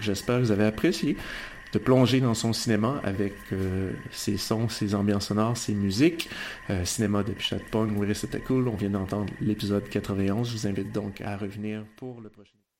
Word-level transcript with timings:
J'espère 0.00 0.38
que 0.38 0.42
vous 0.42 0.50
avez 0.50 0.64
apprécié 0.64 1.16
de 1.72 1.78
plonger 1.78 2.20
dans 2.20 2.34
son 2.34 2.52
cinéma 2.52 3.00
avec 3.04 3.34
euh, 3.52 3.92
ses 4.10 4.36
sons, 4.36 4.68
ses 4.68 4.94
ambiances 4.94 5.28
sonores, 5.28 5.56
ses 5.56 5.74
musiques. 5.74 6.28
Euh, 6.68 6.84
cinéma 6.84 7.22
de 7.22 7.32
Pichat 7.32 7.58
Pong, 7.70 7.92
oui, 7.96 8.12
c'était 8.14 8.40
cool. 8.40 8.68
On 8.68 8.74
vient 8.74 8.90
d'entendre 8.90 9.32
l'épisode 9.40 9.88
91. 9.88 10.48
Je 10.48 10.56
vous 10.56 10.66
invite 10.66 10.92
donc 10.92 11.20
à 11.20 11.36
revenir 11.36 11.84
pour 11.96 12.20
le 12.20 12.28
prochain. 12.28 12.56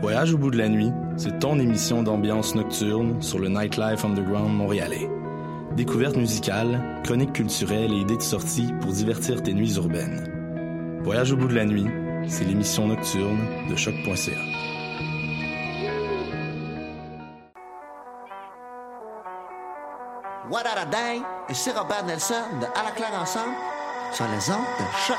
Voyage 0.00 0.32
au 0.32 0.38
bout 0.38 0.50
de 0.50 0.56
la 0.56 0.70
nuit, 0.70 0.90
c'est 1.18 1.40
ton 1.40 1.58
émission 1.58 2.02
d'ambiance 2.02 2.54
nocturne 2.54 3.20
sur 3.20 3.38
le 3.38 3.50
Nightlife 3.50 4.02
Underground 4.02 4.56
montréalais. 4.56 5.10
Découvertes 5.76 6.16
musicales, 6.16 6.80
chroniques 7.04 7.34
culturelles 7.34 7.92
et 7.92 7.98
idées 8.00 8.16
de 8.16 8.22
sortie 8.22 8.72
pour 8.80 8.92
divertir 8.92 9.42
tes 9.42 9.52
nuits 9.52 9.74
urbaines. 9.74 11.00
Voyage 11.02 11.32
au 11.32 11.36
bout 11.36 11.48
de 11.48 11.54
la 11.54 11.66
nuit, 11.66 11.86
c'est 12.26 12.44
l'émission 12.44 12.88
nocturne 12.88 13.40
de 13.68 13.76
choc.ca. 13.76 14.30
What 20.50 20.62
a 20.66 20.86
Day 20.86 21.20
et 21.50 21.54
c'est 21.54 21.72
Robert 21.72 22.06
Nelson 22.06 22.34
de 22.58 22.66
À 22.66 22.84
la 22.84 22.90
claire 22.92 23.20
ensemble 23.20 23.52
sur 24.12 24.24
les 24.24 24.50
ondes 24.50 24.64
de 24.78 24.84
choc. 25.06 25.18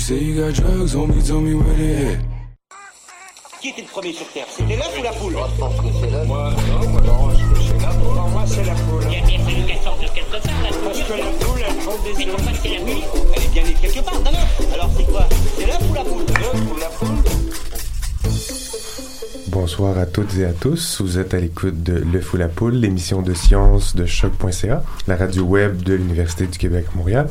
say 0.00 0.18
you 0.18 0.34
got 0.34 0.54
drugs, 0.54 0.94
homie, 0.94 1.22
tell 1.22 1.40
me 1.40 1.54
what 1.54 1.78
it 1.78 2.18
Qui 3.60 3.68
était 3.68 3.82
le 3.82 3.88
premier 3.88 4.12
sur 4.14 4.26
Terre? 4.32 4.46
C'était 4.48 4.76
l'œuf 4.76 4.98
ou 4.98 5.02
la 5.02 5.12
poule? 5.12 5.34
Je 5.34 5.60
pense 5.60 5.76
que 5.76 5.86
c'est 6.00 6.10
l'œuf. 6.10 6.26
Moi, 6.26 6.54
non, 6.70 6.88
moi, 6.88 7.00
non, 7.02 7.28
c'est 7.60 7.82
la 7.82 7.88
poule. 7.88 8.14
Pour 8.16 8.28
moi, 8.28 8.44
c'est 8.46 8.64
la 8.64 8.74
poule. 8.74 9.02
Il 9.06 9.12
y 9.12 9.16
a 9.16 9.26
bien 9.26 9.38
fallu 9.40 9.66
qu'elle 9.66 9.82
sorte 9.82 10.00
de 10.00 10.08
quelque 10.08 10.30
part, 10.30 10.62
la 10.62 10.70
poule. 10.70 10.84
Parce 10.84 11.02
que 11.02 11.12
la 11.12 11.30
poule, 11.44 11.60
elle 11.68 11.76
prend 11.76 11.98
des 12.02 12.10
œufs. 12.10 12.18
Mais 12.18 12.26
pourquoi 12.26 12.52
c'est 12.62 12.68
la 12.70 12.80
nuit 12.80 13.02
Elle 13.36 13.42
est 13.42 13.52
bien 13.52 13.62
née 13.64 13.74
quelque 13.74 14.02
part, 14.02 14.20
d'un 14.20 14.30
œuf. 14.30 14.72
Alors 14.72 14.90
c'est 14.96 15.04
quoi? 15.04 15.28
C'est 15.58 15.66
l'œuf 15.66 15.90
ou 15.90 15.94
la 15.94 16.04
poule? 16.04 16.24
L'œuf 16.26 16.72
ou 16.72 16.78
la 16.78 16.86
poule 16.86 17.08
Bonsoir 19.48 19.98
à 19.98 20.06
toutes 20.06 20.36
et 20.38 20.46
à 20.46 20.52
tous. 20.52 21.02
Vous 21.02 21.18
êtes 21.18 21.34
à 21.34 21.40
l'écoute 21.40 21.82
de 21.82 21.94
Le 21.94 22.20
Fou 22.20 22.36
la 22.38 22.48
Poule, 22.48 22.76
l'émission 22.76 23.20
de 23.20 23.34
sciences 23.34 23.94
de 23.96 24.06
choc.ca, 24.06 24.84
la 25.06 25.16
radio 25.16 25.42
web 25.42 25.82
de 25.82 25.94
l'Université 25.94 26.46
du 26.46 26.56
Québec 26.56 26.86
Montréal. 26.94 27.28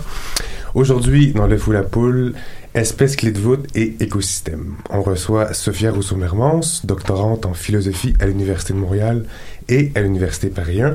Aujourd'hui, 0.75 1.33
dans 1.33 1.47
Le 1.47 1.57
Fou 1.57 1.71
la 1.71 1.81
Poule, 1.81 2.33
espèces 2.75 3.15
clés 3.15 3.31
de 3.31 3.39
voûte 3.39 3.65
et 3.75 3.95
écosystèmes. 4.01 4.75
On 4.91 5.01
reçoit 5.01 5.53
Sophia 5.53 5.91
Rousseau-Mermans, 5.91 6.81
doctorante 6.83 7.47
en 7.47 7.53
philosophie 7.53 8.13
à 8.19 8.27
l'Université 8.27 8.73
de 8.73 8.77
Montréal 8.77 9.25
et 9.67 9.91
à 9.95 10.01
l'Université 10.01 10.49
Paris 10.49 10.81
1, 10.81 10.93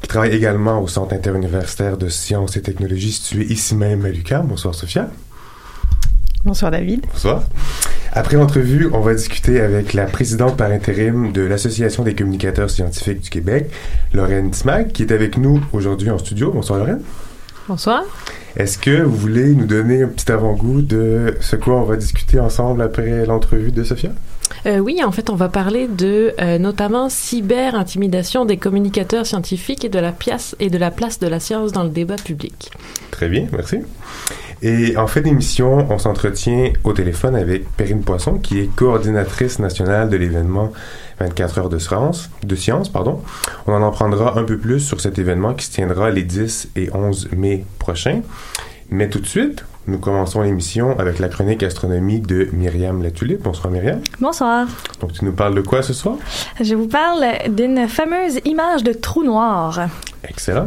qui 0.00 0.08
travaille 0.08 0.34
également 0.34 0.80
au 0.80 0.88
Centre 0.88 1.14
interuniversitaire 1.14 1.98
de 1.98 2.08
sciences 2.08 2.56
et 2.56 2.62
technologies 2.62 3.12
situé 3.12 3.44
ici 3.44 3.74
même 3.74 4.06
à 4.06 4.08
l'UQAM. 4.08 4.46
Bonsoir 4.46 4.74
Sophia. 4.74 5.10
Bonsoir 6.44 6.70
David. 6.70 7.04
Bonsoir. 7.12 7.42
Après 8.12 8.36
l'entrevue, 8.36 8.88
on 8.92 9.00
va 9.00 9.14
discuter 9.14 9.60
avec 9.60 9.92
la 9.92 10.06
présidente 10.06 10.56
par 10.56 10.70
intérim 10.70 11.30
de 11.32 11.42
l'Association 11.42 12.02
des 12.04 12.14
communicateurs 12.14 12.70
scientifiques 12.70 13.20
du 13.20 13.30
Québec, 13.30 13.70
Lorraine 14.14 14.54
Smag, 14.54 14.92
qui 14.92 15.02
est 15.02 15.12
avec 15.12 15.36
nous 15.36 15.62
aujourd'hui 15.72 16.10
en 16.10 16.16
studio. 16.16 16.50
Bonsoir 16.50 16.78
Lorraine. 16.78 17.02
Bonsoir. 17.70 18.02
Est-ce 18.56 18.78
que 18.78 19.00
vous 19.00 19.14
voulez 19.14 19.54
nous 19.54 19.66
donner 19.66 20.02
un 20.02 20.08
petit 20.08 20.32
avant-goût 20.32 20.82
de 20.82 21.36
ce 21.40 21.54
quoi 21.54 21.76
on 21.76 21.84
va 21.84 21.94
discuter 21.94 22.40
ensemble 22.40 22.82
après 22.82 23.24
l'entrevue 23.26 23.70
de 23.70 23.84
Sophia? 23.84 24.10
Euh, 24.66 24.78
oui, 24.78 24.98
en 25.04 25.12
fait, 25.12 25.30
on 25.30 25.36
va 25.36 25.48
parler 25.48 25.86
de 25.86 26.34
euh, 26.40 26.58
notamment 26.58 27.08
cyber-intimidation 27.08 28.44
des 28.44 28.56
communicateurs 28.56 29.24
scientifiques 29.24 29.84
et 29.84 29.88
de 29.88 30.00
la 30.00 30.10
pièce 30.10 30.56
et 30.58 30.68
de 30.68 30.78
la 30.78 30.90
place 30.90 31.20
de 31.20 31.28
la 31.28 31.38
science 31.38 31.70
dans 31.70 31.84
le 31.84 31.90
débat 31.90 32.16
public. 32.16 32.72
Très 33.12 33.28
bien, 33.28 33.46
merci. 33.52 33.76
Et 34.62 34.96
en 34.96 35.06
fait 35.06 35.22
d'émission, 35.22 35.86
on 35.90 35.98
s'entretient 35.98 36.72
au 36.82 36.92
téléphone 36.92 37.36
avec 37.36 37.70
Perrine 37.76 38.02
Poisson, 38.02 38.38
qui 38.38 38.58
est 38.58 38.66
coordinatrice 38.74 39.60
nationale 39.60 40.10
de 40.10 40.16
l'événement 40.16 40.72
24 41.20 41.58
heures 41.58 41.68
de 41.68 41.78
science, 41.78 42.30
de 42.42 42.56
science, 42.56 42.88
pardon. 42.88 43.20
On 43.66 43.72
en 43.72 43.86
apprendra 43.86 44.38
un 44.38 44.44
peu 44.44 44.58
plus 44.58 44.80
sur 44.80 45.00
cet 45.00 45.18
événement 45.18 45.54
qui 45.54 45.66
se 45.66 45.72
tiendra 45.72 46.10
les 46.10 46.24
10 46.24 46.70
et 46.76 46.90
11 46.92 47.28
mai 47.36 47.64
prochains. 47.78 48.22
Mais 48.90 49.08
tout 49.08 49.20
de 49.20 49.26
suite, 49.26 49.64
nous 49.86 49.98
commençons 49.98 50.42
l'émission 50.42 50.98
avec 50.98 51.18
la 51.18 51.28
chronique 51.28 51.62
astronomie 51.62 52.20
de 52.20 52.48
Myriam 52.52 53.02
Latulippe. 53.02 53.42
Bonsoir 53.42 53.72
Myriam. 53.72 54.00
Bonsoir. 54.20 54.66
Donc 55.00 55.12
tu 55.12 55.24
nous 55.24 55.32
parles 55.32 55.54
de 55.54 55.60
quoi 55.60 55.82
ce 55.82 55.92
soir? 55.92 56.16
Je 56.60 56.74
vous 56.74 56.88
parle 56.88 57.24
d'une 57.48 57.86
fameuse 57.86 58.40
image 58.44 58.82
de 58.82 58.92
trou 58.92 59.22
noir. 59.22 59.88
Excellent. 60.24 60.66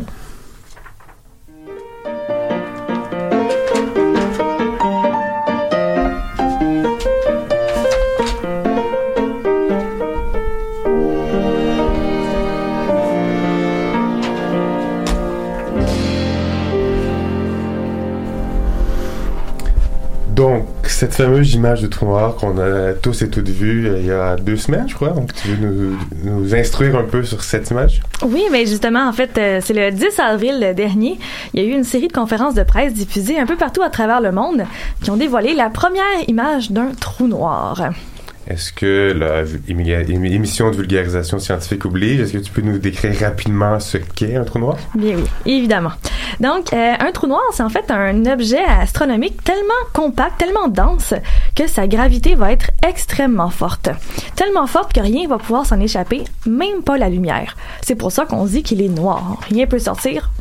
Cette 21.03 21.15
fameuse 21.15 21.53
image 21.53 21.81
de 21.81 21.88
trou 21.88 22.05
noir 22.05 22.35
qu'on 22.35 22.57
a 22.59 22.94
tous 22.94 23.23
et 23.23 23.29
toutes 23.29 23.50
vue 23.50 23.89
euh, 23.89 24.00
il 24.00 24.05
y 24.05 24.11
a 24.11 24.38
deux 24.38 24.55
semaines, 24.55 24.88
je 24.88 24.95
crois. 24.95 25.09
Donc, 25.09 25.33
tu 25.33 25.50
veux 25.50 25.97
nous, 26.23 26.55
instruire 26.55 26.95
un 26.95 27.03
peu 27.03 27.25
sur 27.25 27.44
cette 27.44 27.69
image? 27.71 28.01
Oui, 28.23 28.44
mais 28.53 28.65
justement, 28.65 29.09
en 29.09 29.11
fait, 29.11 29.38
euh, 29.38 29.59
c'est 29.61 29.73
le 29.73 29.91
10 29.91 30.19
avril 30.19 30.73
dernier. 30.77 31.19
Il 31.53 31.61
y 31.61 31.65
a 31.65 31.67
eu 31.67 31.73
une 31.73 31.83
série 31.83 32.07
de 32.07 32.13
conférences 32.13 32.53
de 32.53 32.63
presse 32.63 32.94
diffusées 32.94 33.38
un 33.38 33.45
peu 33.45 33.57
partout 33.57 33.81
à 33.81 33.89
travers 33.89 34.21
le 34.21 34.31
monde 34.31 34.63
qui 35.01 35.11
ont 35.11 35.17
dévoilé 35.17 35.53
la 35.53 35.69
première 35.69 36.03
image 36.29 36.71
d'un 36.71 36.91
trou 36.97 37.27
noir. 37.27 37.91
Est-ce 38.47 38.73
que 38.73 39.15
l'émission 39.67 40.69
de 40.69 40.75
vulgarisation 40.75 41.39
scientifique 41.39 41.85
oblige? 41.85 42.19
Est-ce 42.19 42.33
que 42.33 42.37
tu 42.39 42.51
peux 42.51 42.61
nous 42.61 42.77
décrire 42.77 43.17
rapidement 43.19 43.79
ce 43.79 43.97
qu'est 43.97 44.35
un 44.35 44.43
trou 44.43 44.59
noir? 44.59 44.77
Bien 44.95 45.15
oui, 45.15 45.23
évidemment. 45.45 45.91
Donc, 46.39 46.73
euh, 46.73 46.93
un 46.99 47.11
trou 47.11 47.27
noir, 47.27 47.41
c'est 47.53 47.63
en 47.63 47.69
fait 47.69 47.89
un 47.89 48.25
objet 48.25 48.63
astronomique 48.63 49.43
tellement 49.43 49.73
compact, 49.93 50.39
tellement 50.39 50.67
dense, 50.67 51.13
que 51.55 51.67
sa 51.67 51.87
gravité 51.87 52.35
va 52.35 52.51
être 52.51 52.71
extrêmement 52.85 53.49
forte. 53.49 53.89
Tellement 54.35 54.67
forte 54.67 54.93
que 54.93 54.99
rien 54.99 55.27
va 55.27 55.37
pouvoir 55.37 55.65
s'en 55.65 55.79
échapper, 55.79 56.23
même 56.45 56.83
pas 56.83 56.97
la 56.97 57.09
lumière. 57.09 57.55
C'est 57.81 57.95
pour 57.95 58.11
ça 58.11 58.25
qu'on 58.25 58.45
dit 58.45 58.63
qu'il 58.63 58.81
est 58.81 58.89
noir. 58.89 59.39
Rien 59.49 59.67
peut 59.67 59.79
sortir. 59.79 60.31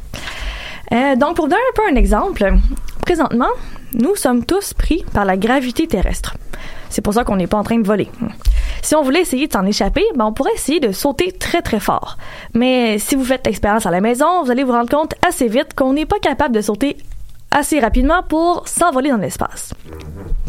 Euh, 0.93 1.14
donc, 1.16 1.37
pour 1.37 1.46
donner 1.46 1.60
un 1.70 1.75
peu 1.76 1.93
un 1.93 1.96
exemple, 1.96 2.52
présentement, 3.02 3.50
nous 3.94 4.16
sommes 4.16 4.44
tous 4.44 4.75
pris 4.75 5.04
par 5.12 5.25
la 5.25 5.37
gravité 5.37 5.87
terrestre. 5.87 6.34
C'est 6.93 7.00
pour 7.00 7.15
ça 7.15 7.25
qu'on 7.25 7.37
n'est 7.37 7.47
pas 7.47 7.56
en 7.56 7.65
train 7.65 7.79
de 7.79 7.87
voler. 7.87 8.11
Si 8.83 8.94
on 8.94 9.03
voulait 9.03 9.23
essayer 9.23 9.47
de 9.47 9.53
s'en 9.53 9.65
échapper, 9.65 10.05
ben 10.15 10.27
on 10.27 10.33
pourrait 10.33 10.53
essayer 10.55 10.79
de 10.79 10.93
sauter 10.93 11.33
très 11.33 11.62
très 11.62 11.81
fort. 11.81 12.19
Mais 12.53 12.99
si 12.99 13.15
vous 13.15 13.25
faites 13.25 13.47
l'expérience 13.47 13.87
à 13.87 13.91
la 13.91 14.03
maison, 14.03 14.44
vous 14.44 14.50
allez 14.50 14.62
vous 14.62 14.73
rendre 14.73 14.91
compte 14.91 15.15
assez 15.27 15.49
vite 15.49 15.75
qu'on 15.75 15.94
n'est 15.94 16.05
pas 16.05 16.19
capable 16.19 16.55
de 16.55 16.61
sauter 16.61 16.99
assez 17.50 17.81
rapidement 17.81 18.23
pour 18.23 18.69
s'envoler 18.69 19.11
dans 19.11 19.17
l'espace. 19.17 19.73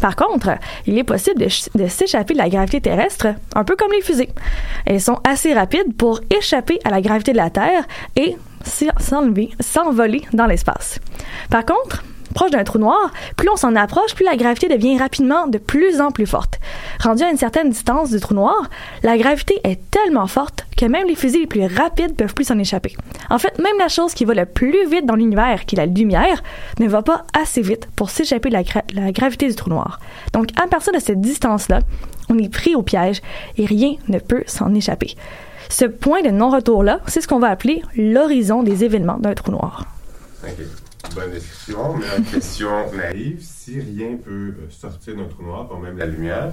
Par 0.00 0.16
contre, 0.16 0.50
il 0.86 0.98
est 0.98 1.04
possible 1.04 1.40
de, 1.40 1.48
de 1.78 1.86
s'échapper 1.86 2.34
de 2.34 2.38
la 2.38 2.48
gravité 2.48 2.80
terrestre, 2.80 3.28
un 3.54 3.64
peu 3.64 3.76
comme 3.76 3.92
les 3.92 4.02
fusées. 4.02 4.30
Elles 4.84 5.00
sont 5.00 5.20
assez 5.24 5.54
rapides 5.54 5.96
pour 5.96 6.20
échapper 6.30 6.78
à 6.84 6.90
la 6.90 7.00
gravité 7.00 7.32
de 7.32 7.38
la 7.38 7.50
Terre 7.50 7.84
et 8.16 8.36
s'envoler 9.60 10.22
dans 10.32 10.46
l'espace. 10.46 10.98
Par 11.50 11.64
contre, 11.64 12.02
proche 12.34 12.50
d'un 12.50 12.64
trou 12.64 12.78
noir, 12.78 13.12
plus 13.36 13.48
on 13.48 13.56
s'en 13.56 13.74
approche, 13.74 14.14
plus 14.14 14.24
la 14.24 14.36
gravité 14.36 14.68
devient 14.68 14.98
rapidement 14.98 15.46
de 15.46 15.58
plus 15.58 16.00
en 16.00 16.10
plus 16.10 16.26
forte. 16.26 16.60
Rendu 17.00 17.22
à 17.22 17.30
une 17.30 17.38
certaine 17.38 17.70
distance 17.70 18.10
du 18.10 18.20
trou 18.20 18.34
noir, 18.34 18.68
la 19.02 19.16
gravité 19.16 19.60
est 19.64 19.80
tellement 19.90 20.26
forte 20.26 20.66
que 20.76 20.86
même 20.86 21.06
les 21.06 21.14
fusées 21.14 21.38
les 21.38 21.46
plus 21.46 21.64
rapides 21.64 22.14
peuvent 22.16 22.34
plus 22.34 22.44
s'en 22.44 22.58
échapper. 22.58 22.94
En 23.30 23.38
fait, 23.38 23.58
même 23.58 23.78
la 23.78 23.88
chose 23.88 24.12
qui 24.12 24.24
va 24.24 24.34
le 24.34 24.44
plus 24.44 24.86
vite 24.88 25.06
dans 25.06 25.14
l'univers, 25.14 25.64
qui 25.64 25.76
est 25.76 25.78
la 25.78 25.86
lumière, 25.86 26.42
ne 26.80 26.88
va 26.88 27.02
pas 27.02 27.24
assez 27.32 27.62
vite 27.62 27.88
pour 27.96 28.10
s'échapper 28.10 28.48
de 28.48 28.54
la, 28.54 28.62
gra 28.62 28.82
la 28.92 29.12
gravité 29.12 29.48
du 29.48 29.54
trou 29.54 29.70
noir. 29.70 30.00
Donc, 30.32 30.48
à 30.60 30.66
partir 30.66 30.92
de 30.92 30.98
cette 30.98 31.20
distance-là, 31.20 31.80
on 32.28 32.38
est 32.38 32.48
pris 32.48 32.74
au 32.74 32.82
piège 32.82 33.22
et 33.56 33.66
rien 33.66 33.94
ne 34.08 34.18
peut 34.18 34.42
s'en 34.46 34.74
échapper. 34.74 35.14
Ce 35.68 35.84
point 35.84 36.22
de 36.22 36.30
non-retour-là, 36.30 37.00
c'est 37.06 37.20
ce 37.20 37.28
qu'on 37.28 37.38
va 37.38 37.48
appeler 37.48 37.82
l'horizon 37.96 38.62
des 38.62 38.84
événements 38.84 39.18
d'un 39.18 39.34
trou 39.34 39.50
noir. 39.50 39.86
Okay. 40.42 40.83
Bonne 41.14 41.30
description, 41.30 41.94
mais 41.96 42.06
une 42.18 42.24
question 42.24 42.92
naïve, 42.92 43.38
si 43.40 43.80
rien 43.80 44.16
peut 44.24 44.54
sortir 44.70 45.14
d'un 45.16 45.24
trou 45.24 45.44
noir, 45.44 45.68
pas 45.68 45.76
même 45.76 45.96
la 45.96 46.06
lumière, 46.06 46.50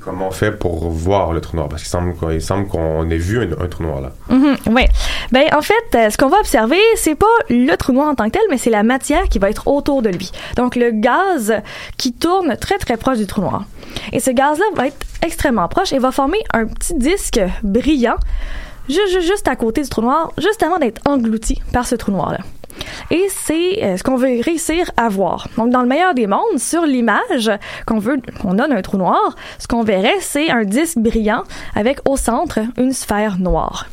comment 0.00 0.28
on 0.28 0.30
fait 0.30 0.50
pour 0.52 0.90
voir 0.90 1.32
le 1.32 1.40
trou 1.40 1.56
noir? 1.56 1.68
Parce 1.68 1.82
qu'il 1.82 1.90
semble, 1.90 2.16
qu'il 2.16 2.42
semble 2.42 2.66
qu'on 2.66 3.08
ait 3.08 3.16
vu 3.16 3.40
un, 3.40 3.66
trou 3.68 3.84
noir 3.84 4.00
là. 4.00 4.12
Mm 4.28 4.42
-hmm, 4.42 4.56
oui. 4.74 4.82
Ben, 5.30 5.44
en 5.52 5.62
fait, 5.62 6.10
ce 6.10 6.16
qu'on 6.16 6.28
va 6.28 6.38
observer, 6.38 6.80
c'est 6.96 7.14
pas 7.14 7.36
le 7.48 7.76
trou 7.76 7.92
noir 7.92 8.08
en 8.08 8.14
tant 8.14 8.26
que 8.26 8.32
tel, 8.38 8.42
mais 8.50 8.58
c'est 8.58 8.70
la 8.70 8.82
matière 8.82 9.24
qui 9.28 9.38
va 9.38 9.48
être 9.48 9.68
autour 9.68 10.02
de 10.02 10.08
lui. 10.08 10.32
Donc, 10.56 10.74
le 10.76 10.90
gaz 10.90 11.54
qui 11.96 12.12
tourne 12.12 12.56
très, 12.56 12.78
très 12.78 12.96
proche 12.96 13.18
du 13.18 13.26
trou 13.26 13.42
noir. 13.42 13.64
Et 14.12 14.20
ce 14.20 14.32
gaz-là 14.32 14.66
va 14.74 14.86
être 14.88 15.06
extrêmement 15.22 15.68
proche 15.68 15.92
et 15.92 15.98
va 15.98 16.10
former 16.10 16.42
un 16.52 16.66
petit 16.66 16.94
disque 16.94 17.40
brillant 17.62 18.18
juste 18.88 19.48
à 19.48 19.56
côté 19.56 19.82
du 19.82 19.88
trou 19.88 20.02
noir, 20.02 20.32
juste 20.38 20.62
avant 20.62 20.78
d'être 20.78 21.00
englouti 21.04 21.60
par 21.72 21.86
ce 21.86 21.94
trou 21.94 22.12
noir-là. 22.12 22.40
Et 23.10 23.26
c'est 23.28 23.82
euh, 23.82 23.96
ce 23.96 24.02
qu'on 24.02 24.16
veut 24.16 24.40
réussir 24.40 24.90
à 24.96 25.08
voir. 25.08 25.48
Donc, 25.56 25.70
dans 25.70 25.82
le 25.82 25.88
meilleur 25.88 26.14
des 26.14 26.26
mondes, 26.26 26.58
sur 26.58 26.82
l'image 26.82 27.50
qu'on 27.86 27.98
veut, 27.98 28.20
qu'on 28.40 28.58
a 28.58 28.82
trou 28.82 28.96
noir, 28.96 29.36
ce 29.58 29.66
qu'on 29.66 29.82
verrait, 29.82 30.20
c'est 30.20 30.50
un 30.50 30.64
disque 30.64 30.98
brillant 30.98 31.42
avec 31.74 31.98
au 32.08 32.16
centre 32.16 32.60
une 32.76 32.92
sphère 32.92 33.38
noire. 33.38 33.88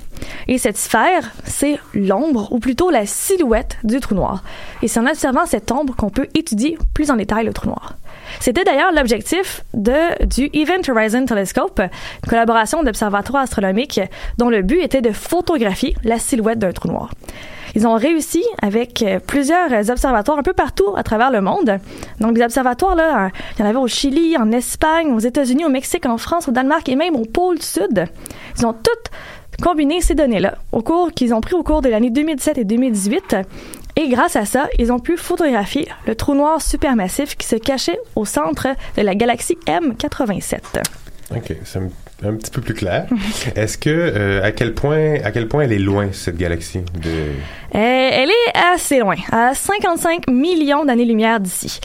Et 0.47 0.57
cette 0.57 0.77
sphère, 0.77 1.31
c'est 1.45 1.79
l'ombre, 1.93 2.51
ou 2.51 2.59
plutôt 2.59 2.89
la 2.89 3.05
silhouette 3.05 3.77
du 3.83 3.99
trou 3.99 4.15
noir. 4.15 4.43
Et 4.81 4.87
c'est 4.87 4.99
en 4.99 5.05
observant 5.05 5.45
cette 5.45 5.71
ombre 5.71 5.95
qu'on 5.95 6.09
peut 6.09 6.27
étudier 6.33 6.77
plus 6.93 7.11
en 7.11 7.17
détail 7.17 7.45
le 7.45 7.53
trou 7.53 7.67
noir. 7.67 7.95
C'était 8.39 8.63
d'ailleurs 8.63 8.91
l'objectif 8.91 9.63
de, 9.73 10.25
du 10.25 10.49
Event 10.53 10.81
Horizon 10.87 11.25
Telescope, 11.25 11.79
une 11.79 12.29
collaboration 12.29 12.83
d'observatoires 12.83 13.43
astronomiques 13.43 14.01
dont 14.37 14.49
le 14.49 14.61
but 14.61 14.81
était 14.81 15.01
de 15.01 15.11
photographier 15.11 15.95
la 16.03 16.19
silhouette 16.19 16.59
d'un 16.59 16.71
trou 16.71 16.87
noir. 16.87 17.11
Ils 17.75 17.85
ont 17.85 17.95
réussi 17.95 18.43
avec 18.61 19.05
plusieurs 19.27 19.71
observatoires 19.89 20.39
un 20.39 20.43
peu 20.43 20.53
partout 20.53 20.95
à 20.95 21.03
travers 21.03 21.29
le 21.29 21.41
monde. 21.41 21.77
Donc, 22.19 22.33
des 22.33 22.41
observatoires, 22.41 23.29
il 23.55 23.61
y 23.61 23.63
en 23.63 23.69
avait 23.69 23.77
au 23.77 23.87
Chili, 23.87 24.35
en 24.37 24.51
Espagne, 24.51 25.13
aux 25.13 25.19
États-Unis, 25.19 25.65
au 25.65 25.69
Mexique, 25.69 26.05
en 26.07 26.17
France, 26.17 26.47
au 26.47 26.51
Danemark 26.51 26.87
et 26.89 26.95
même 26.95 27.15
au 27.15 27.25
pôle 27.25 27.61
Sud. 27.61 28.05
Ils 28.57 28.65
ont 28.65 28.73
toutes 28.73 29.11
combiné 29.61 30.01
ces 30.01 30.15
données-là 30.15 30.55
au 30.71 30.81
cours 30.81 31.11
qu'ils 31.11 31.33
ont 31.33 31.41
pris 31.41 31.55
au 31.55 31.63
cours 31.63 31.81
de 31.81 31.89
l'année 31.89 32.09
2017 32.09 32.59
et 32.59 32.63
2018 32.63 33.37
et 33.97 34.09
grâce 34.09 34.35
à 34.35 34.45
ça, 34.45 34.69
ils 34.77 34.91
ont 34.91 34.99
pu 34.99 35.17
photographier 35.17 35.87
le 36.05 36.13
trou 36.13 36.35
noir 36.35 36.61
supermassif 36.61 37.35
qui 37.35 37.47
se 37.47 37.55
cachait 37.55 37.97
au 38.15 38.25
centre 38.25 38.67
de 38.95 39.01
la 39.01 39.15
galaxie 39.15 39.57
M87. 39.65 40.59
OK, 41.35 41.55
c'est 41.65 41.79
un, 41.79 41.89
un, 42.29 42.35
petit 42.35 42.51
peu 42.51 42.61
plus 42.61 42.75
clair. 42.75 43.07
Est-ce 43.55 43.75
que 43.79 43.89
euh, 43.89 44.43
à 44.43 44.51
quel 44.51 44.75
point 44.75 45.15
à 45.23 45.31
quel 45.31 45.47
point 45.47 45.63
elle 45.63 45.73
est 45.73 45.79
loin 45.79 46.09
cette 46.13 46.37
galaxie 46.37 46.81
de 46.93 47.09
euh, 47.09 48.11
Elle 48.13 48.29
est 48.29 48.57
assez 48.71 48.99
loin, 48.99 49.15
à 49.31 49.55
55 49.55 50.29
millions 50.29 50.85
d'années-lumière 50.85 51.39
d'ici. 51.39 51.79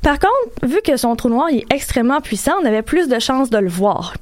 Par 0.00 0.18
contre, 0.18 0.66
vu 0.66 0.80
que 0.82 0.96
son 0.96 1.16
trou 1.16 1.28
noir 1.28 1.48
est 1.52 1.66
extrêmement 1.70 2.22
puissant, 2.22 2.54
on 2.62 2.64
avait 2.64 2.80
plus 2.80 3.08
de 3.08 3.18
chances 3.18 3.50
de 3.50 3.58
le 3.58 3.68
voir. 3.68 4.14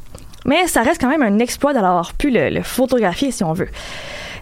Mais 0.47 0.67
ça 0.67 0.83
reste 0.83 1.01
quand 1.01 1.09
même 1.09 1.23
un 1.23 1.39
exploit 1.39 1.75
d'avoir 1.75 2.13
pu 2.15 2.31
le, 2.31 2.51
le 2.51 2.63
photographier 2.65 3.31
si 3.31 3.45
on 3.45 3.53
veut. 3.53 3.69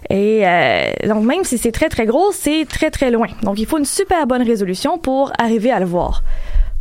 Et 0.09 0.47
euh, 0.47 0.91
donc 1.07 1.23
même 1.25 1.43
si 1.43 1.57
c'est 1.57 1.71
très 1.71 1.89
très 1.89 2.05
gros, 2.05 2.31
c'est 2.31 2.65
très 2.67 2.91
très 2.91 3.11
loin. 3.11 3.27
Donc 3.43 3.59
il 3.59 3.65
faut 3.65 3.77
une 3.77 3.85
super 3.85 4.27
bonne 4.27 4.43
résolution 4.43 4.97
pour 4.97 5.31
arriver 5.37 5.71
à 5.71 5.79
le 5.79 5.85
voir. 5.85 6.23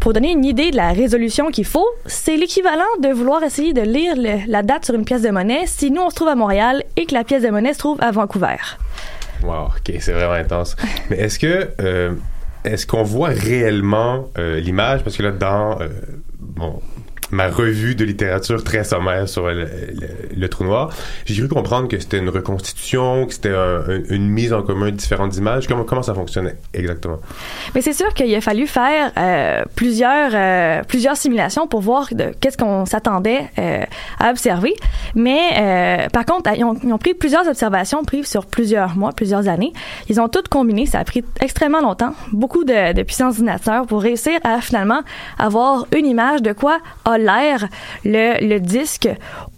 Pour 0.00 0.12
donner 0.12 0.32
une 0.32 0.44
idée 0.44 0.72
de 0.72 0.76
la 0.76 0.92
résolution 0.92 1.50
qu'il 1.50 1.64
faut, 1.64 1.86
c'est 2.06 2.36
l'équivalent 2.36 2.82
de 3.00 3.08
vouloir 3.10 3.42
essayer 3.44 3.72
de 3.72 3.82
lire 3.82 4.14
le, 4.16 4.50
la 4.50 4.62
date 4.62 4.84
sur 4.84 4.96
une 4.96 5.04
pièce 5.04 5.22
de 5.22 5.30
monnaie 5.30 5.64
si 5.66 5.92
nous 5.92 6.02
on 6.02 6.10
se 6.10 6.16
trouve 6.16 6.28
à 6.28 6.34
Montréal 6.34 6.82
et 6.96 7.06
que 7.06 7.14
la 7.14 7.22
pièce 7.22 7.42
de 7.44 7.50
monnaie 7.50 7.72
se 7.72 7.78
trouve 7.78 7.98
à 8.02 8.10
Vancouver. 8.10 8.56
Wow, 9.44 9.66
ok, 9.66 9.94
c'est 10.00 10.12
vraiment 10.12 10.32
intense. 10.32 10.76
Mais 11.10 11.18
est-ce 11.18 11.38
que 11.38 11.70
euh, 11.80 12.12
est-ce 12.64 12.86
qu'on 12.86 13.04
voit 13.04 13.28
réellement 13.28 14.28
euh, 14.38 14.58
l'image? 14.58 15.04
Parce 15.04 15.16
que 15.16 15.22
là 15.22 15.30
dans 15.30 15.78
bon 16.40 16.80
ma 17.32 17.48
revue 17.48 17.94
de 17.94 18.04
littérature 18.04 18.62
très 18.62 18.84
sommaire 18.84 19.26
sur 19.28 19.48
le, 19.48 20.48
trou 20.48 20.64
noir, 20.64 20.90
j'ai 21.24 21.34
cru 21.40 21.48
comprendre 21.48 21.88
que 21.88 21.98
c'était 21.98 22.18
une 22.18 22.28
reconstitution, 22.28 23.26
que 23.26 23.32
c'était 23.32 23.48
un- 23.54 23.80
un- 23.88 24.02
une 24.10 24.28
mise 24.28 24.52
en 24.52 24.62
commun 24.62 24.86
de 24.86 24.96
différentes 24.96 25.36
images. 25.38 25.66
Comment, 25.66 26.02
ça 26.02 26.14
fonctionnait 26.14 26.56
exactement? 26.74 27.18
Mais 27.74 27.80
c'est 27.80 27.94
sûr 27.94 28.12
qu'il 28.12 28.32
a 28.34 28.40
fallu 28.42 28.66
faire 28.66 29.12
euh, 29.16 29.62
plusieurs 29.74 30.30
euh, 30.34 30.82
plusieurs 30.86 31.16
simulations 31.16 31.66
pour 31.66 31.80
voir 31.80 32.08
qu'est-ce 32.40 32.58
qu'on 32.58 32.84
s'attendait 32.84 33.46
euh, 33.58 33.82
à 34.20 34.30
observer. 34.30 34.74
Mais 35.14 36.08
par 36.12 36.26
contre, 36.26 36.50
ils 36.54 36.64
ont, 36.64 36.98
pris 36.98 37.14
plusieurs 37.14 37.48
observations 37.48 38.04
prises 38.04 38.26
sur 38.26 38.44
plusieurs 38.46 38.96
mois, 38.96 39.12
plusieurs 39.12 39.48
années. 39.48 39.72
Ils 40.10 40.20
ont 40.20 40.28
toutes 40.28 40.48
combiné. 40.48 40.84
Ça 40.86 40.98
a 40.98 41.04
pris 41.04 41.24
extrêmement 41.40 41.80
longtemps, 41.80 42.14
beaucoup 42.32 42.64
de, 42.64 42.92
de 42.92 43.02
puissance 43.02 43.36
d'ordinateur 43.36 43.86
pour 43.86 44.02
réussir 44.02 44.38
à 44.44 44.60
finalement 44.60 45.00
avoir 45.38 45.86
une 45.96 46.06
image 46.06 46.42
de 46.42 46.52
quoi 46.52 46.78
a 47.06 47.18
l'air 47.22 47.68
le, 48.04 48.58
disque 48.58 49.08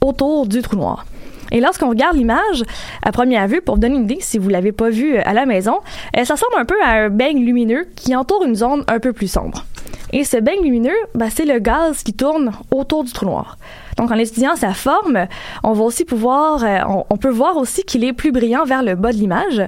autour 0.01 0.47
du 0.47 0.63
trou 0.63 0.77
noir. 0.77 1.05
Et 1.53 1.61
lorsqu'on 1.61 1.89
regarde 1.89 2.17
l'image 2.17 2.65
à 3.03 3.13
première 3.13 3.47
vue, 3.47 3.61
pour 3.61 3.77
vous 3.77 3.81
donner 3.81 3.97
une 3.97 4.05
idée, 4.05 4.19
si 4.21 4.39
vous 4.39 4.49
l'avez 4.49 4.73
pas 4.73 4.91
vue 4.91 5.17
euh, 5.17 5.23
à 5.25 5.35
la 5.35 5.47
maison, 5.47 5.79
euh, 6.17 6.25
ça 6.25 6.35
ressemble 6.35 6.55
un 6.59 6.65
peu 6.65 6.81
à 6.83 7.05
un 7.05 7.11
beigne 7.11 7.45
lumineux 7.45 7.87
qui 7.97 8.17
entoure 8.17 8.45
une 8.45 8.57
zone 8.57 8.85
un 8.89 8.99
peu 8.99 9.13
plus 9.13 9.29
sombre. 9.29 9.65
Et 10.13 10.25
ce 10.25 10.37
beigne 10.37 10.63
lumineux, 10.63 10.97
ben, 11.15 11.29
c'est 11.31 11.45
le 11.45 11.59
gaz 11.59 12.03
qui 12.03 12.13
tourne 12.13 12.53
autour 12.71 13.05
du 13.05 13.13
trou 13.13 13.27
noir. 13.27 13.57
Donc, 13.97 14.11
en 14.11 14.17
étudiant 14.17 14.57
sa 14.57 14.75
forme, 14.75 15.27
on 15.63 15.73
va 15.73 15.85
aussi 15.85 16.05
pouvoir, 16.05 16.65
euh, 16.65 17.03
on, 17.11 17.17
peut 17.17 17.31
voir 17.31 17.57
aussi 17.57 17.85
qu'il 17.85 18.05
est 18.05 18.13
plus 18.13 18.33
brillant 18.33 18.65
vers 18.65 18.83
le 18.83 18.95
bas 18.95 19.13
de 19.13 19.19
l'image, 19.19 19.63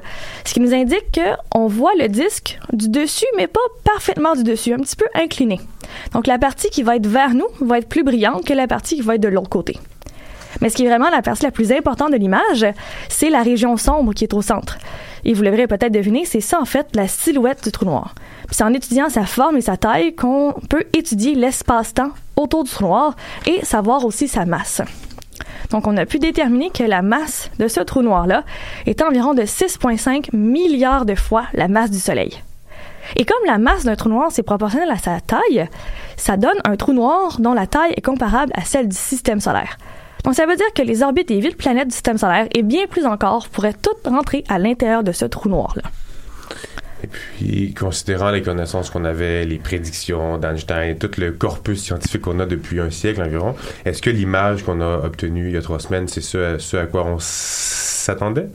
ce 0.44 0.54
qui 0.54 0.60
nous 0.60 0.74
indique 0.74 1.20
qu'on 1.52 1.66
voit 1.66 1.92
le 1.98 2.08
disque 2.08 2.58
du 2.72 2.88
dessus, 2.88 3.26
mais 3.36 3.46
pas 3.46 3.60
parfaitement 3.84 4.34
du 4.34 4.42
dessus, 4.42 4.72
un 4.72 4.78
petit 4.78 4.96
peu 4.96 5.06
incliné. 5.14 5.60
Donc, 6.12 6.26
la 6.26 6.38
partie 6.38 6.70
qui 6.70 6.82
va 6.82 6.96
être 6.96 7.06
vers 7.06 7.34
nous 7.34 7.46
va 7.60 7.78
être 7.78 7.88
plus 7.88 8.02
brillante 8.02 8.44
que 8.44 8.52
la 8.52 8.66
partie 8.66 8.96
qui 8.96 9.02
va 9.02 9.14
être 9.14 9.22
de 9.22 9.28
l'autre 9.28 9.48
côté. 9.48 9.78
Mais 10.60 10.70
ce 10.70 10.76
qui 10.76 10.84
est 10.84 10.88
vraiment 10.88 11.10
la 11.10 11.22
partie 11.22 11.44
la 11.44 11.50
plus 11.50 11.72
importante 11.72 12.12
de 12.12 12.16
l'image, 12.16 12.66
c'est 13.08 13.30
la 13.30 13.42
région 13.42 13.76
sombre 13.76 14.14
qui 14.14 14.24
est 14.24 14.34
au 14.34 14.42
centre. 14.42 14.78
Et 15.24 15.34
vous 15.34 15.42
l'aurez 15.42 15.66
peut-être 15.66 15.92
deviné, 15.92 16.24
c'est 16.24 16.40
ça 16.40 16.60
en 16.60 16.64
fait 16.64 16.86
la 16.94 17.08
silhouette 17.08 17.64
du 17.64 17.72
trou 17.72 17.84
noir. 17.84 18.14
C'est 18.50 18.64
en 18.64 18.72
étudiant 18.72 19.08
sa 19.08 19.26
forme 19.26 19.56
et 19.56 19.60
sa 19.60 19.76
taille 19.76 20.14
qu'on 20.14 20.54
peut 20.68 20.84
étudier 20.92 21.34
l'espace-temps 21.34 22.10
autour 22.36 22.64
du 22.64 22.70
trou 22.70 22.86
noir 22.86 23.16
et 23.46 23.64
savoir 23.64 24.04
aussi 24.04 24.28
sa 24.28 24.44
masse. 24.44 24.82
Donc 25.70 25.86
on 25.86 25.96
a 25.96 26.06
pu 26.06 26.18
déterminer 26.18 26.70
que 26.70 26.84
la 26.84 27.02
masse 27.02 27.50
de 27.58 27.68
ce 27.68 27.80
trou 27.80 28.02
noir-là 28.02 28.44
est 28.86 29.02
environ 29.02 29.34
de 29.34 29.42
6,5 29.42 30.34
milliards 30.34 31.06
de 31.06 31.14
fois 31.14 31.44
la 31.54 31.68
masse 31.68 31.90
du 31.90 31.98
Soleil. 31.98 32.42
Et 33.14 33.24
comme 33.24 33.44
la 33.46 33.58
masse 33.58 33.84
d'un 33.84 33.94
trou 33.94 34.08
noir, 34.08 34.28
c'est 34.30 34.42
proportionnel 34.42 34.90
à 34.90 34.96
sa 34.96 35.20
taille, 35.20 35.68
ça 36.16 36.36
donne 36.36 36.58
un 36.64 36.76
trou 36.76 36.92
noir 36.92 37.36
dont 37.40 37.52
la 37.52 37.66
taille 37.66 37.92
est 37.96 38.02
comparable 38.02 38.52
à 38.54 38.62
celle 38.62 38.88
du 38.88 38.96
système 38.96 39.40
solaire. 39.40 39.76
Donc 40.24 40.34
ça 40.34 40.46
veut 40.46 40.56
dire 40.56 40.72
que 40.74 40.82
les 40.82 41.02
orbites 41.02 41.28
des 41.28 41.38
villes 41.38 41.56
planètes 41.56 41.88
du 41.88 41.94
système 41.94 42.18
solaire 42.18 42.48
et 42.52 42.62
bien 42.62 42.86
plus 42.86 43.06
encore 43.06 43.48
pourraient 43.48 43.74
toutes 43.74 44.06
rentrer 44.06 44.42
à 44.48 44.58
l'intérieur 44.58 45.04
de 45.04 45.12
ce 45.12 45.24
trou 45.24 45.48
noir-là. 45.48 45.84
Et 47.04 47.06
puis, 47.06 47.74
considérant 47.74 48.30
les 48.30 48.42
connaissances 48.42 48.90
qu'on 48.90 49.04
avait, 49.04 49.44
les 49.44 49.58
prédictions 49.58 50.38
d'Einstein 50.38 50.96
tout 50.96 51.10
le 51.18 51.32
corpus 51.32 51.82
scientifique 51.82 52.22
qu'on 52.22 52.40
a 52.40 52.46
depuis 52.46 52.80
un 52.80 52.90
siècle 52.90 53.22
environ, 53.22 53.54
est-ce 53.84 54.00
que 54.00 54.10
l'image 54.10 54.62
qu'on 54.62 54.80
a 54.80 55.04
obtenue 55.04 55.48
il 55.48 55.54
y 55.54 55.56
a 55.58 55.62
trois 55.62 55.80
semaines, 55.80 56.08
c'est 56.08 56.22
ce, 56.22 56.58
ce 56.58 56.76
à 56.76 56.86
quoi 56.86 57.04
on 57.04 57.18
s'attendait? 57.20 58.48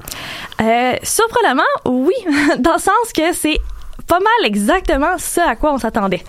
Euh, 0.61 0.93
surprenamment, 1.03 1.63
oui, 1.85 2.15
dans 2.59 2.73
le 2.73 2.79
sens 2.79 3.13
que 3.15 3.33
c'est 3.33 3.59
pas 4.07 4.19
mal 4.19 4.45
exactement 4.45 5.17
ce 5.17 5.41
à 5.41 5.55
quoi 5.55 5.73
on 5.73 5.77
s'attendait. 5.77 6.23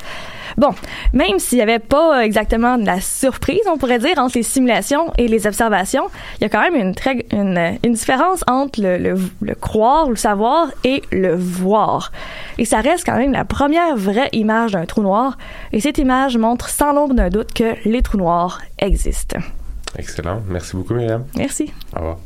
Bon, 0.56 0.70
même 1.12 1.38
s'il 1.38 1.58
n'y 1.58 1.62
avait 1.62 1.78
pas 1.78 2.24
exactement 2.24 2.78
de 2.78 2.84
la 2.86 3.00
surprise, 3.00 3.60
on 3.70 3.78
pourrait 3.78 3.98
dire, 3.98 4.18
entre 4.18 4.36
les 4.36 4.42
simulations 4.42 5.12
et 5.18 5.28
les 5.28 5.46
observations, 5.46 6.08
il 6.38 6.42
y 6.42 6.46
a 6.46 6.48
quand 6.48 6.60
même 6.60 6.74
une, 6.74 6.94
très, 6.94 7.24
une, 7.32 7.78
une 7.84 7.92
différence 7.92 8.44
entre 8.46 8.80
le, 8.80 8.98
le, 8.98 9.14
le 9.40 9.54
croire, 9.54 10.08
le 10.08 10.16
savoir 10.16 10.68
et 10.84 11.02
le 11.10 11.34
voir. 11.34 12.12
Et 12.58 12.64
ça 12.64 12.80
reste 12.80 13.04
quand 13.04 13.16
même 13.16 13.32
la 13.32 13.44
première 13.44 13.96
vraie 13.96 14.28
image 14.32 14.72
d'un 14.72 14.86
trou 14.86 15.02
noir. 15.02 15.38
Et 15.72 15.80
cette 15.80 15.98
image 15.98 16.36
montre 16.36 16.68
sans 16.68 16.92
l'ombre 16.92 17.14
d'un 17.14 17.28
doute 17.28 17.52
que 17.52 17.74
les 17.84 18.02
trous 18.02 18.18
noirs 18.18 18.60
existent. 18.78 19.38
Excellent. 19.98 20.40
Merci 20.48 20.76
beaucoup, 20.76 20.94
Myriam. 20.94 21.24
Merci. 21.36 21.72
Au 21.94 21.98
revoir. 21.98 22.18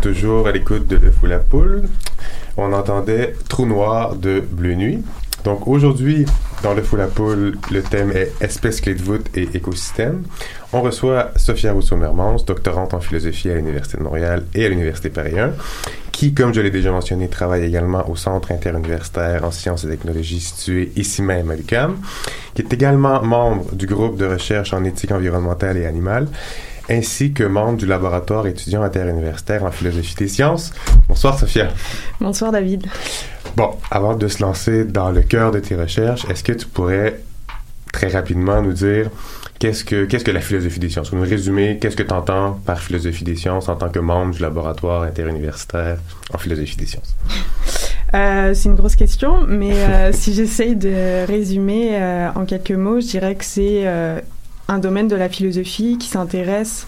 Toujours 0.00 0.46
à 0.46 0.52
l'écoute 0.52 0.86
de 0.86 0.96
Le 0.96 1.10
Fou 1.10 1.26
la 1.26 1.38
Poule. 1.38 1.88
On 2.56 2.72
entendait 2.72 3.34
Trou 3.48 3.66
Noir 3.66 4.14
de 4.14 4.40
Bleu 4.40 4.74
Nuit. 4.74 5.02
Donc 5.44 5.66
aujourd'hui, 5.66 6.24
dans 6.62 6.74
Le 6.74 6.82
Fou 6.82 6.96
la 6.96 7.06
Poule, 7.06 7.58
le 7.70 7.82
thème 7.82 8.12
est 8.12 8.32
Espèces 8.40 8.80
clés 8.80 8.94
de 8.94 9.02
voûte 9.02 9.26
et 9.34 9.48
écosystème. 9.54 10.22
On 10.72 10.82
reçoit 10.82 11.30
Sophia 11.36 11.72
Rousseau-Mermans, 11.72 12.44
doctorante 12.46 12.94
en 12.94 13.00
philosophie 13.00 13.50
à 13.50 13.54
l'Université 13.54 13.98
de 13.98 14.02
Montréal 14.02 14.44
et 14.54 14.66
à 14.66 14.68
l'Université 14.68 15.10
Paris 15.10 15.38
1, 15.38 15.52
qui, 16.12 16.34
comme 16.34 16.54
je 16.54 16.60
l'ai 16.60 16.70
déjà 16.70 16.92
mentionné, 16.92 17.28
travaille 17.28 17.64
également 17.64 18.08
au 18.08 18.16
Centre 18.16 18.52
interuniversitaire 18.52 19.44
en 19.44 19.50
sciences 19.50 19.84
et 19.84 19.88
technologies 19.88 20.40
situé 20.40 20.92
ici 20.96 21.22
même 21.22 21.50
à 21.50 21.56
l'UQAM, 21.56 21.96
qui 22.54 22.62
est 22.62 22.72
également 22.72 23.22
membre 23.22 23.74
du 23.74 23.86
groupe 23.86 24.16
de 24.16 24.26
recherche 24.26 24.72
en 24.72 24.84
éthique 24.84 25.12
environnementale 25.12 25.76
et 25.76 25.86
animale, 25.86 26.28
ainsi 26.88 27.32
que 27.32 27.44
membre 27.44 27.78
du 27.78 27.86
laboratoire 27.86 28.46
étudiant 28.46 28.82
interuniversitaire 28.82 29.64
en 29.64 29.70
philosophie 29.70 30.14
des 30.16 30.28
sciences. 30.28 30.72
Bonsoir 31.08 31.38
Sophia. 31.38 31.68
Bonsoir 32.20 32.52
David. 32.52 32.86
Bon, 33.56 33.70
avant 33.90 34.14
de 34.14 34.28
se 34.28 34.42
lancer 34.42 34.84
dans 34.84 35.10
le 35.10 35.22
cœur 35.22 35.50
de 35.50 35.60
tes 35.60 35.74
recherches, 35.74 36.24
est-ce 36.30 36.44
que 36.44 36.52
tu 36.52 36.66
pourrais 36.66 37.20
très 37.92 38.08
rapidement 38.08 38.62
nous 38.62 38.72
dire 38.72 39.10
qu'est-ce 39.58 39.84
que, 39.84 40.04
qu'est-ce 40.04 40.24
que 40.24 40.30
la 40.30 40.40
philosophie 40.40 40.78
des 40.78 40.88
sciences? 40.88 41.12
Nous 41.12 41.22
résumer, 41.22 41.78
qu'est-ce 41.80 41.96
que 41.96 42.02
tu 42.02 42.14
entends 42.14 42.60
par 42.64 42.80
philosophie 42.80 43.24
des 43.24 43.36
sciences 43.36 43.68
en 43.68 43.76
tant 43.76 43.88
que 43.88 43.98
membre 43.98 44.34
du 44.34 44.42
laboratoire 44.42 45.02
interuniversitaire 45.02 45.98
en 46.32 46.38
philosophie 46.38 46.76
des 46.76 46.86
sciences? 46.86 47.14
Euh, 48.14 48.54
c'est 48.54 48.68
une 48.68 48.76
grosse 48.76 48.96
question, 48.96 49.42
mais 49.46 49.72
euh, 49.74 50.12
si 50.12 50.32
j'essaye 50.32 50.76
de 50.76 51.26
résumer 51.26 51.90
euh, 51.92 52.28
en 52.34 52.46
quelques 52.46 52.70
mots, 52.70 53.00
je 53.00 53.06
dirais 53.06 53.34
que 53.34 53.44
c'est 53.44 53.84
un 54.68 54.78
domaine 54.78 55.08
de 55.08 55.16
la 55.16 55.28
philosophie 55.28 55.98
qui 55.98 56.08
s'intéresse 56.08 56.86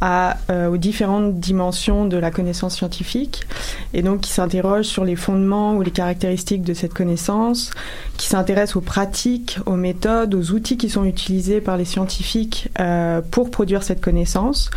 à, 0.00 0.36
euh, 0.50 0.66
aux 0.66 0.76
différentes 0.76 1.38
dimensions 1.38 2.06
de 2.06 2.16
la 2.16 2.32
connaissance 2.32 2.74
scientifique 2.74 3.46
et 3.94 4.02
donc 4.02 4.22
qui 4.22 4.32
s'interroge 4.32 4.86
sur 4.86 5.04
les 5.04 5.14
fondements 5.14 5.76
ou 5.76 5.82
les 5.82 5.92
caractéristiques 5.92 6.62
de 6.62 6.74
cette 6.74 6.92
connaissance, 6.92 7.70
qui 8.16 8.26
s'intéresse 8.26 8.74
aux 8.74 8.80
pratiques, 8.80 9.60
aux 9.64 9.76
méthodes, 9.76 10.34
aux 10.34 10.50
outils 10.50 10.76
qui 10.76 10.90
sont 10.90 11.04
utilisés 11.04 11.60
par 11.60 11.76
les 11.76 11.84
scientifiques 11.84 12.68
euh, 12.80 13.20
pour 13.30 13.52
produire 13.52 13.84
cette 13.84 14.00
connaissance. 14.00 14.70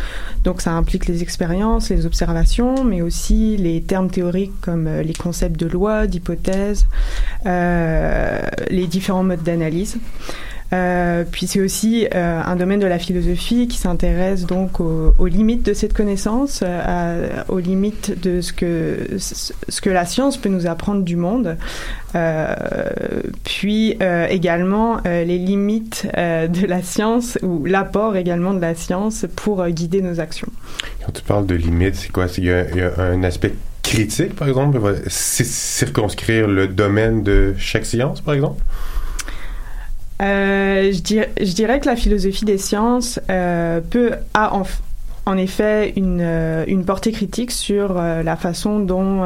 Donc 0.44 0.60
ça 0.60 0.72
implique 0.72 1.06
les 1.06 1.22
expériences, 1.22 1.90
les 1.90 2.06
observations, 2.06 2.84
mais 2.84 3.02
aussi 3.02 3.56
les 3.56 3.82
termes 3.82 4.10
théoriques 4.10 4.60
comme 4.60 4.86
euh, 4.86 5.02
les 5.02 5.14
concepts 5.14 5.58
de 5.58 5.66
loi, 5.66 6.06
d'hypothèse, 6.06 6.86
euh, 7.46 8.42
les 8.70 8.86
différents 8.86 9.24
modes 9.24 9.42
d'analyse. 9.42 9.98
Euh, 10.72 11.24
puis 11.30 11.46
c'est 11.46 11.60
aussi 11.60 12.08
euh, 12.14 12.40
un 12.44 12.56
domaine 12.56 12.80
de 12.80 12.86
la 12.86 12.98
philosophie 12.98 13.68
qui 13.68 13.78
s'intéresse 13.78 14.46
donc 14.46 14.80
aux, 14.80 15.26
limites 15.26 15.64
de 15.64 15.74
cette 15.74 15.92
connaissance, 15.92 16.60
euh, 16.62 17.42
aux 17.48 17.58
limites 17.58 18.20
de 18.20 18.40
ce 18.40 18.52
que 18.52 19.06
ce 19.18 19.80
que 19.80 19.90
la 19.90 20.04
science 20.04 20.36
peut 20.36 20.48
nous 20.48 20.66
apprendre 20.66 21.02
du 21.02 21.16
monde, 21.16 21.56
puis 23.44 23.98
également 24.30 25.00
les 25.04 25.38
limites 25.38 26.06
de 26.14 26.66
la 26.66 26.82
science 26.82 27.38
ou 27.42 27.64
l'apport 27.64 28.16
également 28.16 28.54
de 28.54 28.60
la 28.60 28.74
science 28.74 29.26
pour 29.36 29.66
guider 29.68 30.00
nos 30.00 30.18
actions. 30.18 30.48
Quand 31.04 31.12
tu 31.12 31.22
parles 31.22 31.46
de 31.46 31.54
limites, 31.54 31.96
c'est 31.96 32.10
quoi? 32.10 32.26
Il 32.38 32.44
y, 32.44 32.50
un 32.50 33.22
aspect 33.22 33.52
critique, 33.82 34.34
par 34.34 34.48
exemple, 34.48 34.80
circonscrire 35.08 36.48
le 36.48 36.68
domaine 36.68 37.22
de 37.22 37.54
chaque 37.58 37.84
science, 37.84 38.20
par 38.20 38.34
exemple? 38.34 38.62
Euh, 40.22 40.92
je, 40.92 41.00
dir 41.00 41.26
je, 41.38 41.52
dirais 41.52 41.78
que 41.78 41.86
la 41.86 41.96
philosophie 41.96 42.46
des 42.46 42.58
sciences 42.58 43.20
euh, 43.30 43.80
peut 43.80 44.12
a 44.32 44.54
en, 44.54 44.62
en 45.26 45.36
effet 45.36 45.92
une, 45.96 46.20
euh, 46.22 46.64
une, 46.66 46.84
portée 46.84 47.12
critique 47.12 47.50
sur 47.50 47.94
la 47.94 48.36
façon 48.36 48.80
dont 48.80 49.24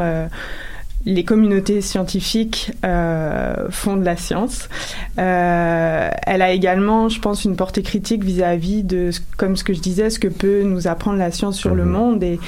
les 1.07 1.25
communautés 1.25 1.81
scientifiques 1.81 2.73
font 2.83 3.97
de 3.97 4.05
la 4.05 4.17
science. 4.17 4.69
elle 5.17 6.43
a 6.43 6.51
également, 6.51 7.09
je 7.09 7.21
pense, 7.21 7.45
une 7.45 7.57
portée 7.57 7.83
critique 7.83 8.25
vis-à-vis 8.25 8.83
-vis 8.83 8.87
de, 8.87 9.11
comme 9.37 9.57
ce 9.57 9.65
que 9.65 9.73
je 9.73 9.81
disais, 9.81 10.11
ce 10.11 10.19
que 10.19 10.29
peut 10.29 10.63
nous 10.63 10.89
apprendre 10.89 11.19
la 11.19 11.31
science 11.31 11.57
sur 11.57 11.73
mmh. 11.73 11.77
le 11.77 11.85
monde 11.85 12.23
et 12.23 12.39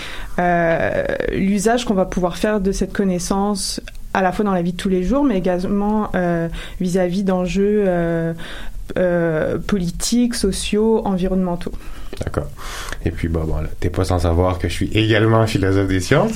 l'usage 1.32 1.84
qu'on 1.84 1.94
va 1.94 2.06
pouvoir 2.06 2.36
faire 2.36 2.60
de 2.60 2.72
cette 2.72 2.92
connaissance 2.92 3.80
à 4.14 4.22
la 4.22 4.32
fois 4.32 4.44
dans 4.44 4.52
la 4.52 4.62
vie 4.62 4.72
de 4.72 4.76
tous 4.76 4.88
les 4.88 5.02
jours, 5.02 5.24
mais 5.24 5.38
également 5.38 6.10
euh, 6.14 6.48
vis-à-vis 6.80 7.24
d'enjeux 7.24 7.84
euh, 7.86 8.34
euh, 8.98 9.58
politiques, 9.58 10.34
sociaux, 10.34 11.02
environnementaux. 11.04 11.72
D'accord. 12.22 12.48
Et 13.06 13.10
puis, 13.10 13.28
bon, 13.28 13.44
bon 13.44 13.56
t'es 13.80 13.88
pas 13.88 14.04
sans 14.04 14.18
savoir 14.18 14.58
que 14.58 14.68
je 14.68 14.74
suis 14.74 14.90
également 14.92 15.46
philosophe 15.46 15.88
des 15.88 16.00
sciences. 16.00 16.32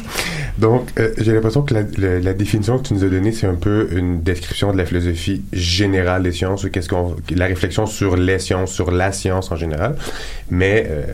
Donc, 0.59 0.89
j'ai 1.19 1.35
l'impression 1.35 1.63
que 1.63 1.75
la, 1.75 2.33
définition 2.33 2.79
que 2.79 2.89
tu 2.89 2.95
nous 2.95 3.05
as 3.05 3.09
donnée, 3.09 3.31
c'est 3.33 3.47
un 3.47 3.55
peu 3.55 3.89
une 3.93 4.23
description 4.23 4.73
de 4.73 4.79
la 4.79 4.87
philosophie 4.87 5.43
générale 5.53 6.23
des 6.23 6.33
sciences, 6.33 6.65
ou 6.65 6.71
qu'est-ce 6.71 6.89
qu'on, 6.89 7.15
la 7.35 7.47
réflexion 7.47 7.85
sur 7.85 8.17
les 8.17 8.39
sciences, 8.39 8.73
sur 8.73 8.91
la 8.91 9.13
science 9.13 9.53
en 9.53 9.57
général. 9.57 9.97
Mais 10.51 10.87
euh, 10.89 11.05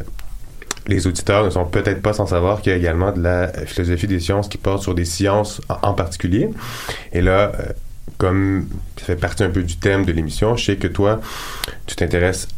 les 0.87 1.07
auditeurs 1.07 1.45
ne 1.45 1.51
sont 1.51 1.64
peut-être 1.64 2.03
pas 2.03 2.12
sans 2.12 2.27
savoir 2.27 2.61
qu'il 2.61 2.73
y 2.73 2.75
a 2.75 2.79
également 2.79 3.12
de 3.12 3.23
la 3.23 3.53
philosophie 3.66 4.07
des 4.07 4.21
sciences 4.21 4.49
qui 4.49 4.59
porte 4.59 4.83
sur 4.83 4.95
des 4.95 5.05
sciences 5.05 5.61
en 5.68 5.95
particulier. 5.95 6.49
Et 7.12 7.21
là, 7.21 7.53
euh, 7.59 7.73
comme 8.18 8.66
ça 8.99 9.07
fait 9.07 9.16
partie 9.16 9.45
un 9.45 9.51
peu 9.51 9.62
du 9.62 9.77
thème 9.77 10.05
de 10.05 10.12
l'émission, 10.12 10.57
je 10.57 10.64
sais 10.64 10.77
que 10.77 10.88
toi, 10.88 11.21
tu 11.87 11.95
t'intéresses 11.95 12.49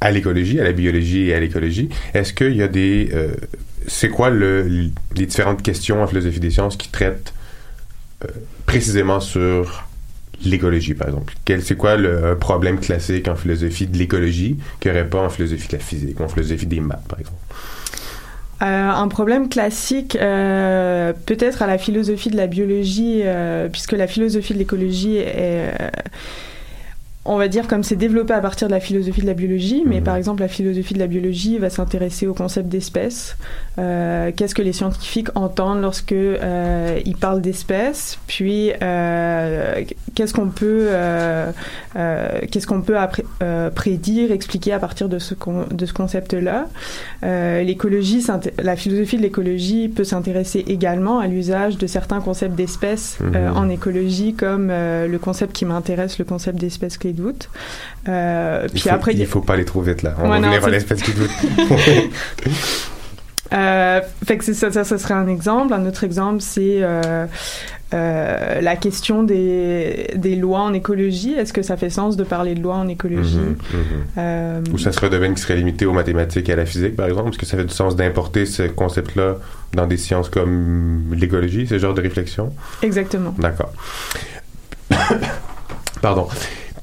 à 0.00 0.10
l'écologie, 0.10 0.60
à 0.60 0.64
la 0.64 0.72
biologie 0.72 1.28
et 1.28 1.34
à 1.34 1.40
l'écologie. 1.40 1.88
Est-ce 2.14 2.32
qu'il 2.32 2.56
y 2.56 2.62
a 2.62 2.68
des... 2.68 3.10
Euh, 3.12 3.34
c'est 3.86 4.08
quoi 4.08 4.30
le, 4.30 4.62
les 5.14 5.26
différentes 5.26 5.62
questions 5.62 6.02
en 6.02 6.06
philosophie 6.06 6.40
des 6.40 6.50
sciences 6.50 6.76
qui 6.76 6.88
traitent 6.88 7.34
euh, 8.24 8.28
précisément 8.64 9.20
sur 9.20 9.86
l'écologie, 10.42 10.94
par 10.94 11.08
exemple? 11.08 11.34
Quel, 11.44 11.62
c'est 11.62 11.76
quoi 11.76 11.96
le 11.96 12.36
problème 12.38 12.80
classique 12.80 13.28
en 13.28 13.36
philosophie 13.36 13.86
de 13.86 13.96
l'écologie 13.96 14.56
qu'il 14.80 14.90
n'y 14.90 14.98
aurait 14.98 15.08
pas 15.08 15.20
en 15.20 15.28
philosophie 15.28 15.68
de 15.68 15.72
la 15.74 15.78
physique, 15.78 16.18
ou 16.18 16.24
en 16.24 16.28
philosophie 16.28 16.66
des 16.66 16.80
maths, 16.80 17.06
par 17.08 17.18
exemple? 17.18 17.38
Euh, 18.64 18.88
un 18.88 19.08
problème 19.08 19.50
classique, 19.50 20.16
euh, 20.16 21.12
peut-être 21.26 21.60
à 21.60 21.66
la 21.66 21.76
philosophie 21.76 22.30
de 22.30 22.36
la 22.36 22.46
biologie, 22.46 23.20
euh, 23.24 23.68
puisque 23.68 23.92
la 23.92 24.06
philosophie 24.06 24.54
de 24.54 24.58
l'écologie 24.58 25.18
est 25.18 25.70
on 27.26 27.38
va 27.38 27.48
dire 27.48 27.66
comme 27.68 27.82
c'est 27.82 27.96
développé 27.96 28.34
à 28.34 28.40
partir 28.40 28.68
de 28.68 28.72
la 28.72 28.80
philosophie 28.80 29.22
de 29.22 29.26
la 29.26 29.34
biologie, 29.34 29.82
mais 29.86 30.00
mmh. 30.00 30.04
par 30.04 30.16
exemple 30.16 30.42
la 30.42 30.48
philosophie 30.48 30.94
de 30.94 30.98
la 30.98 31.06
biologie 31.06 31.58
va 31.58 31.70
s'intéresser 31.70 32.26
au 32.26 32.34
concept 32.34 32.68
d'espèce. 32.68 33.36
Euh, 33.78 34.30
qu'est-ce 34.36 34.54
que 34.54 34.62
les 34.62 34.72
scientifiques 34.72 35.28
entendent 35.34 35.80
lorsque 35.80 36.12
euh, 36.12 37.00
ils 37.04 37.16
parlent 37.16 37.40
d'espèces 37.40 38.18
Puis 38.26 38.72
euh, 38.82 39.82
qu'est-ce 40.14 40.34
qu'on 40.34 40.48
peut 40.48 40.88
euh, 40.90 41.50
euh, 41.96 42.40
qu'est-ce 42.50 42.66
qu'on 42.66 42.82
peut 42.82 42.96
euh, 43.42 43.70
prédire, 43.70 44.30
expliquer 44.30 44.72
à 44.72 44.78
partir 44.78 45.08
de 45.08 45.18
ce 45.18 45.34
de 45.70 45.86
ce 45.86 45.92
concept-là? 45.92 46.68
L'écologie, 47.22 48.24
la 48.62 48.76
philosophie 48.76 49.16
de 49.16 49.22
l'écologie 49.22 49.88
peut 49.88 50.04
s'intéresser 50.04 50.64
également 50.68 51.18
à 51.20 51.26
l'usage 51.26 51.78
de 51.78 51.86
certains 51.86 52.20
concepts 52.20 52.54
d'espèces 52.54 53.18
mmh. 53.20 53.56
en 53.56 53.68
écologie, 53.70 54.34
comme 54.34 54.68
le 54.68 55.16
concept 55.18 55.52
qui 55.52 55.64
m'intéresse, 55.64 56.18
le 56.18 56.24
concept 56.24 56.60
d'espèce 56.60 56.98
clé 56.98 57.13
doute. 57.14 57.48
Euh, 58.08 58.68
puis 58.68 58.76
il 58.76 58.80
faut, 58.82 58.88
après, 58.90 59.14
il 59.14 59.26
faut 59.26 59.40
pas 59.40 59.62
trop 59.64 59.80
vite 59.80 60.02
là. 60.02 60.14
On 60.18 60.30
ouais, 60.30 60.40
va 60.40 60.46
venir 60.46 60.64
à 60.64 60.70
l'espèce 60.70 61.02
qui 61.02 61.12
doute. 61.12 61.30
euh, 63.52 64.00
fait 64.26 64.38
que 64.38 64.52
ça, 64.52 64.70
ça, 64.70 64.84
ça, 64.84 64.98
serait 64.98 65.14
un 65.14 65.28
exemple. 65.28 65.72
Un 65.72 65.86
autre 65.86 66.04
exemple, 66.04 66.40
c'est 66.40 66.78
euh, 66.82 67.26
euh, 67.94 68.60
la 68.60 68.76
question 68.76 69.22
des, 69.22 70.10
des, 70.16 70.34
lois 70.34 70.60
en 70.60 70.72
écologie. 70.72 71.34
Est-ce 71.34 71.52
que 71.52 71.62
ça 71.62 71.76
fait 71.76 71.90
sens 71.90 72.16
de 72.16 72.24
parler 72.24 72.54
de 72.54 72.62
lois 72.62 72.76
en 72.76 72.88
écologie? 72.88 73.38
Mm 73.38 73.54
-hmm. 73.54 74.18
euh, 74.18 74.60
Ou 74.72 74.78
ça 74.78 74.90
serait 74.90 75.06
un 75.06 75.10
domaine 75.10 75.34
qui 75.34 75.42
serait 75.42 75.56
limité 75.56 75.86
aux 75.86 75.92
mathématiques 75.92 76.48
et 76.48 76.54
à 76.54 76.56
la 76.56 76.66
physique, 76.66 76.96
par 76.96 77.06
exemple? 77.06 77.30
Est-ce 77.30 77.38
que 77.38 77.46
ça 77.46 77.56
fait 77.56 77.64
du 77.64 77.74
sens 77.74 77.94
d'importer 77.94 78.46
ce 78.46 78.62
concept-là 78.62 79.36
dans 79.74 79.86
des 79.86 79.98
sciences 79.98 80.28
comme 80.28 81.14
l'écologie, 81.14 81.66
ce 81.68 81.78
genre 81.78 81.94
de 81.94 82.02
réflexion? 82.02 82.52
Exactement. 82.82 83.34
D'accord. 83.38 83.72
Pardon. 86.02 86.26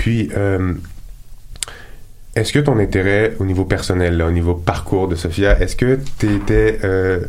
Puis, 0.01 0.31
euh, 0.35 0.73
est-ce 2.35 2.51
que 2.51 2.57
ton 2.57 2.79
intérêt 2.79 3.35
au 3.37 3.45
niveau 3.45 3.65
personnel, 3.65 4.19
au 4.23 4.31
niveau 4.31 4.55
parcours 4.55 5.07
de 5.07 5.13
Sophia, 5.13 5.59
est-ce 5.61 5.75
que 5.75 5.99
étais, 6.23 6.79
euh, 6.83 7.19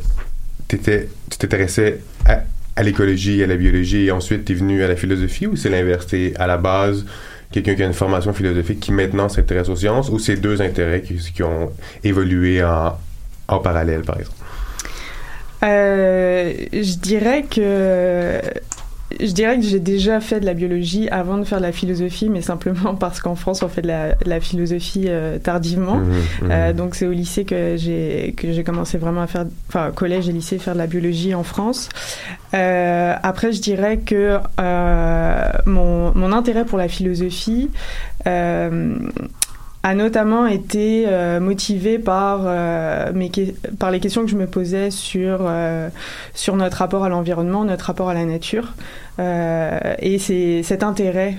tu 0.69 0.79
t'intéressais 0.79 2.01
à, 2.25 2.83
l'écologie, 2.83 3.43
à 3.43 3.47
la 3.47 3.57
biologie, 3.57 4.07
et 4.07 4.11
ensuite 4.11 4.47
tu 4.47 4.53
es 4.53 4.55
venu 4.55 4.83
à 4.83 4.89
la 4.89 4.97
philosophie, 4.97 5.47
ou 5.47 5.55
c'est 5.55 5.69
l'inverse? 5.69 6.07
À 6.37 6.47
la 6.47 6.57
base 6.57 7.05
quelqu'un 7.51 7.75
qui 7.75 7.83
a 7.83 7.87
une 7.87 7.93
formation 7.93 8.33
philosophique 8.33 8.81
qui 8.81 8.93
maintenant 8.93 9.29
s'intéresse 9.29 9.69
aux 9.69 9.77
sciences, 9.77 10.09
ou 10.09 10.19
c'est 10.19 10.37
deux 10.37 10.63
intérêts 10.63 11.03
qui, 11.03 11.17
qui 11.17 11.43
ont 11.43 11.71
évolué 12.03 12.65
en, 12.65 12.97
en, 13.49 13.59
parallèle, 13.59 14.01
par 14.01 14.19
exemple? 14.19 14.39
Euh, 15.63 16.55
je 16.73 16.95
dirais 16.97 17.45
que 17.51 18.41
je 19.21 19.33
dirais 19.33 19.57
que 19.57 19.65
j'ai 19.65 19.81
déjà 19.81 20.21
fait 20.21 20.41
de 20.41 20.47
la 20.47 20.55
biologie 20.55 21.09
avant 21.09 21.39
de 21.39 21.45
faire 21.45 21.59
de 21.59 21.65
la 21.65 21.73
philosophie, 21.73 22.29
mais 22.29 22.43
simplement 22.43 22.95
parce 22.95 23.21
qu'en 23.21 23.35
France, 23.35 23.63
on 23.63 23.69
fait 23.69 23.83
de 23.83 23.89
la, 23.89 24.15
de 24.15 24.29
la 24.29 24.41
philosophie 24.41 25.05
euh, 25.09 25.39
tardivement. 25.39 25.97
Mhm, 25.97 26.13
mhm. 26.43 26.51
Euh, 26.51 26.73
donc, 26.73 26.95
c'est 26.95 27.07
au 27.07 27.13
lycée 27.13 27.45
que 27.45 27.77
j'ai 27.77 28.35
que 28.37 28.53
j'ai 28.53 28.65
commencé 28.65 28.99
vraiment 28.99 29.23
à 29.23 29.27
faire, 29.27 29.47
enfin, 29.69 29.91
collège 29.95 30.29
et 30.29 30.33
lycée, 30.33 30.59
faire 30.59 30.75
de 30.75 30.79
la 30.79 30.87
biologie 30.87 31.35
en 31.35 31.43
France. 31.43 31.89
Euh, 32.55 33.15
après, 33.23 33.53
je 33.53 33.61
dirais 33.61 33.99
que 33.99 34.39
mon, 35.67 36.13
mon 36.15 36.33
intérêt 36.33 36.65
pour 36.65 36.79
la 36.79 36.89
philosophie 36.89 37.71
a 39.85 39.95
notamment 39.95 40.47
été 40.47 41.05
euh, 41.09 41.41
motivé 41.41 41.99
par, 41.99 42.43
euh, 42.45 43.11
mes 43.13 43.31
que- 43.31 43.51
par 43.79 43.91
les 43.91 43.99
questions 43.99 44.25
que 44.25 44.31
je 44.31 44.37
me 44.37 44.47
posais 44.47 44.91
sur, 44.91 45.39
euh, 45.43 45.89
sur 46.35 46.55
notre 46.57 46.77
rapport 46.79 47.05
à 47.05 47.09
l'environnement, 47.09 47.65
notre 47.65 47.87
rapport 47.87 48.09
à 48.09 48.15
la 48.15 48.25
nature. 48.25 48.75
Euh, 49.19 49.79
et 49.99 50.19
c'est 50.19 50.63
cet 50.63 50.83
intérêt 50.83 51.35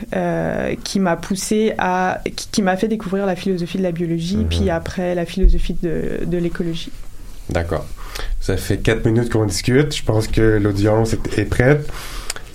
qui 0.84 1.00
m'a 1.00 1.16
poussé 1.16 1.74
à, 1.78 2.20
qui, 2.36 2.48
qui 2.52 2.62
m'a 2.62 2.76
fait 2.76 2.88
découvrir 2.88 3.26
la 3.26 3.36
philosophie 3.36 3.78
de 3.78 3.84
la 3.84 3.92
biologie, 3.92 4.46
puis 4.50 4.70
après 4.70 5.16
la 5.16 5.26
philosophie 5.26 5.76
de, 5.82 6.26
de 6.26 6.38
l'écologie. 6.38 6.92
D'accord. 7.50 7.86
Ça 8.40 8.58
fait 8.58 8.78
quatre 8.78 9.06
minutes 9.06 9.32
qu'on 9.32 9.46
discute. 9.46 9.96
Je 9.96 10.04
pense 10.04 10.28
que 10.28 10.60
l'audience 10.62 11.14
est, 11.14 11.40
est 11.40 11.46
prête. 11.46 11.90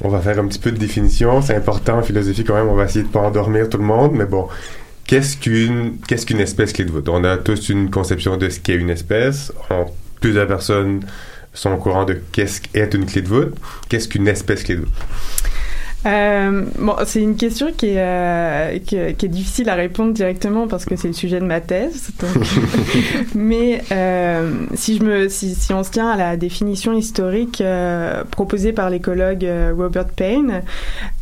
On 0.03 0.09
va 0.09 0.21
faire 0.21 0.39
un 0.39 0.47
petit 0.47 0.61
peu 0.61 0.71
de 0.71 0.77
définition. 0.77 1.43
C'est 1.43 1.57
important 1.57 1.99
en 1.99 2.03
philosophie 2.03 2.45
quand 2.45 2.55
même. 2.55 2.69
On 2.69 2.75
va 2.75 2.85
essayer 2.85 3.05
de 3.05 3.09
pas 3.11 3.21
endormir 3.21 3.69
tout 3.69 3.79
le 3.79 3.85
monde. 3.85 4.13
Mais 4.13 4.27
bon, 4.27 4.47
qu'est-ce 5.09 5.37
qu'une 5.37 5.99
qu'est-ce 6.07 6.25
qu'une 6.27 6.39
espèce 6.41 6.73
clé 6.73 6.85
de 6.85 6.91
voûte 6.93 7.09
On 7.09 7.25
a 7.25 7.37
tous 7.37 7.69
une 7.71 7.91
conception 7.91 8.37
de 8.37 8.49
ce 8.49 8.61
qu'est 8.61 8.77
une 8.77 8.91
espèce. 8.91 9.53
On- 9.71 9.87
plusieurs 10.21 10.47
personnes 10.47 11.01
sont 11.53 11.73
au 11.73 11.77
courant 11.79 12.05
de 12.05 12.21
qu'est-ce 12.33 12.61
qu'est 12.61 12.95
une 12.95 13.07
clé 13.07 13.23
de 13.23 13.29
voûte. 13.29 13.55
Qu'est-ce 13.89 14.07
qu'une 14.09 14.29
espèce 14.29 14.63
clé 14.63 14.77
de 14.77 14.81
voûte? 14.83 14.93
Euh, 16.09 16.65
bon, 16.79 16.95
c'est 17.05 17.21
une 17.21 17.37
question 17.37 17.69
qui 17.77 17.89
est, 17.91 17.95
euh, 17.99 18.79
qui, 18.79 18.97
est- 18.97 19.15
qui 19.15 19.27
est 19.27 19.29
difficile 19.29 19.69
à 19.69 19.75
répondre 19.75 20.15
directement 20.15 20.67
parce 20.67 20.87
que 20.87 20.97
c'est 20.97 21.09
le 21.09 21.13
sujet 21.15 21.39
de 21.39 21.45
ma 21.45 21.61
thèse. 21.61 22.11
donc- 22.19 22.47
Mais 23.35 23.83
euh, 23.93 24.51
si, 24.75 24.97
je 24.97 25.03
me, 25.05 25.29
si, 25.29 25.55
si 25.55 25.73
on 25.75 25.85
se 25.85 25.91
tient 25.91 26.09
à 26.09 26.17
la 26.17 26.37
définition 26.39 26.95
historique 26.95 27.63
proposée 28.31 28.73
par 28.73 28.89
l'écologue 28.91 29.47
Robert 29.77 30.07
Payne, 30.09 30.63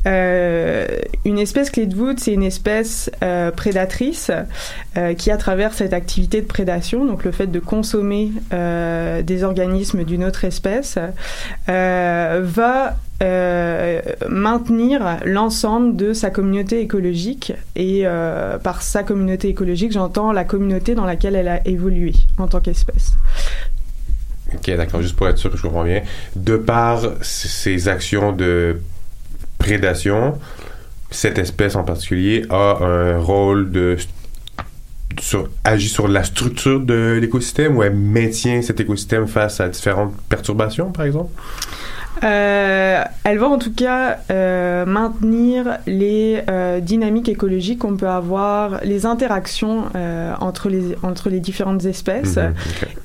une 0.04 1.38
espèce 1.38 1.70
clé 1.70 1.86
de 1.86 1.96
voûte, 1.96 2.20
c'est 2.20 2.32
une 2.32 2.44
espèce 2.44 3.10
prédatrice 3.56 4.30
qui, 5.18 5.30
à 5.32 5.36
travers 5.36 5.74
cette 5.74 5.92
activité 5.94 6.40
de 6.42 6.46
prédation, 6.46 7.04
donc 7.04 7.24
le 7.24 7.32
fait 7.32 7.48
de 7.48 7.58
consommer 7.58 8.30
des 8.52 9.42
organismes 9.42 10.04
d'une 10.04 10.22
autre 10.24 10.44
espèce, 10.44 10.96
va 11.66 12.96
euh, 13.22 14.00
maintenir 14.28 15.20
l'ensemble 15.24 15.96
de 15.96 16.12
sa 16.12 16.30
communauté 16.30 16.80
écologique 16.80 17.54
et 17.74 18.02
euh, 18.04 18.58
par 18.58 18.82
sa 18.82 19.02
communauté 19.02 19.48
écologique 19.48 19.92
j'entends 19.92 20.32
la 20.32 20.44
communauté 20.44 20.94
dans 20.94 21.06
laquelle 21.06 21.34
elle 21.34 21.48
a 21.48 21.66
évolué 21.66 22.12
en 22.36 22.46
tant 22.46 22.60
qu'espèce. 22.60 23.12
Ok, 24.54 24.70
d'accord. 24.76 25.02
Juste 25.02 25.16
pour 25.16 25.28
être 25.28 25.38
sûr 25.38 25.50
que 25.50 25.56
je 25.56 25.62
comprends 25.62 25.84
bien. 25.84 26.02
De 26.36 26.56
par 26.56 27.00
ces 27.22 27.88
actions 27.88 28.32
de 28.32 28.80
prédation, 29.58 30.38
cette 31.10 31.38
espèce 31.38 31.74
en 31.74 31.84
particulier 31.84 32.44
a 32.50 32.78
un 32.84 33.18
rôle 33.18 33.70
de 33.70 33.96
sur, 35.20 35.48
agit 35.64 35.88
sur 35.88 36.08
la 36.08 36.24
structure 36.24 36.80
de 36.80 37.18
l'écosystème 37.20 37.76
ou 37.76 37.82
elle 37.82 37.94
maintient 37.94 38.62
cet 38.62 38.80
écosystème 38.80 39.26
face 39.26 39.60
à 39.60 39.68
différentes 39.68 40.14
perturbations, 40.28 40.92
par 40.92 41.06
exemple? 41.06 41.32
Euh, 42.24 43.04
elle 43.24 43.38
va 43.38 43.46
en 43.48 43.58
tout 43.58 43.72
cas 43.74 44.18
euh, 44.30 44.86
maintenir 44.86 45.78
les 45.86 46.40
euh, 46.48 46.80
dynamiques 46.80 47.28
écologiques 47.28 47.80
qu'on 47.80 47.96
peut 47.96 48.08
avoir, 48.08 48.80
les 48.84 49.04
interactions 49.04 49.84
euh, 49.94 50.32
entre, 50.40 50.68
les, 50.70 50.96
entre 51.02 51.28
les 51.28 51.40
différentes 51.40 51.84
espèces, 51.84 52.38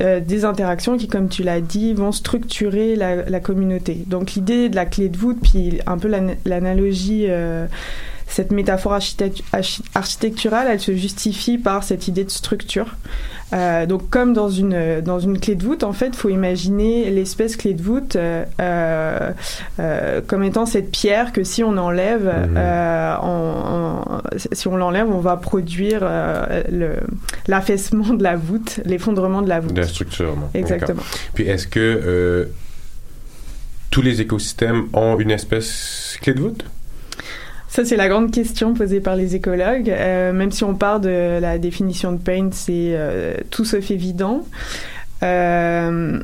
euh, 0.02 0.20
des 0.22 0.46
interactions 0.46 0.98
qui, 0.98 1.08
comme 1.08 1.28
tu 1.28 1.44
l'as 1.44 1.62
dit, 1.62 1.94
vont 1.94 2.12
structurer 2.14 2.96
la, 2.96 3.18
la 3.30 3.40
communauté. 3.40 4.04
Donc 4.08 4.32
l'idée 4.34 4.70
de 4.70 4.76
la 4.76 4.86
clé 4.86 5.10
de 5.10 5.18
voûte, 5.18 5.40
puis 5.42 5.80
un 5.86 5.98
peu 5.98 6.08
l'an- 6.08 6.36
l'analogie... 6.46 7.26
euh, 7.30 7.66
cette 8.32 8.52
métaphore 8.52 8.94
architect- 8.94 9.44
archi- 9.54 9.84
architecturale, 9.94 10.68
elle 10.72 10.80
se 10.80 10.96
justifie 10.96 11.58
par 11.58 11.84
cette 11.84 12.08
idée 12.08 12.24
de 12.24 12.30
structure. 12.32 12.96
Euh, 13.54 13.86
donc, 13.86 14.10
comme 14.10 14.32
dans 14.34 14.48
une, 14.50 15.02
dans 15.02 15.20
une 15.20 15.38
clé 15.38 15.56
de 15.56 15.64
voûte, 15.66 15.84
en 15.84 15.92
fait, 15.92 16.08
il 16.08 16.16
faut 16.16 16.30
imaginer 16.30 17.10
l'espèce 17.12 17.58
clé 17.58 17.74
de 17.74 17.82
voûte 17.84 18.16
euh, 18.16 18.46
euh, 18.62 20.22
comme 20.26 20.44
étant 20.46 20.66
cette 20.66 20.90
pierre 20.90 21.34
que 21.34 21.44
si 21.44 21.62
on 21.62 21.76
enlève, 21.78 22.24
Mhm. 22.26 22.58
si 24.54 24.68
on 24.70 24.78
l'enlève, 24.78 25.10
on 25.10 25.20
va 25.20 25.36
produire 25.36 26.08
l'affaissement 27.48 28.14
de 28.14 28.24
la 28.24 28.38
voûte, 28.38 28.80
l'effondrement 28.86 29.42
de 29.42 29.50
la 29.50 29.60
voûte. 29.60 29.74
De 29.74 29.82
la 29.82 29.88
structure, 29.88 30.36
non? 30.38 30.50
Exactement. 30.54 31.04
Puis 31.34 31.44
est-ce 31.48 31.68
que 31.68 32.48
tous 33.90 34.02
les 34.02 34.22
écosystèmes 34.22 34.86
ont 34.94 35.20
une 35.20 35.32
espèce 35.32 36.18
clé 36.22 36.34
de 36.34 36.40
voûte? 36.40 36.64
Ça, 37.72 37.86
c'est 37.86 37.96
la 37.96 38.10
grande 38.10 38.32
question 38.32 38.74
posée 38.74 39.00
par 39.00 39.16
les 39.16 39.34
écologues. 39.34 39.90
Euh, 39.90 40.34
même 40.34 40.52
si 40.52 40.66
on 40.66 40.76
part 40.76 41.00
de 41.00 41.40
la 41.40 41.58
définition 41.58 42.12
de 42.12 42.18
Payne, 42.18 42.50
c'est 42.52 42.92
euh, 42.96 43.34
tout 43.50 43.64
sauf 43.64 43.92
évident. 43.92 44.44
Euh, 45.24 46.20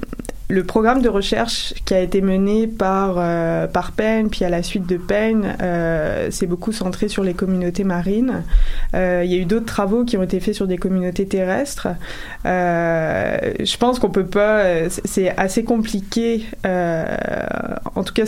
le 0.50 0.64
programme 0.66 1.02
de 1.02 1.08
recherche 1.08 1.74
qui 1.86 1.94
a 1.94 2.02
été 2.02 2.20
mené 2.20 2.68
par, 2.68 3.16
euh, 3.18 3.66
par 3.66 3.94
Payne, 3.94 4.30
puis 4.30 4.44
à 4.44 4.50
la 4.50 4.62
suite 4.62 4.88
de 4.88 4.98
Payne, 4.98 5.56
euh, 5.62 6.28
c'est 6.32 6.48
beaucoup 6.48 6.74
centré 6.74 7.08
sur 7.08 7.24
les 7.24 7.34
communautés 7.34 7.86
marines. 7.86 8.44
Il 8.94 9.00
y 9.32 9.34
a 9.36 9.38
eu 9.38 9.46
d'autres 9.46 9.66
travaux 9.68 10.04
qui 10.04 10.18
ont 10.18 10.24
été 10.24 10.42
faits 10.42 10.54
sur 10.56 10.68
des 10.68 10.78
communautés 10.78 11.28
terrestres. 11.28 11.88
Je 12.44 13.78
pense 13.78 14.00
qu'on 14.00 14.10
peut 14.10 14.26
pas. 14.26 14.90
c'est- 15.06 15.34
assez 15.38 15.64
compliqué. 15.64 16.44
en 16.66 18.04
tout 18.04 18.14
cas, 18.14 18.26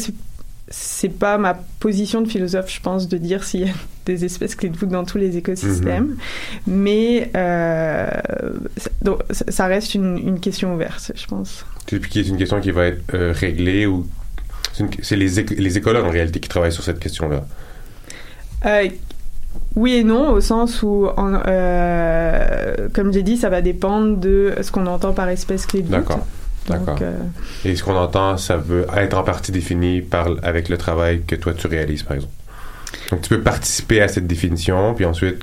c'est 0.69 0.99
c'est 0.99 1.09
pas 1.09 1.37
ma 1.37 1.53
position 1.79 2.21
de 2.21 2.27
philosophe, 2.27 2.71
je 2.73 2.79
pense, 2.81 3.07
de 3.07 3.17
dire 3.17 3.43
s'il 3.43 3.61
y 3.61 3.69
a 3.69 3.73
des 4.05 4.25
espèces 4.25 4.53
clés 4.55 4.69
de 4.69 4.77
voûte 4.77 4.89
dans 4.89 5.03
tous 5.05 5.17
les 5.17 5.37
écosystèmes. 5.37 6.17
Mais 6.67 7.31
euh, 7.35 8.09
ça- 8.77 8.89
donc, 9.01 9.19
ça- 9.31 9.45
ça 9.49 9.65
reste 9.67 9.95
une, 9.95 10.17
une 10.17 10.39
question 10.39 10.73
ouverte, 10.75 11.11
je 11.15 11.25
pense. 11.25 11.65
C'est 11.89 11.99
qui 12.07 12.19
est 12.19 12.27
une 12.27 12.37
question 12.37 12.59
qui 12.61 12.71
va 12.71 12.85
être 12.87 13.01
euh, 13.13 13.31
réglée 13.35 13.85
ou 13.85 14.07
c'est 14.73 14.85
c'est 15.01 15.15
les, 15.15 15.39
éco- 15.39 15.55
les 15.57 15.77
écologues 15.77 16.05
en 16.05 16.09
réalité 16.11 16.39
qui 16.39 16.49
travaillent 16.49 16.71
sur 16.73 16.83
cette 16.83 16.99
question-là. 16.99 17.45
Euh, 18.65 18.89
oui 19.75 19.93
et 19.95 20.03
non, 20.03 20.29
au 20.31 20.41
sens 20.41 20.83
où, 20.83 21.07
en- 21.17 21.39
comme 22.93 23.11
j'ai 23.13 23.23
dit, 23.23 23.37
ça 23.37 23.49
va 23.49 23.61
dépendre 23.61 24.17
de 24.17 24.53
ce 24.61 24.71
qu'on 24.71 24.85
entend 24.87 25.13
par 25.13 25.29
espèce 25.29 25.65
clé 25.65 25.81
de 25.81 25.87
voûte. 25.87 25.95
D'accord. 25.95 26.27
D'accord. 26.69 26.97
Euh, 27.01 27.17
Et 27.65 27.75
ce 27.75 27.83
qu'on 27.83 27.95
entend, 27.95 28.37
ça 28.37 28.57
veut 28.57 28.85
être 28.95 29.17
en 29.17 29.23
partie 29.23 29.51
défini 29.51 30.01
par, 30.01 30.27
avec 30.43 30.69
le 30.69 30.77
travail 30.77 31.21
que 31.25 31.35
toi 31.35 31.53
tu 31.53 31.67
réalises, 31.67 32.03
par 32.03 32.15
exemple. 32.15 32.33
Donc 33.11 33.21
tu 33.21 33.29
peux 33.29 33.41
participer 33.41 34.01
à 34.01 34.07
cette 34.07 34.27
définition, 34.27 34.93
puis 34.93 35.05
ensuite, 35.05 35.41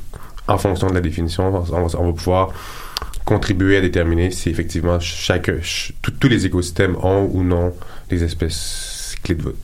en 0.48 0.58
fonction 0.58 0.88
de 0.88 0.94
la 0.94 1.00
définition, 1.00 1.48
on, 1.48 1.60
va- 1.60 1.96
on 1.98 2.06
va 2.06 2.12
pouvoir 2.12 2.50
contribuer 3.24 3.76
à 3.78 3.80
déterminer 3.80 4.30
si 4.30 4.50
effectivement 4.50 5.00
chaque, 5.00 5.46
ch- 5.46 5.92
tous- 6.02 6.12
tous 6.12 6.28
les 6.28 6.46
écosystèmes 6.46 6.96
ont 7.02 7.28
ou 7.32 7.42
non 7.42 7.72
des 8.08 8.22
espèces 8.22 9.14
clés 9.24 9.34
de 9.34 9.42
voûte. 9.42 9.56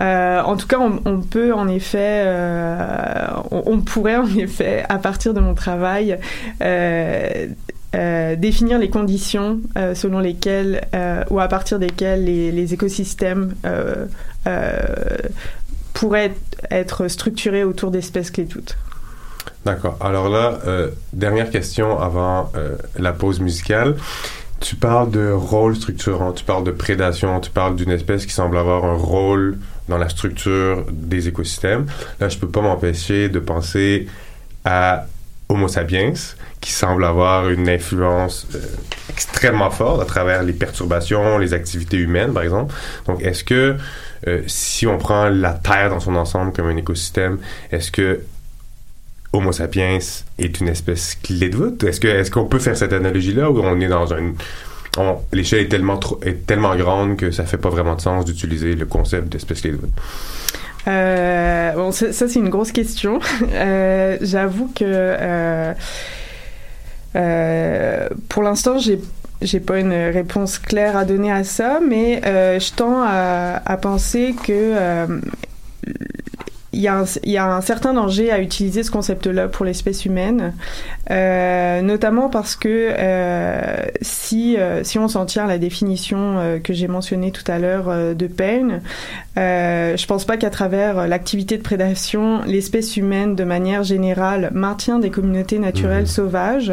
Euh, 0.00 0.42
en 0.42 0.56
tout 0.56 0.66
cas, 0.66 0.78
on, 0.80 1.00
on 1.04 1.20
peut 1.20 1.54
en 1.54 1.68
effet, 1.68 2.24
euh, 2.26 3.26
on, 3.52 3.62
on 3.66 3.80
pourrait 3.80 4.16
en 4.16 4.26
effet, 4.36 4.84
à 4.88 4.98
partir 4.98 5.32
de 5.34 5.40
mon 5.40 5.54
travail, 5.54 6.18
euh, 6.62 7.46
euh, 7.94 8.34
définir 8.36 8.78
les 8.78 8.90
conditions 8.90 9.60
euh, 9.76 9.94
selon 9.94 10.18
lesquelles 10.18 10.86
euh, 10.94 11.22
ou 11.30 11.38
à 11.38 11.48
partir 11.48 11.78
desquelles 11.78 12.24
les, 12.24 12.50
les 12.50 12.74
écosystèmes 12.74 13.54
pourraient 15.92 16.34
être 16.70 17.08
structurés 17.08 17.62
autour 17.62 17.90
d'espèces 17.90 18.30
clés 18.30 18.44
voûte. 18.52 18.76
D'accord. 19.64 19.96
Alors 20.00 20.28
là, 20.28 20.58
dernière 21.12 21.50
question 21.50 21.98
avant 21.98 22.52
la 22.98 23.12
pause 23.12 23.40
musicale. 23.40 23.96
Tu 24.60 24.76
parles 24.76 25.10
de 25.10 25.30
rôle 25.30 25.76
structurant, 25.76 26.32
tu 26.32 26.44
parles 26.44 26.64
de 26.64 26.70
prédation, 26.70 27.40
tu 27.40 27.50
parles 27.50 27.76
d'une 27.76 27.90
espèce 27.90 28.26
qui 28.26 28.32
semble 28.32 28.58
avoir 28.58 28.84
un 28.84 28.96
rôle 28.96 29.58
dans 29.88 29.98
la 29.98 30.08
structure 30.08 30.84
des 30.90 31.28
écosystèmes. 31.28 31.86
Là, 32.20 32.28
je 32.28 32.38
peux 32.38 32.48
pas 32.48 32.60
m'empêcher 32.60 33.28
de 33.28 33.38
penser 33.38 34.08
à 34.64 35.06
Homo 35.48 35.68
sapiens, 35.68 36.14
qui 36.64 36.72
semble 36.72 37.04
avoir 37.04 37.50
une 37.50 37.68
influence 37.68 38.46
euh, 38.54 38.58
extrêmement 39.10 39.70
forte 39.70 40.00
à 40.00 40.06
travers 40.06 40.42
les 40.42 40.54
perturbations, 40.54 41.36
les 41.36 41.52
activités 41.52 41.98
humaines, 41.98 42.32
par 42.32 42.42
exemple. 42.42 42.74
Donc, 43.06 43.20
est-ce 43.22 43.44
que 43.44 43.76
euh, 44.26 44.40
si 44.46 44.86
on 44.86 44.96
prend 44.96 45.28
la 45.28 45.52
Terre 45.52 45.90
dans 45.90 46.00
son 46.00 46.16
ensemble 46.16 46.54
comme 46.54 46.68
un 46.68 46.76
écosystème, 46.78 47.36
est-ce 47.70 47.90
que 47.92 48.20
Homo 49.34 49.52
sapiens 49.52 49.98
est 50.38 50.60
une 50.60 50.68
espèce 50.68 51.16
clé 51.22 51.50
de 51.50 51.56
voûte? 51.56 51.84
Est-ce 51.84 52.00
que 52.00 52.08
est-ce 52.08 52.30
qu'on 52.30 52.46
peut 52.46 52.58
faire 52.58 52.78
cette 52.78 52.94
analogie-là 52.94 53.50
ou 53.50 53.58
on 53.60 53.78
est 53.80 53.88
dans 53.88 54.06
on- 54.96 55.18
l'échelle 55.32 55.60
est 55.60 55.68
tellement 55.68 56.00
est 56.22 56.46
tellement 56.46 56.74
grande 56.76 57.16
que 57.18 57.30
ça 57.30 57.44
fait 57.44 57.58
pas 57.58 57.68
vraiment 57.68 57.96
de 57.96 58.00
sens 58.00 58.24
d'utiliser 58.24 58.74
le 58.74 58.86
concept 58.86 59.28
d'espèce 59.28 59.60
clé 59.60 59.72
de 59.72 59.76
voûte? 59.76 59.90
Euh, 60.86 61.72
bon, 61.72 61.92
ça, 61.92 62.12
c'est 62.12 62.34
une 62.36 62.48
grosse 62.48 62.72
question. 62.72 63.18
Euh, 63.52 64.16
J'avoue 64.22 64.70
que 64.74 64.84
euh, 64.86 65.72
pour 68.28 68.42
l'instant, 68.42 68.78
j'ai 68.78 69.00
j'ai 69.44 69.60
pas 69.60 69.78
une 69.78 69.92
réponse 69.92 70.58
claire 70.58 70.96
à 70.96 71.04
donner 71.04 71.30
à 71.30 71.44
ça, 71.44 71.80
mais 71.86 72.22
euh, 72.24 72.58
je 72.58 72.72
tends 72.72 73.02
à, 73.04 73.76
penser 73.80 74.34
que 74.42 74.52
euh, 74.52 75.20
il 76.72 76.80
y 76.80 76.88
a 76.88 77.54
un 77.54 77.60
certain 77.60 77.94
danger 77.94 78.32
à 78.32 78.40
utiliser 78.40 78.82
ce 78.82 78.90
concept-là 78.90 79.48
pour 79.48 79.64
l'espèce 79.64 80.06
humaine, 80.06 80.54
euh, 81.10 81.82
notamment 81.82 82.28
parce 82.28 82.56
que 82.56 82.68
euh, 82.98 83.76
si, 84.00 84.56
euh, 84.56 84.82
si 84.84 84.98
on 84.98 85.08
s'en 85.08 85.26
tient 85.26 85.44
à 85.44 85.48
la 85.48 85.58
définition 85.58 86.60
que 86.62 86.72
j'ai 86.72 86.88
mentionnée 86.88 87.30
tout 87.30 87.50
à 87.50 87.58
l'heure 87.58 88.14
de 88.14 88.26
pain, 88.26 88.80
euh, 89.36 89.96
je 89.96 90.06
pense 90.06 90.24
pas 90.24 90.36
qu'à 90.36 90.50
travers 90.50 91.06
l'activité 91.06 91.56
de 91.58 91.62
prédation, 91.62 92.40
l'espèce 92.46 92.96
humaine, 92.96 93.34
de 93.34 93.44
manière 93.44 93.82
générale, 93.82 94.50
maintient 94.52 94.98
des 94.98 95.10
communautés 95.10 95.58
naturelles 95.58 96.06
sauvages. 96.08 96.72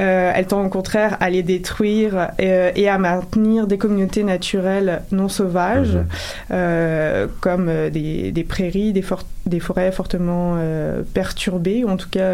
Euh, 0.00 0.32
elle 0.34 0.46
tend 0.46 0.64
au 0.64 0.68
contraire 0.68 1.16
à 1.20 1.30
les 1.30 1.42
détruire 1.42 2.30
et 2.38 2.88
à 2.88 2.98
maintenir 2.98 3.66
des 3.66 3.78
communautés 3.78 4.24
naturelles 4.24 5.02
non 5.12 5.28
sauvages, 5.28 5.98
euh, 6.50 7.26
comme 7.40 7.70
des, 7.90 8.32
des 8.32 8.44
prairies, 8.44 8.92
des, 8.92 9.02
for- 9.02 9.24
des 9.46 9.60
forêts 9.60 9.92
fortement 9.92 10.56
perturbées, 11.14 11.84
ou 11.84 11.88
en 11.88 11.96
tout 11.96 12.08
cas 12.10 12.30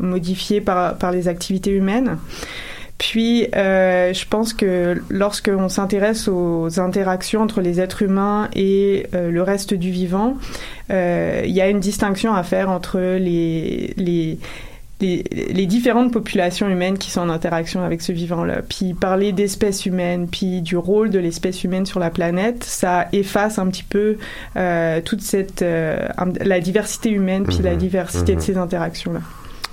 modifiées 0.00 0.60
par, 0.68 0.98
par 0.98 1.12
les 1.12 1.28
activités 1.28 1.70
humaines. 1.70 2.18
Puis, 2.98 3.46
euh, 3.56 4.12
je 4.12 4.26
pense 4.28 4.52
que 4.52 5.00
lorsqu'on 5.08 5.70
s'intéresse 5.70 6.28
aux 6.28 6.78
interactions 6.78 7.40
entre 7.40 7.62
les 7.62 7.80
êtres 7.80 8.02
humains 8.02 8.50
et 8.54 9.06
euh, 9.14 9.30
le 9.30 9.42
reste 9.42 9.72
du 9.72 9.90
vivant, 9.90 10.36
euh, 10.90 11.40
il 11.46 11.52
y 11.52 11.62
a 11.62 11.70
une 11.70 11.80
distinction 11.80 12.34
à 12.34 12.42
faire 12.42 12.68
entre 12.68 12.98
les, 12.98 13.94
les, 13.96 14.38
les, 15.00 15.24
les 15.30 15.64
différentes 15.64 16.12
populations 16.12 16.68
humaines 16.68 16.98
qui 16.98 17.10
sont 17.10 17.22
en 17.22 17.30
interaction 17.30 17.82
avec 17.82 18.02
ce 18.02 18.12
vivant-là. 18.12 18.60
Puis 18.68 18.92
parler 18.92 19.32
d'espèce 19.32 19.86
humaine, 19.86 20.28
puis 20.28 20.60
du 20.60 20.76
rôle 20.76 21.08
de 21.08 21.18
l'espèce 21.18 21.64
humaine 21.64 21.86
sur 21.86 22.00
la 22.00 22.10
planète, 22.10 22.62
ça 22.62 23.06
efface 23.14 23.58
un 23.58 23.68
petit 23.68 23.84
peu 23.84 24.18
toute 25.04 25.22
cette 25.22 25.64
la 25.64 26.60
diversité 26.60 27.10
humaine, 27.10 27.44
puis 27.44 27.60
la 27.62 27.72
Mhm, 27.72 27.78
diversité 27.78 28.32
de 28.32 28.38
mhm. 28.38 28.44
ces 28.44 28.56
interactions-là. 28.58 29.20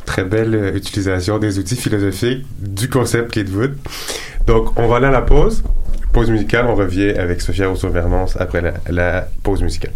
Très 0.05 0.23
belle 0.23 0.55
euh, 0.55 0.75
utilisation 0.75 1.39
des 1.39 1.59
outils 1.59 1.75
philosophiques 1.75 2.45
du 2.59 2.89
concept 2.89 3.37
voûte. 3.49 3.73
Donc, 4.47 4.77
on 4.79 4.87
va 4.87 4.97
aller 4.97 5.07
à 5.07 5.11
la 5.11 5.21
pause. 5.21 5.63
Pause 6.13 6.29
musicale, 6.29 6.65
on 6.67 6.75
revient 6.75 7.09
avec 7.09 7.41
Sophia 7.41 7.67
Rousseau-Vermance 7.67 8.37
après 8.39 8.61
la, 8.61 8.73
la 8.89 9.27
pause 9.43 9.61
musicale. 9.61 9.91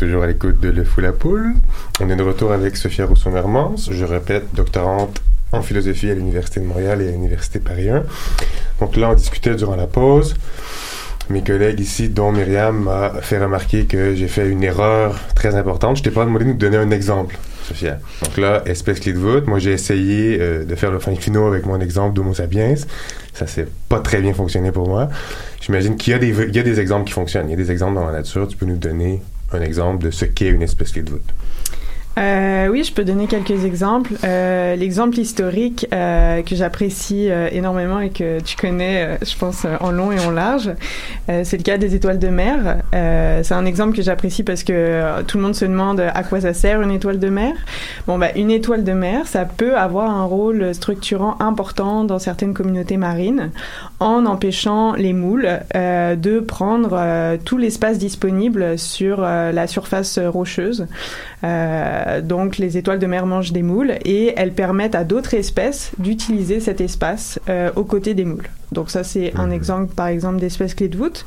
Toujours 0.00 0.22
à 0.22 0.26
l'écoute 0.26 0.58
de 0.60 0.70
Le 0.70 0.82
Fou 0.82 1.02
la 1.02 1.12
Poule. 1.12 1.52
On 2.00 2.08
est 2.08 2.16
de 2.16 2.22
retour 2.22 2.52
avec 2.52 2.78
Sophia 2.78 3.04
Rousseau-Mermans. 3.04 3.76
Je 3.90 4.04
répète, 4.06 4.44
doctorante 4.54 5.20
en 5.52 5.60
philosophie 5.60 6.10
à 6.10 6.14
l'Université 6.14 6.60
de 6.60 6.64
Montréal 6.64 7.02
et 7.02 7.08
à 7.08 7.10
l'Université 7.10 7.58
Paris 7.58 7.90
1. 7.90 8.04
Donc 8.80 8.96
là, 8.96 9.10
on 9.10 9.14
discutait 9.14 9.54
durant 9.56 9.76
la 9.76 9.86
pause. 9.86 10.36
Mes 11.28 11.42
collègues 11.42 11.80
ici, 11.80 12.08
dont 12.08 12.32
Myriam, 12.32 12.84
m'a 12.84 13.20
fait 13.20 13.38
remarquer 13.38 13.84
que 13.84 14.14
j'ai 14.14 14.26
fait 14.26 14.48
une 14.48 14.62
erreur 14.62 15.20
très 15.34 15.54
importante. 15.54 15.98
Je 15.98 16.02
t'ai 16.02 16.10
pas 16.10 16.24
demandé 16.24 16.46
de 16.46 16.50
nous 16.52 16.56
donner 16.56 16.78
un 16.78 16.90
exemple, 16.92 17.36
Sophia. 17.68 17.98
Donc 18.22 18.38
là, 18.38 18.62
espèce 18.64 19.00
clé 19.00 19.12
de 19.12 19.18
voûte. 19.18 19.46
Moi, 19.48 19.58
j'ai 19.58 19.72
essayé 19.72 20.38
euh, 20.40 20.64
de 20.64 20.74
faire 20.76 20.92
le 20.92 20.98
fin 20.98 21.14
finaux 21.14 21.46
avec 21.46 21.66
mon 21.66 21.78
exemple 21.78 22.14
d'Homo 22.14 22.32
sapiens. 22.32 22.74
Ça 23.34 23.46
s'est 23.46 23.68
pas 23.90 24.00
très 24.00 24.22
bien 24.22 24.32
fonctionné 24.32 24.72
pour 24.72 24.88
moi. 24.88 25.10
J'imagine 25.60 25.98
qu'il 25.98 26.14
y, 26.14 26.56
y 26.56 26.58
a 26.58 26.62
des 26.62 26.80
exemples 26.80 27.04
qui 27.04 27.12
fonctionnent. 27.12 27.48
Il 27.48 27.50
y 27.50 27.54
a 27.54 27.62
des 27.62 27.70
exemples 27.70 27.96
dans 27.96 28.06
la 28.06 28.12
nature. 28.12 28.48
Tu 28.48 28.56
peux 28.56 28.64
nous 28.64 28.78
donner 28.78 29.20
un 29.52 29.62
exemple 29.62 30.04
de 30.04 30.10
ce 30.10 30.24
qu'est 30.24 30.48
une 30.48 30.62
espèce 30.62 30.92
clé 30.92 31.02
de 31.02 31.10
voûte. 31.10 31.34
Euh, 32.18 32.68
oui, 32.68 32.82
je 32.82 32.92
peux 32.92 33.04
donner 33.04 33.26
quelques 33.26 33.64
exemples. 33.64 34.14
Euh, 34.24 34.74
L'exemple 34.74 35.18
historique 35.18 35.86
euh, 35.92 36.42
que 36.42 36.56
j'apprécie 36.56 37.30
euh, 37.30 37.48
énormément 37.52 38.00
et 38.00 38.10
que 38.10 38.40
tu 38.40 38.56
connais, 38.56 39.04
euh, 39.04 39.16
je 39.22 39.36
pense, 39.36 39.64
euh, 39.64 39.76
en 39.80 39.90
long 39.90 40.10
et 40.10 40.18
en 40.18 40.30
large, 40.30 40.70
c'est 41.44 41.56
le 41.56 41.62
cas 41.62 41.78
des 41.78 41.94
étoiles 41.94 42.18
de 42.18 42.28
mer. 42.28 42.78
c'est 42.92 43.54
un 43.54 43.64
exemple 43.64 43.96
que 43.96 44.02
j'apprécie 44.02 44.42
parce 44.42 44.64
que 44.64 45.22
tout 45.22 45.38
le 45.38 45.44
monde 45.44 45.54
se 45.54 45.64
demande 45.64 46.00
à 46.00 46.24
quoi 46.24 46.40
ça 46.40 46.52
sert 46.52 46.82
une 46.82 46.90
étoile 46.90 47.20
de 47.20 47.28
mer. 47.28 47.52
Bon, 48.08 48.18
bah, 48.18 48.28
une 48.34 48.50
étoile 48.50 48.82
de 48.82 48.92
mer, 48.92 49.28
ça 49.28 49.44
peut 49.44 49.76
avoir 49.76 50.10
un 50.10 50.24
rôle 50.24 50.74
structurant 50.74 51.36
important 51.38 52.02
dans 52.02 52.18
certaines 52.18 52.52
communautés 52.52 52.96
marines 52.96 53.50
en 54.00 54.26
empêchant 54.26 54.94
les 54.94 55.12
moules 55.12 55.60
de 55.74 56.40
prendre 56.40 57.36
tout 57.44 57.58
l'espace 57.58 57.98
disponible 57.98 58.76
sur 58.76 59.20
la 59.20 59.66
surface 59.68 60.18
rocheuse. 60.18 60.88
Euh, 61.42 61.99
donc 62.22 62.58
les 62.58 62.76
étoiles 62.76 62.98
de 62.98 63.06
mer 63.06 63.26
mangent 63.26 63.52
des 63.52 63.62
moules 63.62 63.94
et 64.04 64.32
elles 64.36 64.52
permettent 64.52 64.94
à 64.94 65.04
d'autres 65.04 65.34
espèces 65.34 65.92
d'utiliser 65.98 66.60
cet 66.60 66.80
espace 66.80 67.38
euh, 67.48 67.70
aux 67.76 67.84
côtés 67.84 68.14
des 68.14 68.24
moules. 68.24 68.48
Donc 68.72 68.90
ça 68.90 69.02
c'est 69.02 69.32
un 69.36 69.50
exemple 69.50 69.92
par 69.94 70.06
exemple 70.06 70.38
d'espèce 70.38 70.74
clé 70.74 70.88
de 70.88 70.96
voûte. 70.96 71.26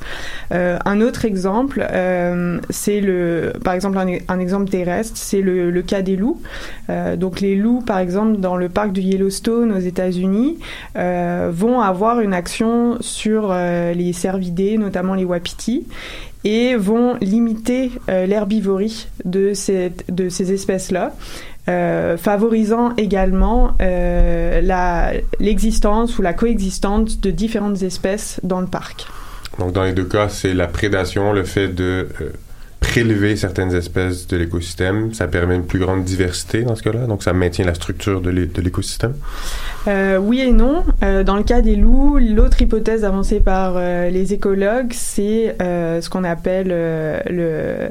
Euh, 0.53 0.77
un 0.85 1.01
autre 1.01 1.25
exemple 1.25 1.85
euh, 1.91 2.59
c'est 2.69 3.01
le 3.01 3.53
par 3.63 3.73
exemple 3.73 3.97
un, 3.97 4.17
un 4.29 4.39
exemple 4.39 4.69
terrestre 4.69 5.13
c'est 5.15 5.41
le, 5.41 5.69
le, 5.69 5.81
cas 5.81 6.01
des 6.01 6.15
loups. 6.15 6.41
Euh, 6.89 7.17
donc 7.17 7.41
les 7.41 7.55
loups 7.55 7.81
par 7.81 7.99
exemple 7.99 8.37
dans 8.37 8.55
le 8.55 8.69
parc 8.69 8.93
du 8.93 9.01
Yellowstone 9.01 9.73
aux 9.73 9.79
États-Unis 9.79 10.57
euh, 10.95 11.51
vont 11.53 11.81
avoir 11.81 12.21
une 12.21 12.33
action 12.33 12.97
sur 13.01 13.49
euh, 13.51 13.93
les 13.93 14.13
cervidés 14.13 14.77
notamment 14.77 15.13
les 15.13 15.25
wapitis 15.25 15.85
et 16.43 16.75
vont 16.75 17.15
limiter 17.21 17.91
euh, 18.09 18.25
l'herbivorie 18.25 19.07
de, 19.25 19.53
ces 19.53 20.53
espèces-là. 20.53 21.13
Euh, 21.69 22.17
favorisant 22.17 22.93
également 22.97 23.77
euh, 23.81 25.21
l'existence 25.39 26.19
ou 26.19 26.21
la 26.21 26.33
coexistence 26.33 27.21
de 27.21 27.31
différentes 27.31 27.83
espèces 27.83 28.41
dans 28.43 28.59
le 28.59 28.67
parc. 28.67 29.07
Donc 29.59 29.71
dans 29.71 29.83
les 29.83 29.93
deux 29.93 30.03
cas, 30.03 30.27
c'est 30.27 30.53
la 30.53 30.67
prédation, 30.67 31.31
le 31.31 31.45
fait 31.45 31.69
de 31.69 32.09
prélever 32.83 33.35
certaines 33.37 33.73
espèces 33.73 34.27
de 34.27 34.37
l'écosystème. 34.37 35.13
Ça 35.13 35.27
permet 35.27 35.55
une 35.55 35.65
plus 35.65 35.79
grande 35.79 36.03
diversité 36.03 36.61
dans 36.63 36.75
ce 36.75 36.83
cas-là, 36.83 37.07
donc 37.07 37.23
ça 37.23 37.33
maintient 37.33 37.65
la 37.65 37.73
structure 37.73 38.21
de 38.21 38.29
l'écosystème. 38.29 39.13
Euh, 39.87 40.17
oui 40.17 40.41
et 40.41 40.51
non. 40.51 40.83
Euh, 41.03 41.23
dans 41.23 41.35
le 41.35 41.43
cas 41.43 41.61
des 41.61 41.75
loups, 41.75 42.17
l'autre 42.17 42.61
hypothèse 42.61 43.03
avancée 43.03 43.39
par 43.39 43.73
euh, 43.75 44.09
les 44.09 44.33
écologues, 44.33 44.91
c'est 44.93 45.55
ce 45.59 46.09
qu'on 46.09 46.23
appelle 46.23 46.67
le 47.29 47.89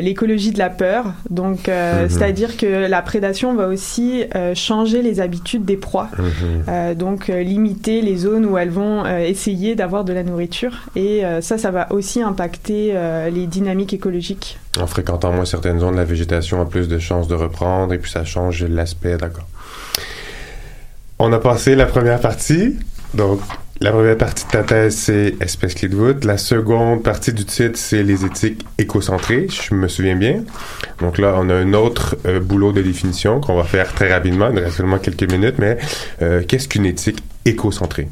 l'écologie 0.00 0.52
de 0.52 0.58
la 0.58 0.70
peur. 0.70 1.12
Donc, 1.30 1.68
mm 1.68 1.70
-hmm. 1.70 2.08
c'est-à-dire 2.08 2.56
que 2.56 2.88
la 2.96 3.02
prédation 3.02 3.54
va 3.54 3.66
aussi 3.68 4.24
changer 4.54 5.02
les 5.02 5.20
habitudes 5.20 5.64
des 5.64 5.76
proies. 5.76 6.10
Mm 6.16 6.22
-hmm. 6.22 6.94
donc, 6.94 7.20
limiter 7.28 7.98
les 8.08 8.16
zones 8.26 8.46
où 8.50 8.54
elles 8.60 8.74
vont 8.82 8.96
essayer 9.34 9.74
d'avoir 9.80 10.02
de 10.04 10.12
la 10.12 10.22
nourriture. 10.22 10.74
Et 10.96 11.14
ça, 11.48 11.56
ça 11.64 11.70
va 11.70 11.84
aussi 11.96 12.18
impacter 12.30 12.82
les 13.36 13.46
dynamiques 13.56 13.94
écologiques. 14.00 14.19
En 14.78 14.86
fréquentant 14.86 15.32
moins 15.32 15.44
certaines 15.44 15.80
zones, 15.80 15.96
la 15.96 16.04
végétation 16.04 16.60
a 16.60 16.66
plus 16.66 16.88
de 16.88 16.98
chances 16.98 17.28
de 17.28 17.34
reprendre 17.34 17.92
et 17.92 17.98
puis 17.98 18.10
ça 18.10 18.24
change 18.24 18.64
l'aspect, 18.64 19.16
d'accord. 19.16 19.46
On 21.18 21.32
a 21.32 21.38
passé 21.38 21.74
la 21.74 21.86
première 21.86 22.20
partie. 22.20 22.76
Donc, 23.14 23.40
la 23.82 23.92
première 23.92 24.18
partie 24.18 24.44
de 24.44 24.50
ta 24.50 24.62
thèse, 24.62 24.94
c'est 24.94 25.36
espèce 25.40 25.74
clé 25.74 25.88
de. 25.88 26.26
La 26.26 26.36
seconde 26.36 27.02
partie 27.02 27.32
du 27.32 27.46
titre, 27.46 27.78
c'est 27.78 28.02
les 28.02 28.26
éthiques 28.26 28.66
écocentrées. 28.76 29.46
Je 29.48 29.74
me 29.74 29.88
souviens 29.88 30.16
bien. 30.16 30.44
Donc 31.00 31.16
là, 31.16 31.34
on 31.38 31.48
a 31.48 31.54
un 31.54 31.72
autre 31.72 32.16
euh, 32.26 32.40
boulot 32.40 32.72
de 32.72 32.82
définition 32.82 33.40
qu'on 33.40 33.56
va 33.56 33.64
faire 33.64 33.94
très 33.94 34.12
rapidement. 34.12 34.48
Il 34.50 34.56
nous 34.56 34.62
reste 34.62 34.76
seulement 34.76 34.98
quelques 34.98 35.30
minutes, 35.30 35.56
mais 35.58 35.78
euh, 36.20 36.42
qu'est-ce 36.46 36.68
qu'une 36.68 36.84
éthique 36.84 37.22
écocentrée? 37.46 38.08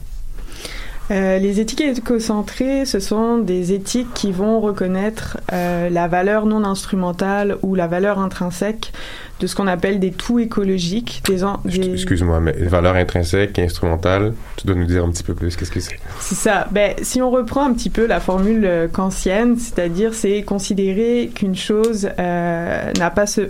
Euh, 1.11 1.38
les 1.38 1.61
éthiques 1.61 1.81
écocentrées, 1.81 2.85
ce 2.85 3.01
sont 3.01 3.38
des 3.38 3.73
éthiques 3.73 4.12
qui 4.12 4.31
vont 4.31 4.61
reconnaître 4.61 5.38
euh, 5.53 5.88
la 5.88 6.07
valeur 6.07 6.44
non 6.44 6.64
instrumentale 6.64 7.57
ou 7.62 7.75
la 7.75 7.87
valeur 7.87 8.18
intrinsèque 8.18 8.92
de 9.40 9.46
ce 9.46 9.55
qu'on 9.55 9.66
appelle 9.66 10.01
des 10.01 10.11
tout 10.11 10.38
écologiques. 10.38 11.22
Des, 11.27 11.42
des... 11.64 11.92
Excuse-moi, 11.92 12.40
mais 12.40 12.53
valeur 12.53 12.96
intrinsèque 12.96 13.59
et 13.59 13.64
instrumentale, 13.64 14.35
tu 14.57 14.66
dois 14.66 14.77
nous 14.77 14.85
dire 14.85 15.05
un 15.05 15.11
petit 15.11 15.22
peu 15.22 15.35
plus, 15.35 15.57
qu'est-ce 15.57 15.70
que 15.70 15.81
c'est? 15.81 15.98
C'est 16.20 16.35
ça. 16.35 16.66
Ben, 16.70 16.94
si 17.03 17.22
on 17.22 17.31
reprend 17.31 17.66
un 17.66 17.72
petit 17.72 17.90
peu 17.90 18.07
la 18.07 18.20
formule 18.20 18.64
euh, 18.64 18.88
kantienne, 18.88 19.57
c'est-à-dire 19.57 20.14
c'est 20.14 20.42
considérer 20.42 21.31
qu'une 21.35 21.57
chose 21.57 22.09
euh, 22.18 22.92
n'a 22.98 23.11
pas, 23.11 23.27
se, 23.27 23.42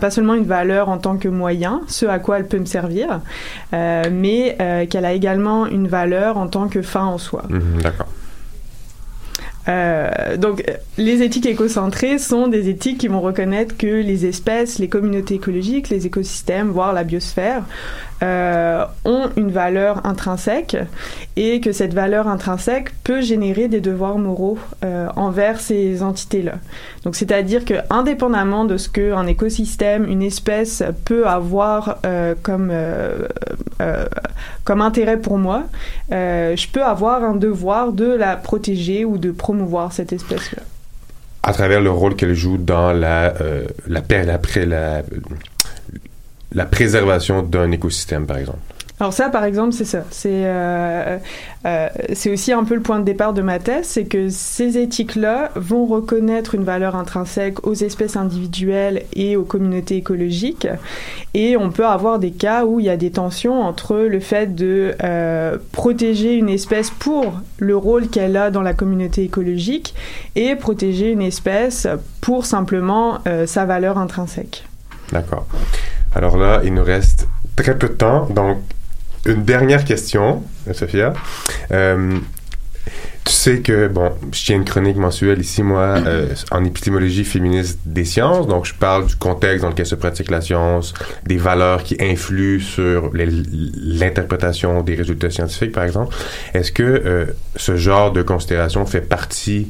pas 0.00 0.10
seulement 0.10 0.34
une 0.34 0.46
valeur 0.46 0.88
en 0.88 0.98
tant 0.98 1.16
que 1.16 1.28
moyen, 1.28 1.80
ce 1.88 2.06
à 2.06 2.18
quoi 2.18 2.38
elle 2.38 2.46
peut 2.46 2.58
me 2.58 2.66
servir, 2.66 3.20
euh, 3.72 4.04
mais 4.12 4.56
qu'elle 4.90 5.04
a 5.04 5.12
également 5.12 5.66
une 5.66 5.88
valeur 5.88 6.36
en 6.36 6.46
tant 6.48 6.68
que 6.68 6.82
fin 6.82 7.04
en 7.04 7.18
soi. 7.18 7.44
Mmh, 7.48 7.82
D'accord. 7.82 8.06
Euh, 9.68 10.36
donc, 10.36 10.64
les 10.98 11.22
éthiques 11.22 11.46
écocentrées 11.46 12.18
sont 12.18 12.48
des 12.48 12.68
éthiques 12.68 12.98
qui 12.98 13.08
vont 13.08 13.20
reconnaître 13.20 13.76
que 13.76 13.86
les 13.86 14.26
espèces, 14.26 14.78
les 14.78 14.88
communautés 14.88 15.36
écologiques, 15.36 15.88
les 15.88 16.06
écosystèmes, 16.06 16.68
voire 16.68 16.92
la 16.92 17.04
biosphère, 17.04 17.64
euh, 18.22 18.84
ont 19.04 19.28
une 19.36 19.50
valeur 19.50 20.06
intrinsèque 20.06 20.76
et 21.36 21.60
que 21.60 21.72
cette 21.72 21.92
valeur 21.92 22.28
intrinsèque 22.28 22.94
peut 23.02 23.20
générer 23.20 23.66
des 23.66 23.80
devoirs 23.80 24.18
moraux 24.18 24.56
euh, 24.84 25.08
envers 25.16 25.60
ces 25.60 26.02
entités-là. 26.02 26.54
Donc, 27.04 27.16
c'est-à-dire 27.16 27.64
que, 27.64 27.74
indépendamment 27.90 28.64
de 28.64 28.76
ce 28.76 28.88
qu'un 28.88 29.26
écosystème, 29.26 30.06
une 30.06 30.22
espèce 30.22 30.82
peut 31.04 31.26
avoir 31.26 31.98
euh, 32.06 32.34
comme 32.42 32.72
comme 34.64 34.80
intérêt 34.80 35.18
pour 35.18 35.36
moi, 35.36 35.64
je 36.10 36.70
peux 36.70 36.82
avoir 36.82 37.24
un 37.24 37.34
devoir 37.34 37.92
de 37.92 38.06
la 38.06 38.36
protéger 38.36 39.04
ou 39.04 39.18
de 39.18 39.30
promouvoir 39.32 39.92
cette 39.92 40.12
espèce-là. 40.12 40.62
À 41.42 41.52
travers 41.52 41.80
le 41.80 41.90
rôle 41.90 42.14
qu'elle 42.14 42.34
joue 42.34 42.56
dans 42.56 42.92
la, 42.92 43.34
la, 43.86 44.00
la, 44.08 44.64
la, 44.64 45.02
la 46.54 46.64
préservation 46.64 47.42
d'un 47.42 47.70
écosystème, 47.72 48.26
par 48.26 48.38
exemple. 48.38 48.58
Alors 49.00 49.12
ça, 49.12 49.28
par 49.28 49.42
exemple, 49.42 49.72
c'est 49.72 49.84
ça. 49.84 50.04
C'est 50.10 50.44
euh, 50.44 51.18
euh, 51.66 51.88
c'est 52.12 52.30
aussi 52.30 52.52
un 52.52 52.62
peu 52.62 52.76
le 52.76 52.80
point 52.80 53.00
de 53.00 53.04
départ 53.04 53.32
de 53.32 53.42
ma 53.42 53.58
thèse, 53.58 53.86
c'est 53.88 54.04
que 54.04 54.28
ces 54.28 54.78
éthiques-là 54.78 55.50
vont 55.56 55.84
reconnaître 55.84 56.54
une 56.54 56.62
valeur 56.62 56.94
intrinsèque 56.94 57.66
aux 57.66 57.74
espèces 57.74 58.16
individuelles 58.16 59.02
et 59.12 59.36
aux 59.36 59.42
communautés 59.42 59.96
écologiques, 59.96 60.68
et 61.34 61.56
on 61.56 61.70
peut 61.70 61.86
avoir 61.86 62.20
des 62.20 62.30
cas 62.30 62.66
où 62.66 62.78
il 62.78 62.86
y 62.86 62.88
a 62.88 62.96
des 62.96 63.10
tensions 63.10 63.62
entre 63.62 63.96
le 63.96 64.20
fait 64.20 64.54
de 64.54 64.94
euh, 65.02 65.58
protéger 65.72 66.34
une 66.34 66.48
espèce 66.48 66.90
pour 66.90 67.40
le 67.58 67.76
rôle 67.76 68.06
qu'elle 68.06 68.36
a 68.36 68.52
dans 68.52 68.62
la 68.62 68.74
communauté 68.74 69.24
écologique 69.24 69.92
et 70.36 70.54
protéger 70.54 71.10
une 71.10 71.22
espèce 71.22 71.88
pour 72.20 72.46
simplement 72.46 73.18
sa 73.46 73.64
valeur 73.64 73.98
intrinsèque. 73.98 74.64
D'accord. 75.12 75.46
Alors 76.14 76.36
là, 76.36 76.60
il 76.64 76.74
nous 76.74 76.84
reste 76.84 77.28
très 77.56 77.76
peu 77.76 77.88
de 77.88 77.94
temps, 77.94 78.26
donc 78.30 78.58
une 79.26 79.44
dernière 79.44 79.84
question, 79.84 80.42
Sophia. 80.72 81.14
Euh, 81.72 82.18
tu 83.24 83.32
sais 83.32 83.60
que, 83.60 83.88
bon, 83.88 84.12
je 84.32 84.44
tiens 84.44 84.56
une 84.56 84.66
chronique 84.66 84.98
mensuelle 84.98 85.40
ici, 85.40 85.62
moi, 85.62 85.96
euh, 86.06 86.34
en 86.50 86.62
épistémologie 86.62 87.24
féministe 87.24 87.80
des 87.86 88.04
sciences. 88.04 88.46
Donc, 88.46 88.66
je 88.66 88.74
parle 88.74 89.06
du 89.06 89.16
contexte 89.16 89.62
dans 89.62 89.70
lequel 89.70 89.86
se 89.86 89.94
pratique 89.94 90.30
la 90.30 90.42
science, 90.42 90.92
des 91.24 91.38
valeurs 91.38 91.82
qui 91.82 91.96
influent 91.98 92.60
sur 92.60 93.10
l'interprétation 93.14 94.82
des 94.82 94.94
résultats 94.94 95.30
scientifiques, 95.30 95.72
par 95.72 95.84
exemple. 95.84 96.14
Est-ce 96.52 96.70
que 96.70 96.82
euh, 96.82 97.24
ce 97.56 97.76
genre 97.76 98.12
de 98.12 98.20
considération 98.20 98.84
fait 98.84 99.00
partie 99.00 99.68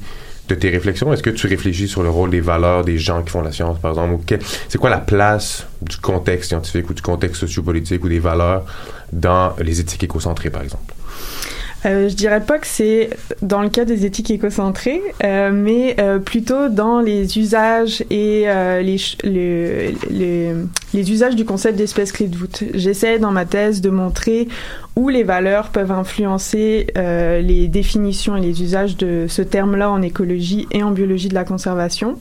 de 0.48 0.54
tes 0.54 0.70
réflexions? 0.70 1.12
Est-ce 1.12 1.22
que 1.22 1.30
tu 1.30 1.46
réfléchis 1.46 1.88
sur 1.88 2.02
le 2.02 2.10
rôle 2.10 2.30
des 2.30 2.40
valeurs 2.40 2.84
des 2.84 2.98
gens 2.98 3.22
qui 3.22 3.30
font 3.30 3.42
la 3.42 3.52
science, 3.52 3.78
par 3.78 3.90
exemple? 3.92 4.24
C'est 4.68 4.78
quoi 4.78 4.90
la 4.90 4.98
place 4.98 5.66
du 5.82 5.96
contexte 5.96 6.50
scientifique 6.50 6.88
ou 6.90 6.94
du 6.94 7.02
contexte 7.02 7.40
sociopolitique 7.40 8.04
ou 8.04 8.08
des 8.08 8.18
valeurs 8.18 8.64
dans 9.12 9.54
les 9.58 9.80
éthiques 9.80 10.04
écocentrées, 10.04 10.50
par 10.50 10.62
exemple? 10.62 10.93
Euh, 11.86 12.08
je 12.08 12.14
dirais 12.14 12.40
pas 12.40 12.58
que 12.58 12.66
c'est 12.66 13.10
dans 13.42 13.60
le 13.60 13.68
cas 13.68 13.84
des 13.84 14.06
éthiques 14.06 14.30
écocentrées, 14.30 15.02
euh, 15.22 15.50
mais 15.52 15.96
euh, 16.00 16.18
plutôt 16.18 16.68
dans 16.68 17.00
les 17.00 17.38
usages 17.38 18.02
et 18.10 18.44
euh, 18.46 18.80
les, 18.80 18.96
ch- 18.98 19.18
le- 19.22 19.92
les, 20.10 21.10
usages 21.10 21.36
du 21.36 21.44
concept 21.44 21.76
d'espèce 21.76 22.10
clé 22.12 22.28
de 22.28 22.36
voûte. 22.36 22.62
J'essaie 22.72 23.18
dans 23.18 23.32
ma 23.32 23.44
thèse 23.44 23.80
de 23.82 23.90
montrer 23.90 24.48
où 24.96 25.08
les 25.08 25.24
valeurs 25.24 25.70
peuvent 25.70 25.90
influencer 25.92 26.86
euh, 26.96 27.40
les 27.40 27.68
définitions 27.68 28.36
et 28.36 28.40
les 28.40 28.62
usages 28.62 28.96
de 28.96 29.26
ce 29.28 29.42
terme-là 29.42 29.90
en 29.90 30.00
écologie 30.02 30.66
et 30.70 30.82
en 30.82 30.90
biologie 30.92 31.28
de 31.28 31.34
la 31.34 31.44
conservation, 31.44 32.18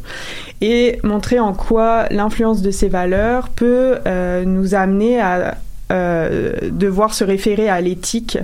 et 0.62 1.00
montrer 1.04 1.40
en 1.40 1.54
quoi 1.54 2.08
l'influence 2.10 2.62
de 2.62 2.72
ces 2.72 2.90
valeurs 2.90 3.50
peut 3.50 3.96
euh, 4.08 4.44
nous 4.44 4.76
amener 4.76 5.22
à 5.22 5.56
devoir 5.94 7.14
se 7.14 7.24
référer 7.24 7.70
à 7.70 7.82
l'éthique 7.82 8.38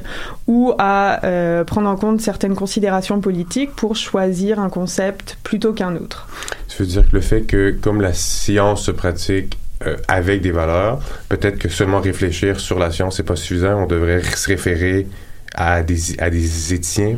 ou 0.48 0.74
à 0.78 1.26
euh, 1.26 1.64
prendre 1.64 1.90
en 1.90 1.96
compte 1.96 2.22
certaines 2.22 2.56
considérations 2.56 3.22
politiques 3.22 3.76
pour 3.76 3.96
choisir 3.96 4.60
un 4.60 4.70
concept 4.70 5.38
plutôt 5.44 5.74
qu'un 5.74 5.96
autre. 5.96 6.28
Ça 6.68 6.76
veut 6.80 6.86
dire 6.86 7.04
que 7.10 7.16
le 7.16 7.22
fait 7.22 7.42
que, 7.42 7.72
comme 7.82 8.02
la 8.02 8.14
science 8.14 8.84
se 8.84 8.92
pratique 8.92 9.58
euh, 9.86 9.96
avec 10.08 10.42
des 10.42 10.52
valeurs, 10.52 11.00
peut-être 11.30 11.58
que 11.58 11.70
seulement 11.70 12.02
réfléchir 12.02 12.60
sur 12.60 12.80
la 12.80 12.92
science, 12.92 13.18
c'est 13.18 13.24
pas 13.24 13.36
suffisant. 13.36 13.84
On 13.84 13.88
devrait 13.88 14.22
se 14.24 14.48
référer 14.48 15.08
à 15.56 15.82
des, 15.82 16.20
à 16.20 16.30
des 16.30 16.48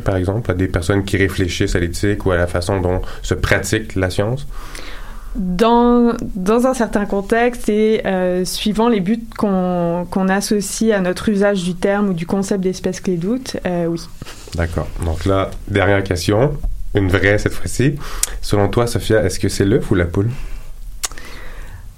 par 0.04 0.16
exemple, 0.16 0.50
à 0.50 0.54
des 0.54 0.68
personnes 0.68 1.04
qui 1.04 1.16
réfléchissent 1.16 1.76
à 1.76 1.80
l'éthique 1.80 2.24
ou 2.24 2.30
à 2.30 2.36
la 2.36 2.46
façon 2.46 2.80
dont 2.80 3.02
se 3.22 3.34
pratique 3.34 3.94
la 3.94 4.10
science. 4.10 4.46
Dans, 5.34 6.12
dans 6.34 6.66
un 6.66 6.74
certain 6.74 7.06
contexte 7.06 7.70
et 7.70 8.06
euh, 8.06 8.44
suivant 8.44 8.90
les 8.90 9.00
buts 9.00 9.24
qu'on 9.38 10.06
qu'on 10.10 10.28
associe 10.28 10.92
à 10.92 11.00
notre 11.00 11.30
usage 11.30 11.64
du 11.64 11.74
terme 11.74 12.10
ou 12.10 12.12
du 12.12 12.26
concept 12.26 12.62
d'espèce 12.62 13.00
clé 13.00 13.16
doute, 13.16 13.56
euh, 13.66 13.86
oui. 13.86 14.00
D'accord. 14.54 14.88
Donc 15.06 15.24
là, 15.24 15.50
dernière 15.68 16.04
question, 16.04 16.52
une 16.94 17.08
vraie 17.08 17.38
cette 17.38 17.54
fois-ci. 17.54 17.94
Selon 18.42 18.68
toi, 18.68 18.86
Sophia, 18.86 19.24
est-ce 19.24 19.40
que 19.40 19.48
c'est 19.48 19.64
l'œuf 19.64 19.90
ou 19.90 19.94
la 19.94 20.04
poule? 20.04 20.28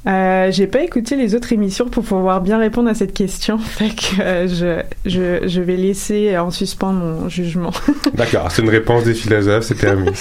Euh, 0.07 0.51
J'ai 0.51 0.67
pas 0.67 0.83
écouté 0.83 1.17
les 1.17 1.35
autres 1.35 1.53
émissions 1.53 1.89
pour 1.89 2.05
pouvoir 2.05 2.41
bien 2.41 2.59
répondre 2.59 2.89
à 2.91 2.95
cette 2.95 3.15
question, 3.15 3.59
fait 3.59 3.91
que 3.91 4.21
euh, 4.21 4.49
je, 4.49 5.11
je, 5.11 5.49
je 5.49 5.61
vais 5.61 5.77
laisser 5.77 6.37
en 6.37 6.51
suspens 6.51 6.93
mon 6.93 7.29
jugement. 7.29 7.73
D'accord, 8.15 8.51
c'est 8.51 8.63
une 8.63 8.69
réponse 8.71 9.05
des 9.05 9.15
philosophes, 9.15 9.65
c'est 9.65 9.79
c'est 9.79 9.95
bon. 9.95 10.13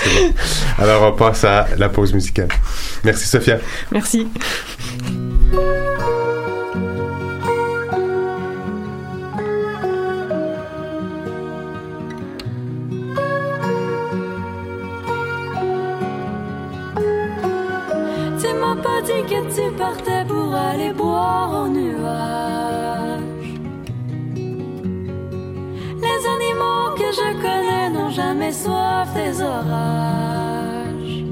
Alors 0.78 1.14
on 1.14 1.18
passe 1.18 1.44
à 1.44 1.68
la 1.78 1.90
pause 1.90 2.14
musicale. 2.14 2.48
Merci 3.04 3.28
Sophia. 3.28 3.60
Merci. 3.92 4.28
M'as 18.74 18.82
pas 18.82 19.02
dit 19.02 19.24
que 19.30 19.40
tu 19.54 19.72
partais 19.76 20.26
pour 20.28 20.52
aller 20.52 20.94
boire 20.94 21.64
au 21.64 21.68
nuage. 21.68 23.50
Les 26.02 26.22
animaux 26.36 26.96
que 26.98 27.12
je 27.20 27.34
connais 27.40 27.90
n'ont 27.92 28.10
jamais 28.10 28.52
soif 28.52 29.14
des 29.14 29.42
orages. 29.44 31.24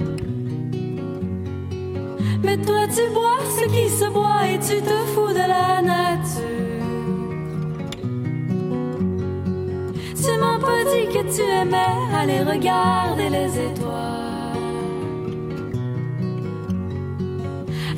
Mais 2.44 2.58
toi 2.58 2.86
tu 2.96 3.10
bois 3.12 3.40
ce 3.58 3.66
qui 3.74 3.90
se 3.90 4.06
boit 4.12 4.48
et 4.48 4.60
tu 4.60 4.80
te 4.80 4.98
fous 5.12 5.34
de 5.34 5.46
la 5.56 5.82
nature. 5.82 6.86
Tu 10.16 10.32
m'as 10.40 10.60
pas 10.60 10.84
dit 10.92 11.08
que 11.12 11.36
tu 11.36 11.42
aimais 11.42 11.98
aller 12.16 12.44
regarder 12.44 13.30
les 13.30 13.58
étoiles. 13.58 14.11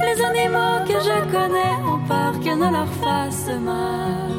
Les 0.06 0.22
animaux 0.22 0.80
que 0.86 1.00
je 1.08 1.18
connais 1.32 1.76
ont 1.92 2.00
peur 2.08 2.34
que 2.44 2.54
ne 2.56 2.70
leur 2.72 2.92
fasse 3.02 3.48
mal. 3.48 4.34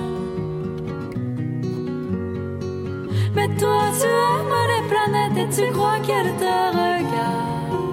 Mais 3.35 3.49
toi, 3.57 3.81
tu 3.99 4.07
aimes 4.07 4.63
les 4.73 4.85
planètes 4.93 5.39
et 5.43 5.49
tu 5.57 5.73
crois 5.73 5.99
qu'elles 6.07 6.37
te 6.37 6.55
regardent. 6.79 7.85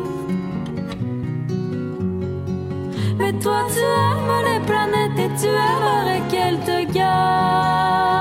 Mais 3.17 3.33
toi, 3.39 3.59
tu 3.73 3.79
aimes 3.79 4.39
les 4.49 4.59
planètes 4.65 5.19
et 5.25 5.31
tu 5.39 5.47
aimerais 5.47 6.21
qu'elles 6.29 6.59
te 6.59 6.93
gardent. 6.93 8.20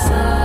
sorry 0.00 0.39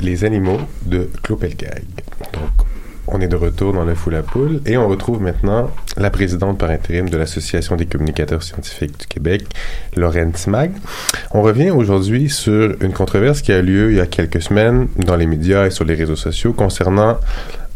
Les 0.00 0.24
animaux 0.24 0.60
de 0.84 1.08
Clopelgag. 1.22 1.84
Donc, 2.32 2.66
on 3.12 3.20
est 3.20 3.28
de 3.28 3.36
retour 3.36 3.72
dans 3.72 3.84
le 3.84 3.94
Fou 3.94 4.10
la 4.10 4.22
Poule 4.22 4.60
et 4.66 4.76
on 4.76 4.88
retrouve 4.88 5.20
maintenant 5.20 5.70
la 5.96 6.10
présidente 6.10 6.58
par 6.58 6.70
intérim 6.70 7.08
de 7.08 7.16
l'Association 7.16 7.74
des 7.74 7.86
communicateurs 7.86 8.42
scientifiques 8.42 9.00
du 9.00 9.06
Québec, 9.06 9.44
Lorraine 9.96 10.32
Timag. 10.32 10.72
On 11.32 11.42
revient 11.42 11.70
aujourd'hui 11.70 12.30
sur 12.30 12.76
une 12.80 12.92
controverse 12.92 13.42
qui 13.42 13.52
a 13.52 13.62
lieu 13.62 13.90
il 13.90 13.96
y 13.96 14.00
a 14.00 14.06
quelques 14.06 14.42
semaines 14.42 14.88
dans 14.96 15.16
les 15.16 15.26
médias 15.26 15.66
et 15.66 15.70
sur 15.70 15.84
les 15.84 15.94
réseaux 15.94 16.16
sociaux 16.16 16.52
concernant 16.52 17.18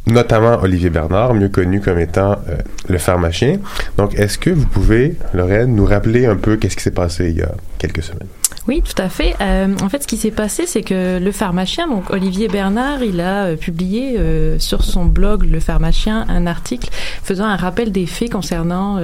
notamment 0.06 0.62
Olivier 0.62 0.90
Bernard, 0.90 1.34
mieux 1.34 1.48
connu 1.48 1.80
comme 1.80 1.98
étant 1.98 2.32
euh, 2.32 2.56
le 2.88 2.98
pharmacien. 2.98 3.58
Donc, 3.96 4.14
est-ce 4.18 4.38
que 4.38 4.50
vous 4.50 4.66
pouvez, 4.66 5.16
Lorraine, 5.32 5.74
nous 5.74 5.86
rappeler 5.86 6.26
un 6.26 6.36
peu 6.36 6.56
qu'est-ce 6.56 6.76
qui 6.76 6.82
s'est 6.82 6.90
passé 6.90 7.30
il 7.30 7.38
y 7.38 7.42
a 7.42 7.52
quelques 7.86 8.02
semaines? 8.02 8.28
Oui, 8.66 8.82
tout 8.82 9.00
à 9.00 9.08
fait. 9.08 9.34
Euh, 9.40 9.74
en 9.82 9.88
fait, 9.88 10.02
ce 10.02 10.06
qui 10.06 10.16
s'est 10.16 10.30
passé, 10.30 10.66
c'est 10.66 10.82
que 10.82 11.18
le 11.18 11.32
pharmacien, 11.32 11.86
donc 11.86 12.10
Olivier 12.10 12.48
Bernard, 12.48 13.02
il 13.02 13.20
a 13.20 13.44
euh, 13.44 13.56
publié 13.56 14.16
euh, 14.18 14.58
sur 14.58 14.82
son 14.82 15.04
blog 15.04 15.44
Le 15.44 15.60
pharmacien 15.60 16.24
un 16.28 16.46
article 16.46 16.88
faisant 17.22 17.44
un 17.44 17.56
rappel 17.56 17.92
des 17.92 18.06
faits 18.06 18.30
concernant 18.30 19.00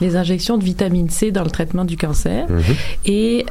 les 0.00 0.16
injections 0.16 0.58
de 0.58 0.64
vitamine 0.64 1.08
C 1.10 1.30
dans 1.30 1.44
le 1.44 1.50
traitement 1.50 1.84
du 1.84 1.96
cancer. 1.96 2.46
Mhm. 2.48 2.62
Et 3.06 3.46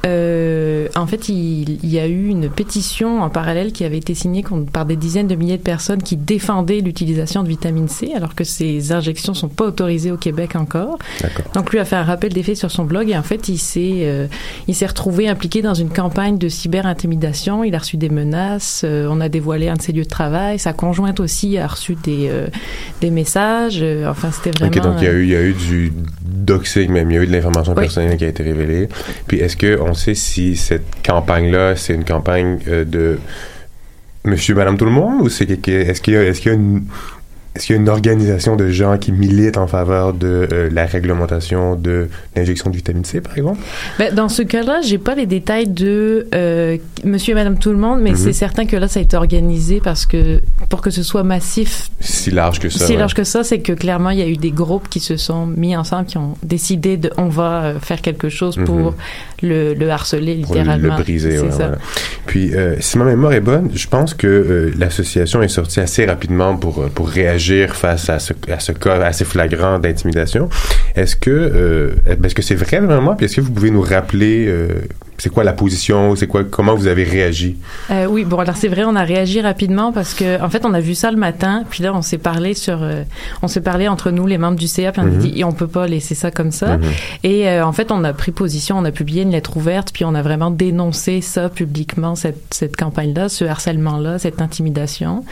en 0.96 1.08
fait, 1.08 1.30
il, 1.30 1.80
il 1.84 1.90
y 1.90 2.00
a 2.00 2.08
eu 2.08 2.28
une 2.28 2.50
pétition 2.50 3.22
en 3.22 3.30
parallèle 3.30 3.72
qui 3.72 3.84
avait 3.86 3.98
été 3.98 4.14
signée 4.14 4.44
par 4.72 4.86
des 4.86 4.96
dizaines 4.96 5.28
de 5.28 5.36
milliers 5.36 5.58
de 5.58 5.64
personnes 5.64 6.02
qui 6.02 6.18
défendaient 6.18 6.82
l'utilisation 6.82 7.44
de 7.44 7.48
vitamine 7.48 7.88
C, 7.88 8.12
alors 8.16 8.36
que 8.36 8.44
ces 8.44 8.92
injections 8.92 9.34
sont 9.34 9.50
pas 9.50 9.66
autorisées 9.66 10.12
au 10.12 10.18
Québec 10.18 10.56
encore. 10.56 10.98
Donc 11.54 11.72
lui 11.72 11.80
a 11.80 11.86
fait 11.86 11.96
un 11.96 12.04
rappel 12.04 12.34
des 12.34 12.44
faits 12.44 12.58
sur 12.58 12.72
son 12.72 12.86
blog 12.86 13.10
et 13.10 13.18
en 13.18 13.24
fait, 13.24 13.50
il 13.50 13.58
s'est 13.58 14.28
il 14.68 14.76
s'est 14.76 14.86
retrouvé 14.86 15.28
impliqué 15.30 15.62
dans 15.62 15.74
une 15.74 15.90
campagne 15.90 16.38
de 16.38 16.50
cyber-intimidation. 16.50 17.64
Il 17.64 17.74
a 17.76 17.80
reçu 17.80 17.98
des 17.98 18.10
menaces. 18.10 18.82
euh, 18.84 19.08
on 19.10 19.22
a 19.22 19.30
dévoilé 19.30 19.70
un 19.70 19.76
de 19.76 19.82
ses 19.82 19.94
lieux 19.94 20.04
de 20.04 20.10
travail. 20.10 20.60
Sa 20.60 20.74
conjointe 20.74 21.20
aussi 21.20 21.58
a 21.58 21.68
reçu 21.68 21.96
des 21.96 22.28
euh, 22.30 22.48
des 23.02 23.10
messages. 23.10 23.80
Euh, 23.82 24.10
enfin, 24.10 24.32
c'était 24.32 24.52
vraiment. 24.52 24.72
Ok, 24.76 24.82
donc 24.84 24.96
il 25.00 25.06
y 25.06 25.08
a 25.08 25.14
eu, 25.14 25.24
il 25.24 25.30
y 25.30 25.36
a 25.36 25.42
eu 25.42 25.54
du 25.54 25.94
doxing 26.22 26.92
même, 26.92 27.10
il 27.12 27.16
y 27.16 27.18
a 27.18 27.24
eu 27.24 27.28
de 27.28 27.32
l'information 27.32 27.74
Oui. 27.76 27.84
personnelle 27.84 28.18
qui 28.18 28.26
a 28.26 28.28
été 28.28 28.44
révélée. 28.44 28.90
Puis 29.28 29.40
est-ce 29.40 29.56
que 29.58 29.80
on 29.80 29.94
sait 29.94 30.16
si 30.16 30.56
cette 30.56 30.86
campagne-là, 31.06 31.76
c'est 31.76 31.94
une 31.94 32.06
campagne 32.06 32.60
de 32.68 33.20
Monsieur, 34.26 34.56
Madame, 34.56 34.78
tout 34.78 34.84
le 34.86 34.92
monde, 34.92 35.22
ou 35.22 35.30
c'est 35.30 35.50
est-ce 35.50 36.02
qu'il 36.02 36.14
y 36.14 36.18
a, 36.18 36.24
est-ce 36.24 36.42
qu'il 36.42 36.52
y 36.52 36.56
a 36.56 36.58
une 36.58 36.84
est-ce 37.58 37.66
qu'il 37.66 37.76
y 37.76 37.80
a 37.80 37.82
une 37.82 37.90
organisation 37.90 38.56
de 38.56 38.70
gens 38.70 38.98
qui 39.00 39.12
militent 39.12 39.58
en 39.58 39.66
faveur 39.68 40.14
de 40.14 40.48
euh, 40.52 40.70
la 40.72 40.86
réglementation 40.86 41.76
de 41.76 42.08
l'injection 42.36 42.70
de 42.70 42.76
vitamine 42.76 43.04
C, 43.04 43.20
par 43.20 43.36
exemple? 43.36 43.60
Ben, 43.98 44.14
dans 44.14 44.30
ce 44.30 44.44
cas-là, 44.44 44.82
j'ai 44.84 45.00
pas 45.00 45.16
les 45.16 45.26
détails 45.26 45.68
de 45.68 46.28
euh, 46.36 46.78
Monsieur 47.04 47.32
et 47.32 47.36
Madame 47.36 47.58
tout 47.58 47.72
le 47.72 47.78
monde, 47.78 48.00
mais 48.02 48.12
Mhm. 48.12 48.18
c'est 48.18 48.34
certain 48.34 48.66
que 48.68 48.76
là, 48.76 48.88
ça 48.88 49.00
a 49.00 49.04
été 49.04 49.18
organisé 49.18 49.82
parce 49.84 50.06
que 50.06 50.40
pour 50.70 50.82
que 50.82 50.92
ce 50.92 51.02
soit 51.02 51.24
massif, 51.24 51.90
Si 52.00 52.30
large 52.30 52.60
que 52.60 52.70
ça. 52.70 52.86
si 52.86 52.92
ouais. 52.94 53.00
large 53.00 53.16
que 53.16 53.24
ça, 53.24 53.44
c'est 53.44 53.60
que 53.60 53.74
clairement, 53.74 54.12
il 54.12 54.20
y 54.20 54.22
a 54.22 54.28
eu 54.28 54.38
des 54.38 54.52
groupes 54.52 54.88
qui 54.88 55.00
se 55.00 55.18
sont 55.18 55.48
mis 55.48 55.76
ensemble, 55.76 56.06
qui 56.06 56.18
ont 56.20 56.36
décidé 56.44 56.96
de, 56.98 57.12
on 57.18 57.28
va 57.28 57.64
euh, 57.64 57.80
faire 57.80 58.02
quelque 58.02 58.30
chose 58.30 58.56
pour 58.66 58.76
Mhm. 58.76 58.94
le, 59.42 59.74
le 59.74 59.90
harceler 59.90 60.36
pour 60.44 60.54
le- 60.54 60.60
littéralement. 60.62 60.98
le 60.98 61.02
briser. 61.04 61.40
Ouais, 61.40 61.50
ça. 61.52 61.56
voilà. 61.58 61.78
Puis, 62.28 62.54
euh, 62.54 62.76
si 62.80 62.98
ma 63.00 63.06
mémoire 63.06 63.34
est 63.34 63.42
bonne, 63.42 63.70
je 63.74 63.88
pense 63.88 64.14
que 64.14 64.72
l'association 64.78 65.42
est 65.42 65.48
sortie 65.48 65.80
assez 65.80 66.06
rapidement 66.06 66.56
pour, 66.58 66.88
pour 66.90 67.08
réagir 67.10 67.47
face 67.68 68.10
à 68.10 68.20
ce, 68.20 68.34
à 68.52 68.60
ce 68.60 68.72
cas 68.72 68.96
assez 69.06 69.26
flagrant 69.26 69.80
d'intimidation. 69.80 70.50
Est-ce 70.96 71.16
que 71.16 71.30
euh, 71.32 71.92
est-ce 72.24 72.36
que 72.36 72.42
c'est 72.42 72.56
vrai 72.56 72.80
vraiment? 72.80 73.16
Puis 73.16 73.26
est-ce 73.26 73.36
que 73.38 73.42
vous 73.42 73.52
pouvez 73.52 73.72
nous 73.72 73.82
rappeler 73.82 74.46
euh, 74.48 74.68
c'est 75.20 75.30
quoi 75.32 75.44
la 75.44 75.54
position, 75.54 76.16
c'est 76.16 76.28
quoi, 76.28 76.44
comment 76.44 76.76
vous 76.76 76.86
avez 76.86 77.04
réagi? 77.04 77.58
Euh, 77.90 78.06
oui, 78.06 78.24
bon 78.24 78.38
alors 78.38 78.56
c'est 78.56 78.68
vrai, 78.68 78.84
on 78.86 78.96
a 78.96 79.04
réagi 79.04 79.42
rapidement 79.42 79.92
parce 79.92 80.14
que 80.14 80.40
en 80.42 80.50
fait 80.50 80.64
on 80.64 80.74
a 80.76 80.80
vu 80.80 80.94
ça 80.94 81.10
le 81.10 81.18
matin, 81.18 81.64
puis 81.70 81.82
là 81.82 81.92
on 81.96 82.04
s'est 82.04 82.20
parlé 82.20 82.54
sur, 82.54 82.80
on 83.42 83.48
s'est 83.48 83.62
parlé 83.62 83.88
entre 83.88 84.12
nous 84.12 84.28
les 84.28 84.38
membres 84.38 84.60
du 84.60 84.68
CA, 84.68 84.92
puis 84.92 85.02
on 85.02 85.06
a 85.06 85.10
Mhm. 85.10 85.18
dit 85.18 85.34
et 85.40 85.44
on 85.44 85.54
peut 85.54 85.68
pas 85.68 85.88
laisser 85.88 86.14
ça 86.14 86.30
comme 86.30 86.52
ça. 86.52 86.78
Mhm. 86.78 86.84
Et 87.24 87.62
en 87.62 87.72
fait 87.74 87.92
on 87.92 88.04
a 88.04 88.14
pris 88.14 88.32
position, 88.32 88.78
on 88.78 88.86
a 88.86 88.92
publié 88.92 89.24
une 89.24 89.32
lettre 89.32 89.58
ouverte, 89.58 89.90
puis 89.92 90.06
on 90.06 90.14
a 90.14 90.22
vraiment 90.22 90.52
dénoncé 90.52 91.22
ça 91.22 91.50
publiquement 91.50 92.14
cette 92.16 92.54
cette 92.54 92.76
campagne-là, 92.76 93.28
ce 93.30 93.44
harcèlement-là, 93.46 94.20
cette 94.20 94.40
intimidation. 94.42 95.24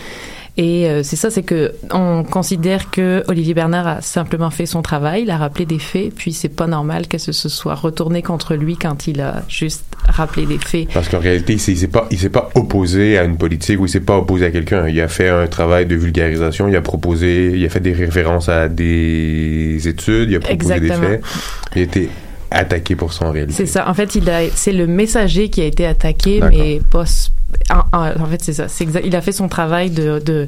Et 0.58 0.88
euh, 0.88 1.04
c'est 1.04 1.18
ça, 1.18 1.30
c'est 1.30 1.44
que 1.44 1.74
on 1.92 2.24
considère 2.24 2.90
que 2.90 3.24
Olivier 3.28 3.54
Bernard 3.54 3.88
a 3.88 4.02
simplement 4.02 4.50
fait 4.50 4.66
son 4.66 4.82
travail, 4.82 5.24
il 5.24 5.32
a 5.32 5.38
rappelé 5.38 5.66
des 5.66 5.80
faits, 5.80 6.14
puis 6.16 6.32
c'est 6.32 6.50
pas 6.50 6.66
normal 6.68 7.08
que 7.08 7.18
ce 7.18 7.34
se 7.34 7.50
soit 7.50 7.76
retourné 7.76 8.22
contre 8.22 8.56
lui 8.56 8.78
quand 8.78 9.08
il 9.08 9.20
a 9.20 9.44
juste 9.50 9.84
rappelé 10.08 10.46
des 10.46 10.58
faits. 10.58 10.88
Parce 10.94 11.10
qu'en 11.10 11.20
réalité, 11.20 11.54
il 11.54 11.60
s'est 11.60 11.88
pas, 11.88 12.08
il 12.10 12.18
s'est 12.18 12.30
pas 12.30 12.50
opposé 12.56 13.18
à 13.18 13.26
une 13.26 13.38
politique 13.38 13.82
ou 13.82 13.86
il 13.86 13.90
s'est 13.90 14.00
pas 14.00 14.18
opposé 14.18 14.46
à 14.46 14.52
quelqu'un. 14.52 14.88
Il 14.88 15.00
a 15.02 15.10
fait 15.10 15.28
un 15.28 15.48
travail 15.48 15.88
de 15.88 15.96
vulgarisation, 15.96 16.70
il 16.70 16.76
a 16.78 16.82
proposé, 16.82 17.52
il 17.56 17.66
a 17.66 17.70
fait 17.70 17.82
des 17.82 17.94
références 17.94 18.48
à 18.48 18.70
des 18.70 19.88
études, 19.88 20.30
il 20.30 20.38
a 20.38 20.40
proposé 20.40 20.74
Exactement. 20.74 21.10
des 21.10 21.16
faits. 21.18 21.24
Il 21.76 21.80
a 21.80 21.84
été 21.84 22.10
attaqué 22.56 22.96
pour 22.96 23.12
en 23.22 23.32
réalité. 23.32 23.54
C'est 23.56 23.66
ça. 23.66 23.88
En 23.90 23.94
fait, 23.94 24.16
il 24.16 24.30
a, 24.30 24.42
c'est 24.54 24.72
le 24.74 24.88
messager 24.88 25.50
qui 25.50 25.62
a 25.62 25.66
été 25.66 25.86
attaqué, 25.86 26.42
mais 26.50 26.82
pas. 26.92 27.04
En, 27.70 27.98
en- 27.98 28.22
en 28.22 28.26
fait, 28.26 28.42
c'est 28.44 28.54
ça. 28.54 28.68
C'est 28.68 28.84
exact. 28.84 29.04
Il 29.06 29.16
a 29.16 29.22
fait 29.22 29.32
son 29.32 29.48
travail 29.48 29.90
de, 29.90 30.20
de, 30.20 30.48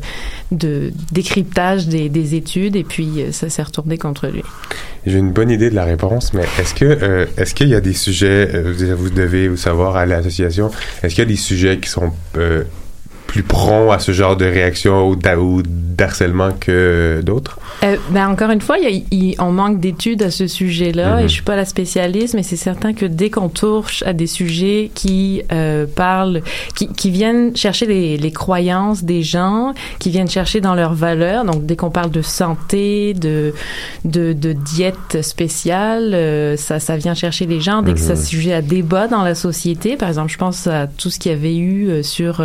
de 0.51 0.91
décryptage 1.11 1.87
des, 1.87 2.09
des 2.09 2.35
études 2.35 2.75
et 2.75 2.83
puis 2.83 3.09
euh, 3.21 3.31
ça 3.31 3.49
s'est 3.49 3.61
retourné 3.63 3.97
contre 3.97 4.27
lui. 4.27 4.43
J'ai 5.05 5.17
une 5.19 5.31
bonne 5.31 5.49
idée 5.49 5.69
de 5.69 5.75
la 5.75 5.85
réponse, 5.85 6.33
mais 6.33 6.43
est-ce 6.59 6.73
que 6.73 6.85
euh, 6.85 7.25
est-ce 7.37 7.53
qu'il 7.55 7.69
y 7.69 7.75
a 7.75 7.81
des 7.81 7.93
sujets, 7.93 8.49
euh, 8.53 8.73
vous- 8.75 8.95
vous 9.03 9.09
devez 9.09 9.47
vous 9.47 9.55
savoir 9.57 9.95
à 9.95 10.05
l'association, 10.05 10.69
est-ce 11.01 11.15
qu'il 11.15 11.23
y 11.23 11.27
a 11.27 11.29
des 11.29 11.35
sujets 11.37 11.77
qui 11.79 11.89
sont 11.89 12.11
euh, 12.35 12.63
plus 13.27 13.43
prompts 13.43 13.91
à 13.93 13.99
ce 13.99 14.11
genre 14.13 14.35
de 14.37 14.45
réaction 14.45 15.07
ou 15.09 15.15
d'harcèlement 15.15 16.51
que 16.59 16.71
euh, 16.71 17.21
d'autres? 17.21 17.59
Euh, 17.83 17.97
ben 18.09 18.27
encore 18.29 18.49
une 18.51 18.61
fois, 18.61 18.77
il 18.79 18.83
y 18.83 18.87
a- 18.87 19.03
il- 19.11 19.35
on 19.39 19.51
manque 19.51 19.79
d'études 19.79 20.23
à 20.23 20.31
ce 20.31 20.47
sujet-là 20.47 21.19
et 21.21 21.23
je 21.27 21.33
suis 21.33 21.41
pas 21.43 21.55
la 21.55 21.65
spécialiste, 21.65 22.33
mais 22.33 22.43
c'est 22.43 22.55
certain 22.55 22.93
que 22.93 23.05
dès 23.05 23.29
qu'on 23.29 23.49
touche 23.49 24.01
à 24.03 24.13
des 24.13 24.27
sujets 24.27 24.89
qui 24.95 25.41
euh, 25.51 25.85
parlent, 25.85 26.41
qui, 26.75 26.87
qui 26.87 27.11
viennent 27.11 27.55
chercher 27.55 27.85
les, 27.85 28.17
les 28.17 28.31
croyances 28.31 29.03
des 29.03 29.21
gens, 29.23 29.73
qui 29.99 30.09
viennent 30.09 30.29
chercher 30.29 30.61
dans 30.61 30.73
leurs 30.75 30.93
valeurs, 30.93 31.43
donc 31.45 31.65
dès 31.65 31.75
qu'on 31.75 31.91
parle 31.91 32.11
de 32.11 32.21
santé, 32.21 33.13
de 33.13 33.53
de, 34.05 34.33
de 34.33 34.53
diète 34.53 35.21
spéciale, 35.21 36.11
euh, 36.13 36.55
ça 36.57 36.79
ça 36.79 36.97
vient 36.97 37.13
chercher 37.13 37.45
les 37.45 37.59
gens. 37.61 37.81
Dès 37.81 37.93
que 37.93 37.99
ça 37.99 38.13
Mhm. 38.13 38.19
sujet 38.21 38.53
à 38.53 38.61
débat 38.61 39.07
dans 39.07 39.23
la 39.23 39.35
société, 39.35 39.95
par 39.97 40.09
exemple, 40.09 40.31
je 40.31 40.37
pense 40.37 40.67
à 40.67 40.87
tout 40.87 41.09
ce 41.09 41.19
qu'il 41.19 41.31
y 41.31 41.35
avait 41.35 41.55
eu 41.57 41.89
euh, 41.89 42.03
sur 42.03 42.37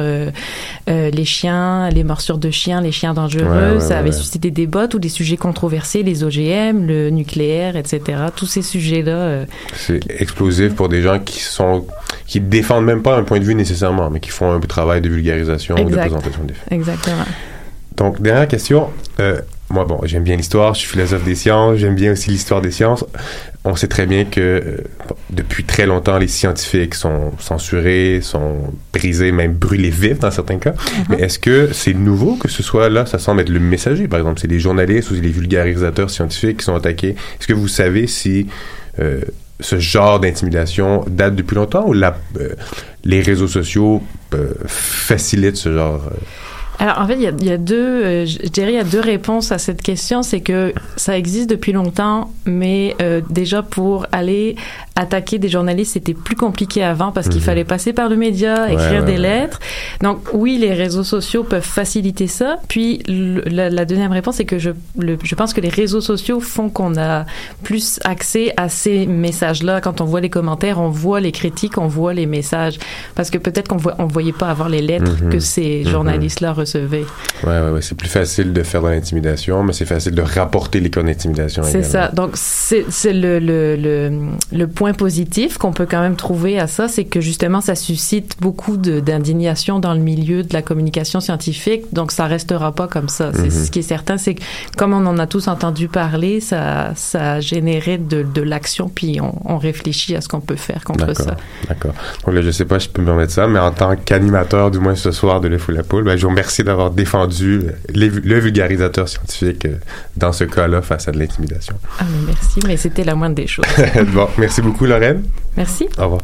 euh, 0.88 1.10
les 1.10 1.24
chiens, 1.24 1.88
les 1.90 2.04
morsures 2.04 2.38
de 2.38 2.50
chiens, 2.50 2.80
les 2.80 2.92
chiens 2.92 3.14
dangereux, 3.14 3.74
Ouais, 3.74 3.80
ça 3.80 3.98
avait 3.98 4.12
suscité 4.12 4.50
des 4.50 4.62
débats, 4.62 4.88
tous 4.88 4.98
les 4.98 5.08
sujets 5.08 5.36
controversés, 5.36 6.02
les 6.02 6.24
OGM, 6.24 6.86
le 6.86 7.10
nucléaire, 7.10 7.76
etc. 7.76 8.00
Tous 8.34 8.46
ces 8.46 8.62
sujets-là. 8.62 9.12
euh, 9.12 9.44
C'est 9.76 10.00
explosif 10.20 10.74
pour 10.74 10.88
des 10.88 11.02
gens 11.02 11.18
qui 11.18 11.40
sont 11.40 11.86
qui 12.26 12.40
défendent 12.40 12.84
même 12.86 13.02
pas 13.02 13.16
un 13.16 13.22
point 13.24 13.38
de 13.38 13.44
vue 13.44 13.54
nécessairement, 13.54 14.08
mais 14.10 14.20
qui 14.20 14.30
font 14.30 14.50
un 14.52 14.60
travail 14.60 15.00
de 15.00 15.08
vulgarisation 15.08 15.74
ou 15.74 15.90
de 15.90 15.96
présentation 15.96 16.44
des 16.44 16.54
faits. 16.54 16.72
Exactement. 16.72 17.24
Donc, 17.96 18.22
dernière 18.22 18.48
question. 18.48 18.88
Euh, 19.20 19.40
moi, 19.72 19.86
bon, 19.86 20.00
j'aime 20.04 20.22
bien 20.22 20.36
l'histoire, 20.36 20.74
je 20.74 20.80
suis 20.80 20.88
philosophe 20.88 21.24
des 21.24 21.34
sciences, 21.34 21.78
j'aime 21.78 21.94
bien 21.94 22.12
aussi 22.12 22.30
l'histoire 22.30 22.60
des 22.60 22.70
sciences. 22.70 23.04
On 23.64 23.74
sait 23.74 23.88
très 23.88 24.06
bien 24.06 24.24
que 24.24 24.40
euh, 24.40 24.76
bon, 25.08 25.16
depuis 25.30 25.64
très 25.64 25.86
longtemps, 25.86 26.18
les 26.18 26.28
scientifiques 26.28 26.94
sont 26.94 27.32
censurés, 27.38 28.20
sont 28.22 28.56
brisés, 28.92 29.32
même 29.32 29.54
brûlés 29.54 29.90
vifs 29.90 30.18
dans 30.18 30.30
certains 30.30 30.58
cas. 30.58 30.74
Mais 31.08 31.20
est-ce 31.20 31.38
que 31.38 31.70
c'est 31.72 31.94
nouveau 31.94 32.36
que 32.36 32.48
ce 32.48 32.62
soit 32.62 32.90
là? 32.90 33.06
Ça 33.06 33.18
semble 33.18 33.40
être 33.40 33.48
le 33.48 33.60
messager, 33.60 34.08
par 34.08 34.18
exemple. 34.18 34.40
C'est 34.40 34.50
les 34.50 34.60
journalistes 34.60 35.10
ou 35.10 35.14
les 35.14 35.30
vulgarisateurs 35.30 36.10
scientifiques 36.10 36.58
qui 36.58 36.64
sont 36.64 36.74
attaqués. 36.74 37.16
Est-ce 37.40 37.46
que 37.46 37.54
vous 37.54 37.68
savez 37.68 38.06
si 38.06 38.48
euh, 38.98 39.22
ce 39.60 39.78
genre 39.78 40.20
d'intimidation 40.20 41.04
date 41.08 41.34
depuis 41.34 41.54
longtemps 41.54 41.86
ou 41.86 41.94
la, 41.94 42.16
euh, 42.38 42.50
les 43.04 43.22
réseaux 43.22 43.48
sociaux 43.48 44.02
euh, 44.34 44.52
facilitent 44.66 45.56
ce 45.56 45.72
genre... 45.72 46.10
Alors, 46.78 46.98
en 46.98 47.06
fait, 47.06 47.14
il 47.14 47.44
y 47.44 47.50
a, 47.50 47.58
deux, 47.58 47.76
euh, 47.76 48.26
je 48.26 48.38
dirais, 48.48 48.72
il 48.72 48.76
y 48.76 48.78
a 48.78 48.84
deux 48.84 49.00
réponses 49.00 49.52
à 49.52 49.58
cette 49.58 49.82
question. 49.82 50.22
C'est 50.22 50.40
que 50.40 50.72
ça 50.96 51.16
existe 51.16 51.48
depuis 51.48 51.72
longtemps, 51.72 52.32
mais 52.44 52.96
euh, 53.00 53.20
déjà 53.30 53.62
pour 53.62 54.06
aller 54.10 54.56
attaquer 54.94 55.38
des 55.38 55.48
journalistes, 55.48 55.94
c'était 55.94 56.12
plus 56.14 56.36
compliqué 56.36 56.82
avant 56.84 57.12
parce 57.12 57.28
qu'il 57.28 57.38
Mhm. 57.40 57.44
fallait 57.44 57.64
passer 57.64 57.92
par 57.92 58.08
le 58.08 58.16
média, 58.16 58.70
écrire 58.70 59.00
ouais, 59.00 59.06
des 59.06 59.12
ouais. 59.12 59.18
lettres. 59.18 59.58
Donc 60.02 60.18
oui, 60.34 60.58
les 60.58 60.74
réseaux 60.74 61.04
sociaux 61.04 61.44
peuvent 61.44 61.62
faciliter 61.62 62.26
ça. 62.26 62.58
Puis 62.68 63.02
le- 63.08 63.40
la, 63.46 63.70
la 63.70 63.84
deuxième 63.84 64.12
réponse, 64.12 64.36
c'est 64.36 64.44
que 64.44 64.58
je, 64.58 64.70
le- 64.98 65.16
je 65.22 65.34
pense 65.34 65.54
que 65.54 65.60
les 65.60 65.70
réseaux 65.70 66.00
sociaux 66.02 66.40
font 66.40 66.68
qu'on 66.68 66.96
a 66.96 67.24
plus 67.62 68.00
accès 68.04 68.52
à 68.56 68.68
ces 68.68 69.06
messages-là. 69.06 69.80
Quand 69.80 70.00
on 70.00 70.04
voit 70.04 70.20
les 70.20 70.28
commentaires, 70.30 70.78
on 70.80 70.90
voit 70.90 71.20
les 71.20 71.32
critiques, 71.32 71.78
on 71.78 71.86
voit 71.86 72.12
les 72.12 72.26
messages. 72.26 72.78
Parce 73.14 73.30
que 73.30 73.38
peut-être 73.38 73.68
qu'on 73.68 73.78
on 73.98 74.06
voyait 74.06 74.32
pas 74.32 74.48
avoir 74.48 74.68
les 74.68 74.82
lettres 74.82 75.16
Mhm. 75.22 75.30
que 75.30 75.38
ces 75.38 75.82
Mhm. 75.84 75.90
journalistes-là 75.90 76.52
recevaient. 76.52 77.06
Ouais, 77.44 77.60
ouais, 77.60 77.70
ouais. 77.70 77.82
C'est 77.82 77.96
plus 77.96 78.08
facile 78.08 78.52
de 78.52 78.62
faire 78.62 78.82
de 78.82 78.88
l'intimidation, 78.88 79.62
mais 79.62 79.72
c'est 79.72 79.86
facile 79.86 80.14
de 80.14 80.22
rapporter 80.22 80.80
les 80.80 80.90
cas 80.90 81.02
d'intimidation. 81.02 81.62
C'est 81.62 81.82
ça. 81.82 82.08
Donc, 82.08 82.32
c'est 82.34 82.84
c'est 82.90 83.12
le, 83.12 83.38
le, 83.38 83.76
le, 83.76 84.10
le 84.52 84.66
point 84.66 84.81
positif 84.92 85.56
qu'on 85.58 85.72
peut 85.72 85.86
quand 85.88 86.00
même 86.00 86.16
trouver 86.16 86.58
à 86.58 86.66
ça, 86.66 86.88
c'est 86.88 87.04
que 87.04 87.20
justement, 87.20 87.60
ça 87.60 87.74
suscite 87.76 88.36
beaucoup 88.40 88.76
d'indignation 88.76 89.78
dans 89.78 89.94
le 89.94 90.00
milieu 90.00 90.42
de 90.42 90.52
la 90.52 90.62
communication 90.62 91.20
scientifique. 91.20 91.82
Donc, 91.92 92.10
ça 92.10 92.26
restera 92.26 92.72
pas 92.72 92.88
comme 92.88 93.08
ça. 93.08 93.30
C'est 93.32 93.42
Mhm. 93.44 93.50
Ce 93.50 93.70
qui 93.70 93.78
est 93.78 93.82
certain, 93.82 94.18
c'est 94.18 94.34
que 94.34 94.42
comme 94.76 94.92
on 94.92 95.06
en 95.06 95.18
a 95.18 95.26
tous 95.28 95.46
entendu 95.48 95.86
parler, 95.88 96.40
ça, 96.40 96.92
ça 96.96 97.40
générait 97.40 97.98
de, 97.98 98.22
de 98.24 98.42
l'action, 98.42 98.90
puis 98.92 99.20
on, 99.20 99.34
on 99.44 99.58
réfléchit 99.58 100.16
à 100.16 100.20
ce 100.20 100.28
qu'on 100.28 100.40
peut 100.40 100.56
faire 100.56 100.82
contre 100.84 101.14
ça. 101.16 101.36
D'accord. 101.68 101.92
Donc 102.26 102.34
là, 102.34 102.42
je 102.42 102.50
sais 102.50 102.64
pas 102.64 102.80
si 102.80 102.86
je 102.88 102.90
peux 102.90 103.02
me 103.02 103.06
permettre 103.06 103.32
ça, 103.32 103.46
mais 103.46 103.58
en 103.60 103.70
tant 103.70 103.94
qu'animateur, 103.96 104.70
du 104.70 104.78
moins 104.78 104.94
ce 104.96 105.12
soir 105.12 105.40
de 105.40 105.48
Le 105.48 105.58
Fou 105.58 105.70
la 105.72 105.82
Poule, 105.84 106.04
ben, 106.04 106.16
je 106.16 106.22
vous 106.22 106.30
remercie 106.30 106.64
d'avoir 106.64 106.90
défendu 106.90 107.62
les- 107.94 108.08
le 108.08 108.38
vulgarisateur 108.40 109.08
scientifique 109.08 109.66
euh, 109.66 109.76
dans 110.16 110.32
ce 110.32 110.44
cas-là 110.44 110.82
face 110.82 111.06
à 111.08 111.12
de 111.12 111.18
l'intimidation. 111.18 111.74
Ah, 112.00 112.04
mais 112.10 112.26
merci, 112.32 112.60
mais 112.66 112.76
c'était 112.76 113.04
la 113.04 113.14
moindre 113.14 113.34
des 113.36 113.46
choses. 113.46 113.64
bon, 114.14 114.28
merci 114.38 114.62
beaucoup, 114.62 114.71
Lorraine. 114.80 115.22
Merci. 115.56 115.88
Au 115.98 116.04
revoir. 116.04 116.20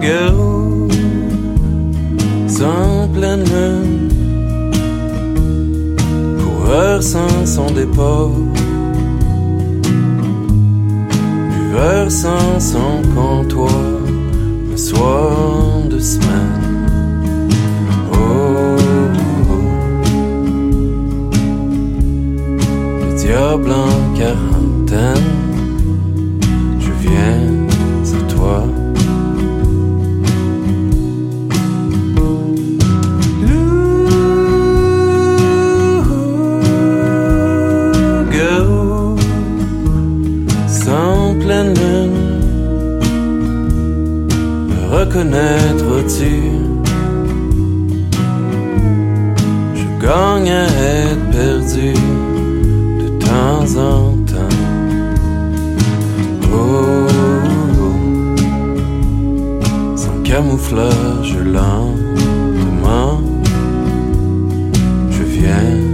Garou, 0.00 0.88
sans 2.48 3.08
pleine 3.08 3.44
lune, 3.44 4.08
coureur 6.42 7.02
sans 7.02 7.46
son 7.46 7.70
départ, 7.70 8.30
buveur 11.50 12.10
sans 12.10 12.58
son 12.58 13.02
comptoir, 13.14 13.70
le 14.70 14.76
soir 14.76 15.82
de 15.90 15.98
semaine. 15.98 16.59
Le 23.30 23.36
diable 23.36 23.70
en 23.70 24.16
quarantaine, 24.18 25.30
je 26.80 26.90
viens 27.00 27.66
à 28.14 28.32
toi. 28.32 28.64
Sans 40.66 41.34
pleine 41.38 41.74
lune, 41.74 42.20
me 44.68 44.78
reconnaîtras-tu? 44.96 46.34
Je 49.74 49.86
gagne 50.04 50.50
à 50.50 50.64
être 50.64 51.30
perdu 51.30 51.99
temps 53.50 53.76
en 53.76 54.16
temps. 54.32 54.56
Oh, 56.52 57.06
oh. 57.84 57.96
sans 59.96 60.22
camouflage 60.22 61.36
je 65.10 65.22
viens 65.34 65.89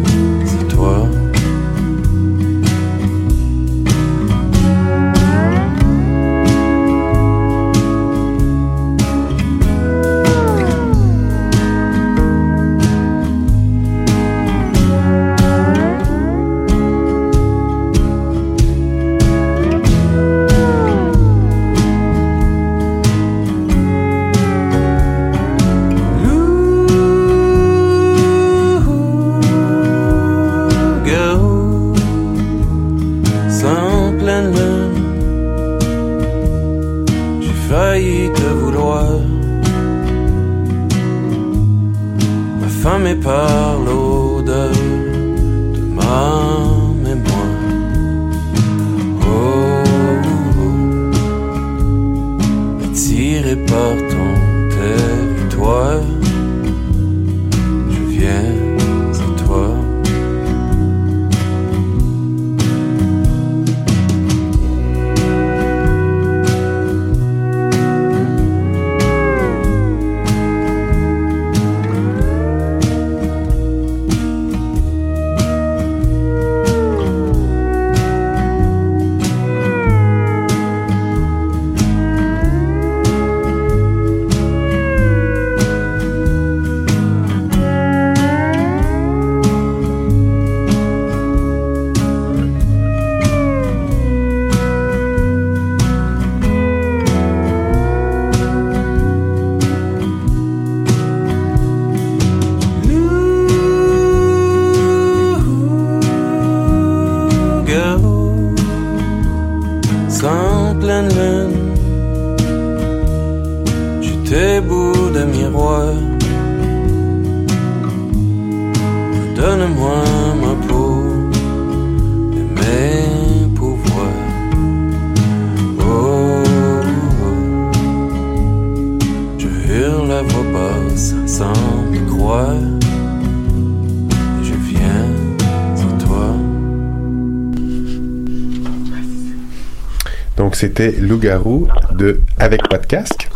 c'était 140.56 140.90
Loup-garou 140.90 141.68
de 141.92 142.20
Avec 142.38 142.66
pas 142.68 142.78
de 142.78 142.86
casque. 142.86 143.28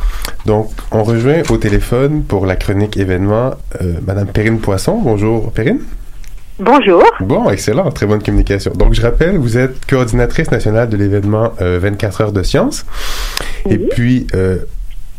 Donc, 0.47 0.71
on 0.91 1.03
rejoint 1.03 1.43
au 1.51 1.59
téléphone 1.59 2.25
pour 2.25 2.47
la 2.47 2.57
chronique 2.57 2.97
événement 2.97 3.51
euh, 3.83 3.95
Madame 4.07 4.27
Perrine 4.27 4.59
Poisson. 4.59 4.99
Bonjour, 5.03 5.53
Perrine. 5.53 5.81
Bonjour. 6.59 7.05
Bon, 7.21 7.51
excellent, 7.51 7.91
très 7.91 8.07
bonne 8.07 8.23
communication. 8.23 8.73
Donc, 8.73 8.95
je 8.95 9.03
rappelle, 9.03 9.37
vous 9.37 9.59
êtes 9.59 9.85
coordinatrice 9.85 10.51
nationale 10.51 10.89
de 10.89 10.97
l'événement 10.97 11.53
euh, 11.61 11.79
24 11.81 12.21
heures 12.23 12.33
de 12.33 12.43
science. 12.43 12.87
Et 13.68 13.77
puis, 13.77 14.27
euh, 14.35 14.57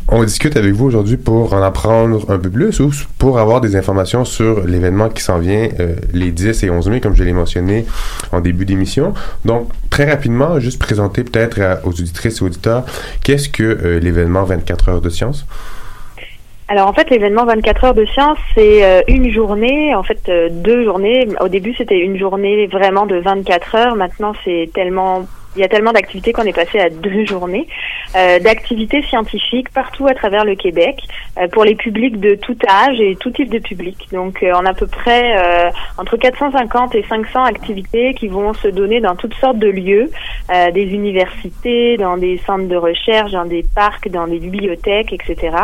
on 0.08 0.24
discute 0.24 0.56
avec 0.56 0.72
vous 0.72 0.86
aujourd'hui 0.86 1.16
pour 1.16 1.54
en 1.54 1.62
apprendre 1.62 2.30
un 2.30 2.38
peu 2.38 2.50
plus 2.50 2.80
ou 2.80 2.90
pour 3.18 3.38
avoir 3.38 3.60
des 3.60 3.76
informations 3.76 4.24
sur 4.24 4.66
l'événement 4.66 5.08
qui 5.08 5.22
s'en 5.22 5.38
vient 5.38 5.68
euh, 5.80 5.94
les 6.12 6.30
10 6.30 6.64
et 6.64 6.70
11 6.70 6.88
mai, 6.90 7.00
comme 7.00 7.14
je 7.14 7.24
l'ai 7.24 7.32
mentionné 7.32 7.86
en 8.32 8.40
début 8.40 8.64
d'émission. 8.64 9.14
Donc, 9.44 9.68
très 9.90 10.10
rapidement, 10.10 10.58
juste 10.60 10.80
présenter 10.80 11.24
peut-être 11.24 11.80
aux 11.84 11.90
auditrices 11.90 12.40
et 12.40 12.44
auditeurs, 12.44 12.84
qu'est-ce 13.22 13.48
que 13.48 13.62
euh, 13.62 14.00
l'événement 14.00 14.44
24 14.44 14.88
heures 14.88 15.00
de 15.00 15.10
science? 15.10 15.46
Alors 16.68 16.88
en 16.88 16.92
fait, 16.92 17.10
l'événement 17.10 17.44
24 17.44 17.84
heures 17.84 17.94
de 17.94 18.06
science, 18.06 18.38
c'est 18.54 18.84
euh, 18.84 19.02
une 19.06 19.30
journée, 19.30 19.94
en 19.94 20.02
fait 20.02 20.30
deux 20.50 20.84
journées. 20.84 21.28
Au 21.40 21.48
début, 21.48 21.74
c'était 21.76 21.98
une 21.98 22.18
journée 22.18 22.66
vraiment 22.66 23.06
de 23.06 23.16
24 23.16 23.74
heures. 23.74 23.96
Maintenant, 23.96 24.32
c'est 24.44 24.70
tellement 24.74 25.26
il 25.56 25.60
y 25.60 25.64
a 25.64 25.68
tellement 25.68 25.92
d'activités 25.92 26.32
qu'on 26.32 26.42
est 26.42 26.52
passé 26.52 26.78
à 26.78 26.88
deux 26.88 27.24
journées 27.26 27.66
euh, 28.16 28.38
d'activités 28.38 29.02
scientifiques 29.02 29.70
partout 29.70 30.06
à 30.06 30.14
travers 30.14 30.44
le 30.44 30.54
Québec 30.54 31.02
euh, 31.38 31.48
pour 31.48 31.64
les 31.64 31.74
publics 31.74 32.20
de 32.20 32.34
tout 32.34 32.56
âge 32.68 33.00
et 33.00 33.16
tout 33.16 33.30
type 33.30 33.50
de 33.50 33.58
public. 33.58 34.08
Donc 34.12 34.42
euh, 34.42 34.52
on 34.54 34.66
a 34.66 34.70
à 34.70 34.74
peu 34.74 34.86
près 34.86 35.36
euh, 35.38 35.70
entre 35.98 36.16
450 36.16 36.94
et 36.94 37.04
500 37.08 37.44
activités 37.44 38.14
qui 38.14 38.28
vont 38.28 38.54
se 38.54 38.68
donner 38.68 39.00
dans 39.00 39.16
toutes 39.16 39.34
sortes 39.34 39.58
de 39.58 39.68
lieux, 39.68 40.10
euh, 40.50 40.70
des 40.70 40.84
universités, 40.84 41.96
dans 41.96 42.16
des 42.16 42.38
centres 42.38 42.68
de 42.68 42.76
recherche, 42.76 43.32
dans 43.32 43.44
des 43.44 43.64
parcs, 43.74 44.08
dans 44.08 44.26
des 44.26 44.38
bibliothèques, 44.38 45.12
etc. 45.12 45.56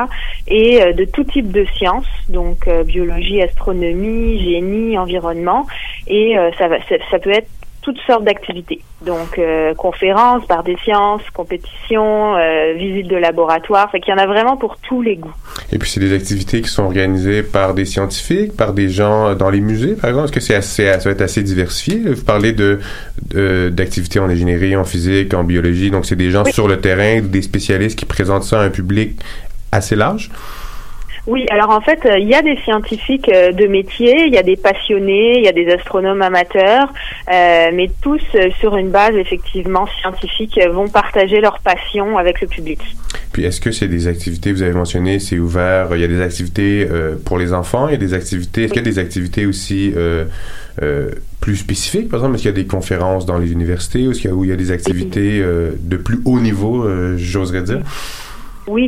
Et 0.46 0.82
euh, 0.82 0.92
de 0.92 1.04
tout 1.04 1.24
type 1.24 1.50
de 1.50 1.64
sciences, 1.76 2.06
donc 2.28 2.68
biologie, 2.84 3.42
astronomie, 3.42 4.38
génie, 4.42 4.98
environnement. 4.98 5.66
Et 6.06 6.36
ça, 6.58 6.68
va, 6.68 6.76
ça 7.10 7.18
peut 7.18 7.30
être 7.30 7.48
toutes 7.82 7.98
sortes 8.06 8.24
d'activités. 8.24 8.80
Donc 9.06 9.38
euh, 9.38 9.74
conférences, 9.74 10.44
par 10.46 10.62
des 10.62 10.76
sciences, 10.84 11.22
compétitions, 11.32 12.36
euh, 12.36 12.74
visites 12.76 13.08
de 13.08 13.16
laboratoire. 13.16 13.90
Fait 13.90 14.00
qu'il 14.00 14.12
y 14.12 14.16
en 14.16 14.20
a 14.20 14.26
vraiment 14.26 14.56
pour 14.56 14.76
tous 14.78 15.02
les 15.02 15.16
goûts. 15.16 15.34
Et 15.72 15.78
puis, 15.78 15.88
c'est 15.88 16.00
des 16.00 16.14
activités 16.14 16.60
qui 16.62 16.68
sont 16.68 16.84
organisées 16.84 17.42
par 17.42 17.74
des 17.74 17.84
scientifiques, 17.84 18.56
par 18.56 18.72
des 18.72 18.88
gens 18.88 19.34
dans 19.34 19.50
les 19.50 19.60
musées, 19.60 19.94
par 19.94 20.10
exemple? 20.10 20.26
Est-ce 20.26 20.32
que 20.32 20.40
c'est 20.40 20.54
assez, 20.54 20.86
ça 20.86 20.98
va 20.98 21.10
être 21.10 21.20
assez 21.20 21.42
diversifié? 21.42 21.98
Vous 22.10 22.24
parlez 22.24 22.52
de, 22.52 22.80
de- 23.30 23.68
d'activités 23.68 24.18
en 24.18 24.28
ingénierie, 24.28 24.76
en 24.76 24.84
physique, 24.84 25.34
en 25.34 25.44
biologie. 25.44 25.90
Donc, 25.90 26.06
c'est 26.06 26.16
des 26.16 26.30
gens 26.30 26.44
sur 26.44 26.68
le 26.68 26.80
terrain, 26.80 27.20
des 27.20 27.42
spécialistes 27.42 27.98
qui 27.98 28.06
présentent 28.06 28.44
ça 28.44 28.60
à 28.60 28.64
un 28.64 28.70
public 28.70 29.20
assez 29.72 29.96
large? 29.96 30.30
Oui, 31.28 31.44
alors 31.50 31.68
en 31.68 31.82
fait, 31.82 32.06
euh, 32.06 32.18
il 32.18 32.26
y 32.26 32.34
a 32.34 32.40
des 32.40 32.56
scientifiques 32.64 33.28
euh, 33.28 33.52
de 33.52 33.66
métier, 33.66 34.24
il 34.26 34.32
y 34.32 34.38
a 34.38 34.42
des 34.42 34.56
passionnés, 34.56 35.36
il 35.36 35.44
y 35.44 35.48
a 35.48 35.52
des 35.52 35.70
astronomes 35.70 36.22
amateurs, 36.22 36.90
euh, 37.30 37.68
mais 37.74 37.90
tous 38.00 38.22
euh, 38.34 38.48
sur 38.60 38.78
une 38.78 38.88
base 38.88 39.14
effectivement 39.14 39.86
scientifique 40.00 40.58
vont 40.72 40.88
partager 40.88 41.42
leur 41.42 41.58
passion 41.58 42.16
avec 42.16 42.40
le 42.40 42.46
public. 42.46 42.80
Puis, 43.32 43.44
est-ce 43.44 43.60
que 43.60 43.72
c'est 43.72 43.88
des 43.88 44.08
activités, 44.08 44.52
vous 44.52 44.62
avez 44.62 44.72
mentionné, 44.72 45.18
c'est 45.18 45.38
ouvert, 45.38 45.88
il 45.94 46.00
y 46.00 46.04
a 46.04 46.08
des 46.08 46.22
activités 46.22 46.88
euh, 46.90 47.16
pour 47.22 47.36
les 47.36 47.52
enfants, 47.52 47.88
il 47.88 47.92
y 47.92 47.94
a 47.94 47.98
des 47.98 48.14
activités, 48.14 48.64
est-ce 48.64 48.72
qu'il 48.72 48.82
y 48.82 48.88
a 48.88 48.90
des 48.90 48.98
activités 48.98 49.44
aussi 49.44 49.92
euh, 49.98 50.24
euh, 50.82 51.10
plus 51.42 51.56
spécifiques, 51.56 52.08
par 52.08 52.20
exemple, 52.20 52.36
est-ce 52.36 52.44
qu'il 52.44 52.52
y 52.52 52.54
a 52.54 52.62
des 52.62 52.66
conférences 52.66 53.26
dans 53.26 53.36
les 53.36 53.52
universités, 53.52 54.06
ou 54.06 54.12
est-ce 54.12 54.22
qu'il 54.22 54.30
y 54.30 54.32
a, 54.32 54.36
où 54.36 54.44
il 54.44 54.50
y 54.50 54.52
a 54.54 54.56
des 54.56 54.70
activités 54.70 55.40
euh, 55.42 55.72
de 55.78 55.98
plus 55.98 56.20
haut 56.24 56.40
niveau, 56.40 56.84
euh, 56.84 57.16
j'oserais 57.18 57.62
dire? 57.62 57.80
Oui, 57.80 57.84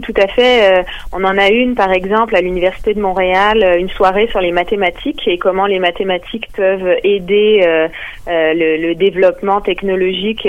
tout 0.03 0.15
à 0.17 0.27
fait. 0.27 0.81
Euh, 0.81 0.83
on 1.13 1.25
en 1.25 1.39
a 1.39 1.49
une, 1.49 1.75
par 1.75 1.91
exemple, 1.93 2.37
à 2.37 2.41
l'Université 2.41 2.95
de 2.95 3.01
Montréal, 3.01 3.63
euh, 3.63 3.79
une 3.79 3.89
soirée 3.89 4.29
sur 4.29 4.41
les 4.41 4.53
mathématiques 4.53 5.27
et 5.27 5.39
comment 5.39 5.67
les 5.67 5.79
mathématiques 5.79 6.49
peuvent 6.55 6.97
aider 7.03 7.63
euh, 7.65 7.89
le, 8.27 8.77
le 8.77 8.95
développement 8.95 9.61
technologique 9.61 10.47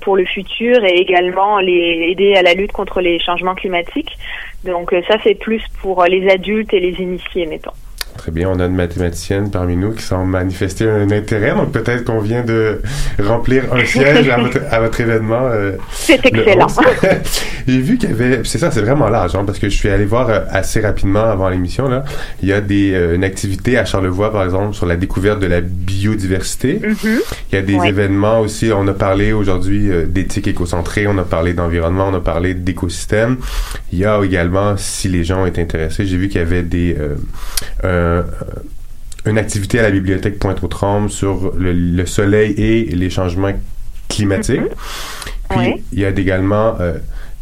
pour 0.00 0.16
le 0.16 0.24
futur 0.24 0.84
et 0.84 0.96
également 0.98 1.58
les 1.58 2.08
aider 2.10 2.34
à 2.34 2.42
la 2.42 2.54
lutte 2.54 2.72
contre 2.72 3.00
les 3.00 3.18
changements 3.18 3.54
climatiques. 3.54 4.16
Donc 4.64 4.94
ça, 5.08 5.16
c'est 5.24 5.34
plus 5.34 5.62
pour 5.82 6.04
les 6.04 6.30
adultes 6.30 6.72
et 6.72 6.80
les 6.80 7.00
initiés, 7.00 7.46
mettons. 7.46 7.72
Très 8.16 8.32
bien, 8.32 8.50
on 8.50 8.60
a 8.60 8.66
une 8.66 8.74
mathématicienne 8.76 9.50
parmi 9.50 9.76
nous 9.76 9.92
qui 9.92 10.02
semble 10.02 10.30
manifester 10.30 10.88
un 10.88 11.10
intérêt, 11.10 11.52
donc 11.54 11.72
peut-être 11.72 12.04
qu'on 12.04 12.20
vient 12.20 12.42
de 12.44 12.82
remplir 13.18 13.64
un 13.72 13.84
siège 13.84 14.28
à 14.28 14.36
votre, 14.38 14.58
à 14.70 14.80
votre 14.80 15.00
événement. 15.00 15.40
euh, 15.44 15.72
C'est 15.90 16.22
le 16.30 16.40
excellent. 16.40 16.66
11. 16.66 16.78
J'ai 17.66 17.78
vu 17.80 17.96
qu'il 17.98 18.10
y 18.10 18.12
avait, 18.12 18.40
c'est 18.44 18.58
ça, 18.58 18.70
c'est 18.70 18.82
vraiment 18.82 19.08
large, 19.08 19.34
hein, 19.36 19.44
parce 19.46 19.58
que 19.58 19.68
je 19.70 19.76
suis 19.76 19.88
allé 19.88 20.04
voir 20.04 20.28
euh, 20.28 20.40
assez 20.50 20.80
rapidement 20.80 21.24
avant 21.24 21.48
l'émission 21.48 21.88
là, 21.88 22.04
il 22.42 22.48
y 22.48 22.52
a 22.52 22.60
des 22.60 22.92
euh, 22.92 23.14
une 23.14 23.24
activité 23.24 23.78
à 23.78 23.84
Charlevoix 23.86 24.30
par 24.32 24.44
exemple 24.44 24.74
sur 24.74 24.84
la 24.86 24.96
découverte 24.96 25.38
de 25.40 25.46
la 25.46 25.60
biodiversité. 25.62 26.80
Il 27.04 27.54
y 27.54 27.56
a 27.56 27.62
des 27.62 27.76
Ouais. 27.76 27.88
événements 27.88 28.40
aussi. 28.40 28.70
On 28.74 28.86
a 28.88 28.92
parlé 28.92 29.32
aujourd'hui 29.32 29.90
euh, 29.90 30.04
d'éthique 30.06 30.46
écocentrée, 30.48 31.06
on 31.06 31.16
a 31.18 31.22
parlé 31.24 31.54
d'environnement, 31.54 32.08
on 32.10 32.14
a 32.14 32.20
parlé 32.20 32.52
d'écosystème. 32.54 33.38
Il 33.92 33.98
y 33.98 34.04
a 34.04 34.20
également, 34.22 34.76
si 34.76 35.08
les 35.08 35.24
gens 35.24 35.46
sont 35.46 35.58
intéressés, 35.58 36.04
j'ai 36.06 36.16
vu 36.16 36.28
qu'il 36.28 36.40
y 36.40 36.44
avait 36.44 36.62
des 36.62 36.96
euh, 38.00 38.22
une 39.26 39.38
activité 39.38 39.78
à 39.78 39.82
la 39.82 39.90
bibliothèque 39.90 40.38
Pointe-aux-Trembles 40.38 41.10
sur 41.10 41.52
le, 41.56 41.72
le 41.72 42.06
soleil 42.06 42.52
et 42.56 42.84
les 42.86 43.10
changements 43.10 43.52
climatiques. 44.08 44.62
Puis 45.50 45.58
Ouais. 45.58 45.82
il 45.92 45.98
y 46.00 46.04
a 46.04 46.10
également 46.10 46.76
euh, 46.80 46.94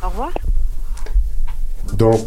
Au 0.03 0.09
revoir. 0.09 0.31
Donc, 1.97 2.21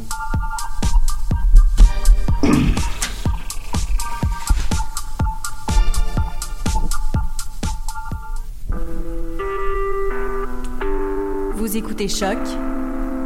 Vous 11.55 11.75
écoutez 11.75 12.07
Choc 12.07 12.37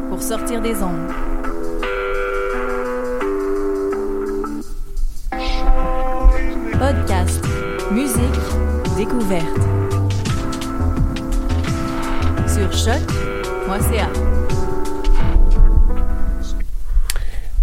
pour 0.10 0.22
sortir 0.22 0.62
des 0.62 0.82
ondes. 0.82 1.31
Podcast, 6.82 7.46
musique, 7.92 8.18
découverte. 8.98 9.46
choc.ca. 12.72 14.10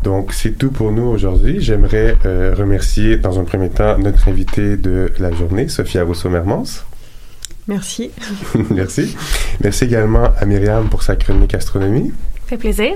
Donc, 0.05 0.33
c'est 0.33 0.57
tout 0.57 0.71
pour 0.71 0.93
nous 0.93 1.03
aujourd'hui. 1.03 1.61
J'aimerais 1.61 2.17
euh, 2.27 2.55
remercier, 2.57 3.17
dans 3.17 3.41
un 3.41 3.45
premier 3.45 3.71
temps, 3.71 3.99
notre 3.99 4.29
invité 4.29 4.77
de 4.77 5.13
la 5.19 5.33
journée, 5.33 5.67
Sophia 5.67 6.05
Rousseau-Mermans. 6.05 6.85
Merci. 7.67 8.13
Merci. 8.71 9.17
Merci 9.61 9.85
également 9.87 10.29
à 10.39 10.45
Myriam 10.45 10.89
pour 10.89 11.03
sa 11.03 11.17
chronique 11.17 11.55
astronomie. 11.55 12.13
Fait 12.47 12.57
plaisir. 12.57 12.93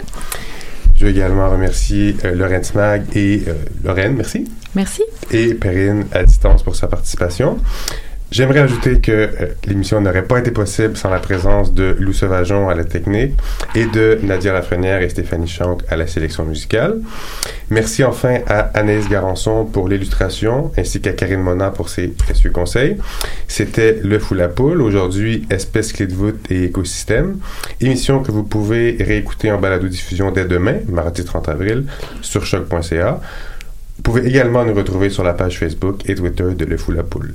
Je 1.03 1.09
veux 1.09 1.15
également 1.15 1.51
remercier 1.51 2.15
euh, 2.25 2.33
Lorraine 2.33 2.63
Smag 2.63 3.03
et 3.17 3.43
euh, 3.49 3.55
Lorraine, 3.83 4.15
merci. 4.15 4.49
Merci. 4.77 5.03
Et 5.33 5.53
Perrine 5.55 6.05
à 6.13 6.23
distance 6.23 6.63
pour 6.63 6.77
sa 6.77 6.87
participation. 6.87 7.59
J'aimerais 8.33 8.61
ajouter 8.61 8.99
que 8.99 9.13
euh, 9.13 9.29
l'émission 9.67 10.01
n'aurait 10.01 10.25
pas 10.25 10.39
été 10.39 10.53
possible 10.53 10.97
sans 10.97 11.11
la 11.11 11.19
présence 11.19 11.75
de 11.75 11.95
Lou 12.01 12.15
Sauvageon 12.15 12.71
à 12.71 12.75
la 12.75 12.85
technique 12.85 13.35
et 13.75 13.85
de 13.85 14.21
Nadia 14.23 14.55
Lafrenière 14.55 15.03
et 15.03 15.11
Stéphanie 15.11 15.47
Chanck 15.47 15.83
à 15.91 15.97
la 15.97 16.07
sélection 16.07 16.47
musicale. 16.47 16.99
Merci 17.69 18.03
enfin 18.05 18.39
à 18.47 18.61
Anaïs 18.73 19.07
Garançon 19.07 19.67
pour 19.67 19.87
l'illustration 19.87 20.73
ainsi 20.79 21.03
qu'à 21.03 21.13
Karine 21.13 21.43
Mona 21.43 21.69
pour 21.69 21.91
ses 21.91 22.09
précieux 22.09 22.49
conseils. 22.49 22.97
C'était 23.49 24.01
Le 24.03 24.19
Fou 24.19 24.33
la 24.33 24.49
Poule, 24.49 24.81
aujourd'hui 24.81 25.47
Espèce 25.51 25.93
Clé 25.93 26.07
de 26.07 26.15
voûte 26.15 26.51
et 26.51 26.65
écosystème. 26.65 27.37
Émission 27.83 28.23
que 28.23 28.33
vous 28.33 28.45
pouvez 28.45 28.97
réécouter 28.99 29.53
en 29.53 29.61
balado-diffusion 29.61 30.31
dès 30.31 30.47
demain, 30.47 30.77
mardi 30.89 31.23
30 31.23 31.51
avril, 31.51 31.85
sur 32.23 32.47
choc.ca. 32.47 33.21
Vous 33.97 34.03
pouvez 34.03 34.27
également 34.27 34.65
nous 34.65 34.73
retrouver 34.73 35.11
sur 35.11 35.23
la 35.23 35.35
page 35.35 35.59
Facebook 35.59 36.09
et 36.09 36.15
Twitter 36.15 36.55
de 36.57 36.65
Le 36.65 36.79
Fou 36.79 36.93
la 36.93 37.03
Poule. 37.03 37.35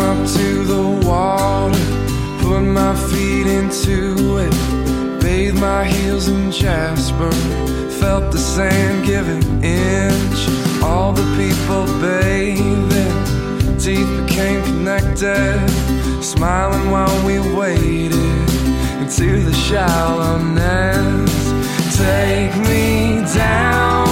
Up 0.00 0.26
to 0.28 0.64
the 0.64 1.06
water, 1.06 1.76
put 2.40 2.60
my 2.60 2.94
feet 3.10 3.48
into 3.48 4.38
it, 4.38 5.20
bathed 5.20 5.58
my 5.60 5.84
heels 5.84 6.28
in 6.28 6.52
jasper, 6.52 7.32
felt 8.00 8.30
the 8.30 8.38
sand 8.38 9.04
giving 9.04 9.42
inch. 9.62 10.82
All 10.84 11.12
the 11.12 11.26
people 11.36 11.84
bathing, 12.00 13.78
teeth 13.78 14.08
became 14.24 14.62
connected, 14.64 15.68
smiling 16.22 16.90
while 16.92 17.26
we 17.26 17.40
waited 17.54 18.12
into 19.00 19.42
the 19.42 19.52
shallowness. 19.52 21.32
Take 21.96 22.54
me 22.68 23.24
down 23.34 24.07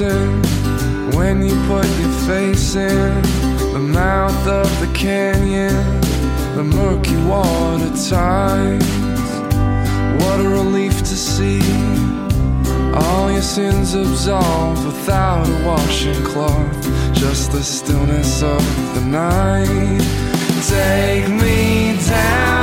when 0.00 1.42
you 1.42 1.54
put 1.66 1.84
your 1.98 2.12
face 2.26 2.76
in 2.76 3.20
the 3.72 3.80
mouth 3.80 4.46
of 4.46 4.68
the 4.80 4.92
canyon, 4.94 5.74
the 6.54 6.62
murky 6.62 7.16
water 7.26 7.90
tides. 8.08 8.86
What 10.22 10.38
a 10.40 10.48
relief 10.48 10.98
to 10.98 11.16
see 11.16 11.60
all 12.94 13.32
your 13.32 13.42
sins 13.42 13.94
absolved 13.94 14.86
without 14.86 15.48
a 15.48 15.66
washing 15.66 16.22
cloth, 16.24 16.82
just 17.12 17.50
the 17.50 17.62
stillness 17.62 18.42
of 18.42 18.64
the 18.94 19.00
night. 19.00 20.00
Take 20.68 21.28
me 21.28 21.98
down 22.06 22.57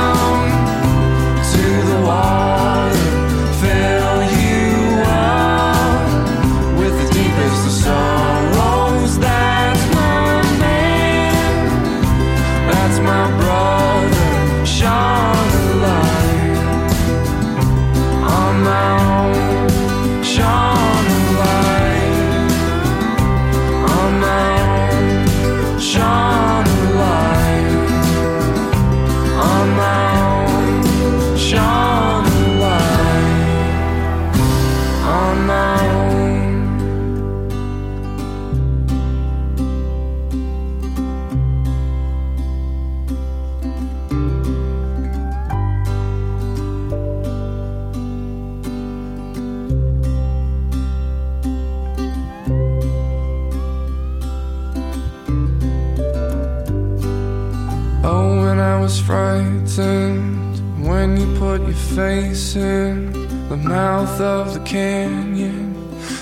mouth 63.76 64.20
of 64.22 64.54
the 64.54 64.60
canyon, 64.60 65.74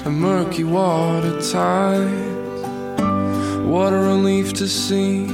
the 0.03 0.11
murky 0.11 0.65
water 0.65 1.41
tides. 1.53 2.63
What 3.65 3.93
a 3.93 4.01
relief 4.13 4.55
to 4.55 4.67
see 4.67 5.29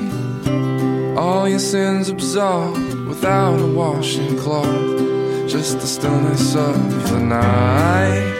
all 1.16 1.49
your 1.49 1.59
sins 1.59 2.11
absolved 2.11 3.07
without 3.09 3.59
a 3.59 3.66
washing 3.66 4.37
cloth, 4.37 5.49
just 5.49 5.81
the 5.81 5.87
stillness 5.87 6.55
of 6.55 6.77
the 7.11 7.21
night. 7.21 8.39